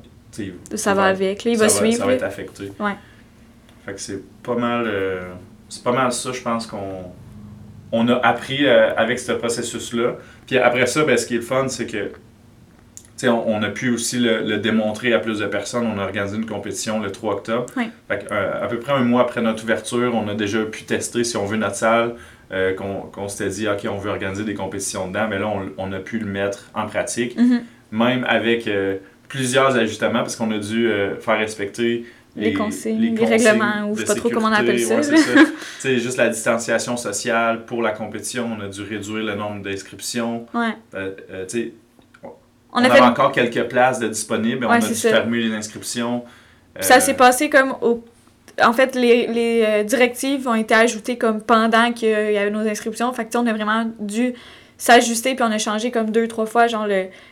Ça 0.74 0.94
va 0.94 1.04
avec, 1.04 1.44
là, 1.44 1.50
il 1.50 1.58
ça 1.58 1.64
va 1.64 1.68
suivre. 1.68 1.98
Ça 1.98 2.06
va 2.06 2.12
être 2.14 2.22
affecté. 2.22 2.72
Ouais. 2.80 2.94
Fait 3.84 3.94
que 3.94 4.00
c'est 4.00 4.22
pas 4.42 4.54
mal. 4.54 4.84
euh, 4.86 5.32
c'est 5.68 5.82
pas 5.82 5.92
mal 5.92 6.12
ça, 6.12 6.32
je 6.32 6.40
pense 6.40 6.66
qu'on 6.66 7.12
on 7.90 8.08
a 8.08 8.16
appris 8.16 8.66
euh, 8.66 8.94
avec 8.96 9.18
ce 9.18 9.32
processus-là. 9.32 10.16
Puis 10.46 10.58
après 10.58 10.86
ça, 10.86 11.04
ben, 11.04 11.16
ce 11.16 11.26
qui 11.26 11.34
est 11.34 11.38
le 11.38 11.42
fun, 11.42 11.68
c'est 11.68 11.86
que. 11.86 12.12
On, 13.28 13.42
on 13.46 13.62
a 13.62 13.68
pu 13.68 13.90
aussi 13.90 14.18
le, 14.18 14.42
le 14.42 14.58
démontrer 14.58 15.12
à 15.12 15.18
plus 15.18 15.38
de 15.40 15.46
personnes. 15.46 15.86
On 15.86 15.98
a 15.98 16.04
organisé 16.04 16.36
une 16.36 16.46
compétition 16.46 17.00
le 17.00 17.10
3 17.10 17.34
octobre. 17.34 17.66
Fait 18.08 18.26
euh, 18.30 18.64
à 18.64 18.66
peu 18.68 18.78
près 18.78 18.92
un 18.92 19.04
mois 19.04 19.22
après 19.22 19.42
notre 19.42 19.64
ouverture, 19.64 20.12
on 20.14 20.28
a 20.28 20.34
déjà 20.34 20.64
pu 20.64 20.84
tester 20.84 21.24
si 21.24 21.36
on 21.36 21.46
veut 21.46 21.56
notre 21.56 21.76
salle, 21.76 22.14
euh, 22.52 22.74
qu'on 22.74 23.28
s'était 23.28 23.50
dit, 23.50 23.68
OK, 23.68 23.86
on 23.90 23.98
veut 23.98 24.10
organiser 24.10 24.44
des 24.44 24.54
compétitions 24.54 25.08
dedans, 25.08 25.26
mais 25.30 25.38
là, 25.38 25.48
on, 25.48 25.70
on 25.78 25.92
a 25.92 25.98
pu 26.00 26.18
le 26.18 26.26
mettre 26.26 26.70
en 26.74 26.86
pratique, 26.86 27.36
Mhm. 27.38 27.60
même 27.92 28.24
avec 28.28 28.66
euh, 28.68 28.96
plusieurs 29.28 29.74
ajustements, 29.76 30.20
parce 30.20 30.36
qu'on 30.36 30.50
a 30.50 30.58
dû 30.58 30.90
euh, 30.90 31.16
faire 31.16 31.38
respecter 31.38 32.04
Les 32.36 32.52
consignes, 32.52 33.14
les 33.14 33.24
règlements, 33.26 33.88
ou 33.90 33.94
je 33.94 34.00
sais 34.00 34.06
pas 34.06 34.14
trop 34.14 34.28
comment 34.30 34.48
on 34.48 34.52
appelle 34.52 34.80
ça, 34.80 34.96
Ouais, 34.96 35.02
c'est 35.78 35.98
juste 36.04 36.16
la 36.18 36.28
distanciation 36.28 36.96
sociale 36.98 37.64
pour 37.64 37.80
la 37.82 37.92
compétition, 37.92 38.50
on 38.58 38.62
a 38.62 38.68
dû 38.68 38.82
réduire 38.82 39.24
le 39.24 39.34
nombre 39.34 39.62
d'inscriptions. 39.62 40.46
Ouais. 40.54 40.74
Euh, 40.94 41.12
euh, 41.30 41.46
On, 42.72 42.80
on, 42.80 42.84
a 42.84 42.86
avait 42.86 42.96
fait. 42.96 43.02
encore 43.02 43.32
quelques 43.32 43.64
places 43.68 43.98
de 43.98 44.08
disponibles, 44.08 44.64
on 44.66 44.70
Ouais, 44.70 44.76
a 44.76 44.80
c'est 44.80 44.88
dû 44.88 44.94
ça. 44.94 45.10
fermer 45.10 45.38
les 45.40 45.54
inscriptions. 45.54 46.24
Ça 46.80 46.96
Euh, 46.96 47.00
s'est 47.00 47.14
passé 47.14 47.50
comme 47.50 47.74
au. 47.82 48.04
En 48.62 48.72
fait, 48.72 48.94
les, 48.94 49.26
les 49.28 49.64
euh, 49.66 49.82
directives 49.82 50.46
ont 50.46 50.54
été 50.54 50.74
ajoutées 50.74 51.16
comme 51.16 51.40
pendant 51.40 51.92
qu'il 51.92 52.08
y 52.10 52.36
avait 52.38 52.50
nos 52.50 52.66
inscriptions. 52.68 53.10
Fait 53.12 53.24
que, 53.24 53.36
on 53.38 53.46
a 53.46 53.52
vraiment 53.52 53.90
dû 53.98 54.34
s'ajuster, 54.76 55.34
puis 55.34 55.44
on 55.44 55.52
a 55.52 55.58
changé 55.58 55.90
comme 55.90 56.10
deux, 56.10 56.26
trois 56.28 56.44
fois, 56.44 56.66
genre, 56.66 56.86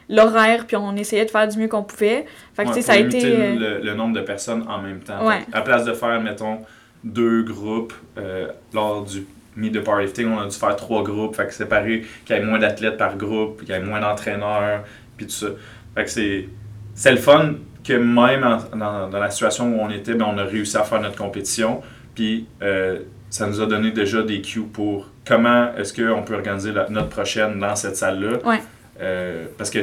l'horaire, 0.09 0.67
puis 0.67 0.77
on 0.77 0.95
essayait 0.97 1.25
de 1.25 1.31
faire 1.31 1.49
du 1.49 1.59
mieux 1.59 1.69
qu'on 1.69 1.83
pouvait. 1.83 2.25
Fait 2.55 2.65
que, 2.65 2.71
Ouais, 2.71 2.81
ça 2.83 2.93
a 2.93 2.97
été. 2.97 3.21
euh, 3.25 3.55
le, 3.81 3.85
le 3.85 3.95
nombre 3.95 4.15
de 4.15 4.21
personnes 4.21 4.65
en 4.69 4.79
même 4.79 5.01
temps. 5.01 5.27
Ouais. 5.27 5.41
À 5.53 5.61
place 5.63 5.85
de 5.85 5.93
faire, 5.95 6.21
mettons, 6.21 6.59
deux 7.05 7.43
groupes 7.43 7.93
euh, 8.19 8.49
lors 8.73 9.05
du 9.05 9.27
Meet 9.57 9.75
the 9.75 9.81
Powerlifting, 9.85 10.29
on 10.33 10.41
a 10.41 10.47
dû 10.47 10.57
faire 10.57 10.77
trois 10.77 11.03
groupes. 11.03 11.35
Fait 11.37 11.47
que 11.47 11.53
séparer, 11.55 12.05
qu'il 12.25 12.37
y 12.37 12.39
ait 12.39 12.43
moins 12.43 12.59
d'athlètes 12.59 12.97
par 12.97 13.17
groupe, 13.17 13.61
qu'il 13.61 13.71
y 13.71 13.73
ait 13.73 13.81
moins 13.81 14.01
d'entraîneurs, 14.01 14.85
puis 15.25 15.27
tout 15.27 15.33
ça. 15.47 15.49
Fait 15.95 16.05
que 16.05 16.11
c'est, 16.11 16.49
c'est 16.95 17.11
le 17.13 17.19
fun 17.19 17.55
que 17.85 17.93
même 17.93 18.45
en- 18.45 18.77
dans, 18.77 19.09
dans 19.09 19.19
la 19.19 19.31
situation 19.31 19.67
où 19.75 19.81
on 19.81 19.91
était, 19.91 20.15
ben, 20.15 20.27
on 20.35 20.39
a 20.39 20.45
réussi 20.45 20.77
à 20.77 20.83
faire 20.85 21.01
notre 21.01 21.17
compétition. 21.17 21.83
Puis 22.15 22.47
euh, 22.63 23.01
ça 23.29 23.47
nous 23.47 23.61
a 23.61 23.67
donné 23.67 23.91
déjà 23.91 24.23
des 24.23 24.41
cues 24.41 24.61
pour 24.63 25.09
comment 25.27 25.75
est-ce 25.77 25.93
qu'on 25.95 26.23
peut 26.23 26.35
organiser 26.35 26.73
la- 26.73 26.89
notre 26.89 27.09
prochaine 27.09 27.59
dans 27.59 27.77
cette 27.77 27.97
salle-là. 27.97 28.39
Ouais. 28.45 28.61
Euh, 29.01 29.47
parce 29.57 29.71
que 29.71 29.79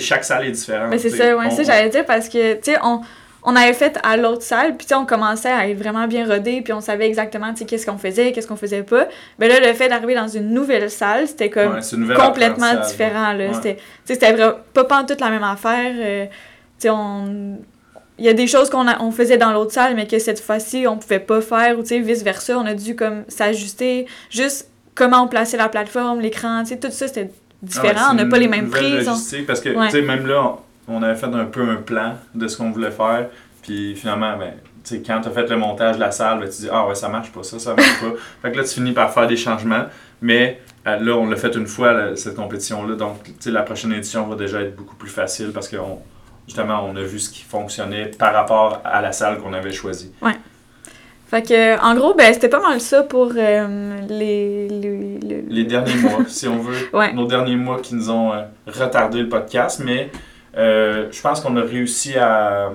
chaque 0.00 0.24
salle 0.24 0.46
est 0.46 0.50
différente. 0.52 0.90
Ben, 0.90 0.98
c'est 0.98 1.10
ça, 1.10 1.36
ouais, 1.36 1.46
On- 1.46 1.50
ça, 1.50 1.62
j'allais 1.62 1.90
dire, 1.90 2.06
parce 2.06 2.28
que, 2.28 2.54
tu 2.54 2.72
sais, 2.72 2.78
on. 2.82 3.00
On 3.44 3.56
avait 3.56 3.72
fait 3.72 3.98
à 4.04 4.16
l'autre 4.16 4.42
salle, 4.42 4.76
puis 4.76 4.86
on 4.94 5.04
commençait 5.04 5.50
à 5.50 5.68
être 5.68 5.76
vraiment 5.78 6.06
bien 6.06 6.26
rodé, 6.28 6.60
puis 6.62 6.72
on 6.72 6.80
savait 6.80 7.06
exactement, 7.08 7.52
qu'est-ce 7.54 7.84
qu'on 7.84 7.98
faisait, 7.98 8.30
qu'est-ce 8.32 8.46
qu'on 8.46 8.56
faisait 8.56 8.84
pas. 8.84 9.08
Ben 9.38 9.48
là, 9.48 9.58
le 9.58 9.72
fait 9.74 9.88
d'arriver 9.88 10.14
dans 10.14 10.28
une 10.28 10.50
nouvelle 10.50 10.88
salle, 10.90 11.26
c'était 11.26 11.50
comme 11.50 11.74
Ouais, 11.74 12.14
complètement 12.14 12.74
différent. 12.86 13.32
Là. 13.32 13.48
Ouais. 13.48 13.76
C'était, 14.04 14.34
pas 14.72 14.84
pas 14.84 15.02
toute 15.04 15.20
la 15.20 15.30
même 15.30 15.42
affaire. 15.42 15.92
euh, 15.96 16.26
sais, 16.78 16.90
on... 16.90 17.58
Il 18.18 18.26
y 18.26 18.28
a 18.28 18.34
des 18.34 18.46
choses 18.46 18.70
qu'on 18.70 18.86
on 19.00 19.10
faisait 19.10 19.38
dans 19.38 19.52
l'autre 19.52 19.72
salle, 19.72 19.94
mais 19.96 20.06
que 20.06 20.18
cette 20.20 20.38
fois-ci, 20.38 20.86
on 20.86 20.96
pouvait 20.96 21.18
pas 21.18 21.40
faire, 21.40 21.76
ou 21.78 21.82
vice-versa. 21.82 22.56
On 22.58 22.66
a 22.66 22.74
dû 22.74 22.94
comme 22.94 23.24
s'ajuster. 23.26 24.06
Juste 24.30 24.68
comment 24.94 25.22
on 25.24 25.28
plaçait 25.28 25.56
la 25.56 25.68
plateforme, 25.68 26.20
l'écran, 26.20 26.62
tout 26.64 26.90
ça, 26.90 27.08
c'était 27.08 27.30
différent. 27.62 27.94
Ah 27.96 28.02
ouais, 28.08 28.20
on 28.20 28.24
n'a 28.24 28.26
pas 28.26 28.38
les 28.38 28.48
mêmes 28.48 28.70
prises. 28.70 29.08
on- 29.08 29.44
parce 29.44 29.60
que, 29.60 29.70
Ouais. 29.70 30.02
même 30.02 30.26
là, 30.26 30.42
on, 30.44 30.58
on 30.88 31.02
avait 31.02 31.14
fait 31.16 31.26
un 31.26 31.44
peu 31.44 31.62
un 31.68 31.76
plan 31.76 32.14
de 32.34 32.48
ce 32.48 32.56
qu'on 32.56 32.70
voulait 32.70 32.90
faire. 32.90 33.28
Puis 33.62 33.94
finalement, 33.94 34.36
ben, 34.36 34.54
quand 35.06 35.20
tu 35.20 35.28
as 35.28 35.30
fait 35.30 35.48
le 35.48 35.56
montage 35.56 35.96
de 35.96 36.00
la 36.00 36.10
salle, 36.10 36.40
ben, 36.40 36.48
tu 36.48 36.62
dis 36.62 36.68
Ah 36.72 36.86
ouais, 36.88 36.94
ça 36.94 37.08
marche 37.08 37.30
pas, 37.32 37.42
ça, 37.42 37.58
ça 37.58 37.74
marche 37.74 38.00
pas. 38.00 38.12
fait 38.42 38.52
que 38.52 38.56
là, 38.58 38.64
tu 38.64 38.70
finis 38.74 38.92
par 38.92 39.12
faire 39.12 39.26
des 39.26 39.36
changements. 39.36 39.84
Mais 40.20 40.60
euh, 40.86 40.98
là, 40.98 41.12
on 41.16 41.28
l'a 41.28 41.36
fait 41.36 41.54
une 41.56 41.66
fois, 41.66 41.92
là, 41.92 42.16
cette 42.16 42.34
compétition-là. 42.36 42.96
Donc, 42.96 43.16
la 43.46 43.62
prochaine 43.62 43.92
édition 43.92 44.26
va 44.26 44.36
déjà 44.36 44.60
être 44.62 44.76
beaucoup 44.76 44.96
plus 44.96 45.10
facile 45.10 45.52
parce 45.52 45.68
que 45.68 45.76
on- 45.76 46.00
justement, 46.46 46.84
on 46.88 46.96
a 46.96 47.02
vu 47.02 47.18
ce 47.20 47.30
qui 47.30 47.42
fonctionnait 47.42 48.06
par 48.18 48.32
rapport 48.34 48.80
à 48.84 49.00
la 49.00 49.12
salle 49.12 49.38
qu'on 49.38 49.52
avait 49.52 49.72
choisie. 49.72 50.12
Fait 51.28 51.42
que, 51.42 51.80
en 51.82 51.94
gros, 51.94 52.14
ben, 52.14 52.34
c'était 52.34 52.48
pas 52.50 52.60
mal 52.60 52.78
ça 52.80 53.04
pour 53.04 53.32
euh, 53.36 53.96
les, 54.08 54.68
les, 54.68 55.18
le- 55.18 55.44
les 55.48 55.64
derniers 55.64 55.94
mois, 55.94 56.24
si 56.28 56.46
on 56.46 56.58
veut. 56.58 56.76
Ouais. 56.92 57.12
Nos 57.14 57.26
derniers 57.26 57.56
mois 57.56 57.80
qui 57.80 57.94
nous 57.94 58.10
ont 58.10 58.32
euh, 58.34 58.42
retardé 58.66 59.20
le 59.22 59.28
podcast, 59.30 59.80
mais 59.82 60.10
euh, 60.56 61.08
je 61.10 61.20
pense 61.22 61.40
qu'on 61.40 61.56
a 61.56 61.62
réussi 61.62 62.16
à, 62.18 62.70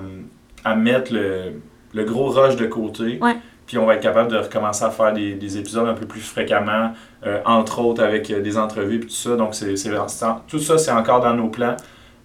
à 0.64 0.74
mettre 0.74 1.12
le, 1.12 1.60
le 1.94 2.04
gros 2.04 2.28
rush 2.30 2.56
de 2.56 2.66
côté. 2.66 3.18
Ouais. 3.20 3.36
Puis 3.66 3.76
on 3.76 3.84
va 3.84 3.94
être 3.96 4.02
capable 4.02 4.30
de 4.30 4.36
recommencer 4.38 4.84
à 4.84 4.90
faire 4.90 5.12
des, 5.12 5.34
des 5.34 5.58
épisodes 5.58 5.86
un 5.86 5.92
peu 5.94 6.06
plus 6.06 6.20
fréquemment, 6.22 6.92
euh, 7.26 7.38
entre 7.44 7.80
autres 7.80 8.02
avec 8.02 8.30
euh, 8.30 8.40
des 8.40 8.56
entrevues 8.56 8.96
et 8.96 9.00
tout 9.00 9.08
ça. 9.10 9.36
Donc 9.36 9.54
c'est, 9.54 9.76
c'est- 9.76 9.90
tout 10.48 10.58
ça, 10.58 10.78
c'est 10.78 10.90
encore 10.90 11.20
dans 11.20 11.34
nos 11.34 11.48
plans. 11.48 11.76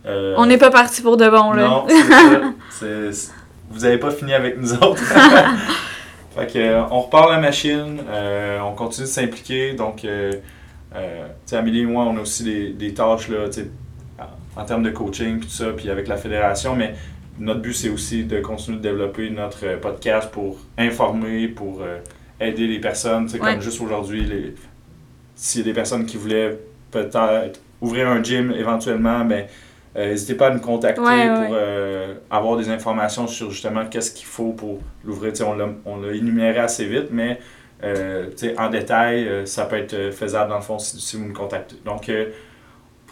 Euh, 0.05 0.35
On 0.37 0.45
n'est 0.45 0.57
pas 0.57 0.69
parti 0.71 1.01
pour 1.01 1.17
de 1.17 1.27
bon, 1.29 1.51
là. 1.51 1.63
non, 1.67 1.85
c'est 1.89 2.01
ça. 2.11 2.41
C'est- 2.69 3.11
c'est- 3.11 3.31
vous 3.69 3.79
n'avez 3.81 3.97
pas 3.97 4.11
fini 4.11 4.33
avec 4.33 4.57
nous 4.59 4.73
autres. 4.75 5.01
fait 6.35 6.47
que, 6.51 6.81
on 6.91 7.01
repart 7.01 7.29
la 7.29 7.39
machine, 7.39 8.01
euh, 8.09 8.59
on 8.61 8.73
continue 8.73 9.05
de 9.07 9.11
s'impliquer. 9.11 9.73
Donc, 9.73 9.97
tu 9.97 10.07
sais, 11.45 11.55
Amélie 11.57 11.81
et 11.81 11.85
moi, 11.85 12.05
on 12.05 12.17
a 12.17 12.21
aussi 12.21 12.43
des, 12.43 12.69
des 12.69 12.93
tâches 12.93 13.27
là, 13.29 13.47
en, 14.55 14.65
termes 14.65 14.83
de 14.83 14.89
coaching, 14.89 15.39
puis 15.39 15.47
tout 15.47 15.53
ça, 15.53 15.71
puis 15.75 15.89
avec 15.89 16.07
la 16.07 16.17
fédération. 16.17 16.75
Mais 16.75 16.93
notre 17.39 17.61
but, 17.61 17.73
c'est 17.73 17.89
aussi 17.89 18.25
de 18.25 18.39
continuer 18.39 18.77
de 18.77 18.83
développer 18.83 19.29
notre 19.29 19.65
euh, 19.65 19.77
podcast 19.77 20.29
pour 20.31 20.57
informer, 20.77 21.47
pour 21.47 21.81
euh, 21.81 21.99
aider 22.39 22.67
les 22.67 22.79
personnes. 22.79 23.27
Ouais. 23.31 23.39
Comme 23.39 23.61
juste 23.61 23.81
aujourd'hui, 23.81 24.23
les- 24.23 24.53
s'il 25.35 25.61
y 25.61 25.63
a 25.63 25.65
des 25.65 25.73
personnes 25.73 26.05
qui 26.05 26.17
voulaient 26.17 26.59
peut-être 26.91 27.59
ouvrir 27.81 28.07
un 28.07 28.21
gym 28.23 28.51
éventuellement, 28.51 29.25
ben, 29.25 29.45
euh, 29.95 30.09
n'hésitez 30.09 30.35
pas 30.35 30.47
à 30.47 30.51
nous 30.51 30.59
contacter 30.59 31.01
Ouais, 31.01 31.27
pour 31.27 31.55
euh, 31.55 32.13
avoir 32.29 32.57
des 32.57 32.69
informations 32.69 33.27
sur 33.27 33.49
justement 33.51 33.85
qu'est-ce 33.87 34.11
qu'il 34.11 34.27
faut 34.27 34.51
pour 34.51 34.79
l'ouvrir. 35.03 35.33
On 35.85 36.01
l'a 36.01 36.13
énuméré 36.13 36.59
assez 36.59 36.85
vite, 36.85 37.07
mais 37.11 37.39
en 38.57 38.69
détail, 38.69 39.45
ça 39.45 39.65
peut 39.65 39.75
être 39.75 40.11
faisable 40.11 40.49
dans 40.49 40.55
le 40.57 40.61
fond 40.63 40.79
si, 40.79 41.01
si 41.01 41.17
vous 41.17 41.25
nous 41.25 41.33
contactez. 41.33 41.75
Donc, 41.83 42.09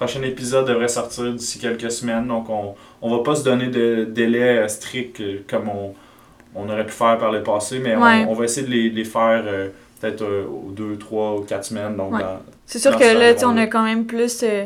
prochain 0.02 0.24
épisode 0.24 0.68
devrait 0.68 0.88
sortir 0.88 1.32
d'ici 1.32 1.60
quelques 1.60 1.92
semaines. 1.92 2.28
Donc, 2.28 2.48
on 2.50 2.76
ne 3.10 3.16
va 3.18 3.24
pas 3.24 3.36
se 3.36 3.44
donner 3.44 3.68
de 3.68 4.04
délai 4.06 4.58
euh, 4.58 4.68
strict 4.68 5.20
euh, 5.22 5.44
comme 5.48 5.70
on, 5.70 5.94
on 6.56 6.68
aurait 6.70 6.86
pu 6.88 6.92
faire 6.92 7.20
par 7.20 7.32
le 7.32 7.44
passé, 7.44 7.78
mais 7.80 7.96
on- 7.96 8.02
Ouais. 8.02 8.26
on, 8.28 8.34
va 8.34 8.46
essayer 8.46 8.66
de 8.66 8.72
les, 8.72 8.90
les 8.90 9.04
faire 9.06 9.44
euh, 9.46 9.70
peut-être 10.00 10.24
euh, 10.24 10.46
deux, 10.72 10.98
trois 10.98 11.36
ou 11.38 11.42
quatre 11.42 11.66
semaines. 11.66 11.96
Donc, 11.96 12.14
Ouais. 12.14 12.22
C'est 12.66 12.80
sûr 12.80 12.98
que 12.98 13.04
là, 13.04 13.36
on 13.46 13.56
a 13.58 13.68
quand 13.68 13.84
même 13.84 14.06
plus, 14.08 14.42
euh, 14.44 14.66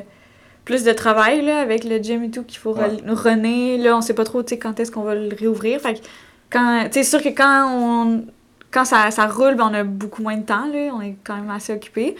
plus 0.63 0.83
de 0.85 0.93
travail 0.93 1.41
là, 1.43 1.59
avec 1.59 1.83
le 1.83 1.97
gym 1.97 2.23
et 2.23 2.31
tout 2.31 2.43
qu'il 2.43 2.59
faut 2.59 2.73
Ouais. 2.73 2.87
runner. 3.05 3.77
Là, 3.77 3.97
on 3.97 4.01
sait 4.01 4.13
pas 4.15 4.23
trop 4.23 4.41
quand 4.41 4.79
est-ce 4.79 4.89
qu'on 4.91 5.03
va 5.03 5.15
le 5.15 5.35
réouvrir. 5.37 5.81
Fait 5.81 6.01
quand, 6.49 6.87
c'est 6.91 7.03
sûr 7.03 7.21
que 7.21 7.29
quand, 7.29 7.67
on, 7.73 8.23
quand 8.71 8.85
ça, 8.85 9.11
ça 9.11 9.27
roule, 9.27 9.55
ben, 9.55 9.67
on 9.69 9.73
a 9.73 9.83
beaucoup 9.83 10.21
moins 10.21 10.37
de 10.37 10.45
temps. 10.45 10.65
Là. 10.71 10.91
On 10.95 11.01
est 11.01 11.15
quand 11.25 11.35
même 11.35 11.49
assez 11.49 11.73
occupé. 11.73 12.15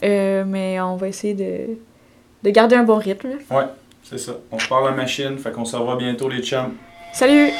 Mais 0.00 0.80
on 0.80 0.94
va 0.96 1.08
essayer 1.08 1.34
de, 1.34 1.76
de 2.42 2.50
garder 2.50 2.76
un 2.76 2.82
bon 2.82 2.98
rythme. 2.98 3.30
Ouais, 3.50 3.64
c'est 4.02 4.18
ça. 4.18 4.32
On 4.50 4.58
se 4.58 4.68
parle 4.68 4.86
la 4.86 4.96
machine, 4.96 5.38
fait 5.38 5.52
qu'on 5.52 5.64
se 5.64 5.76
revoit 5.76 5.96
bientôt 5.96 6.28
les 6.28 6.42
chums. 6.42 6.74
Salut! 7.12 7.50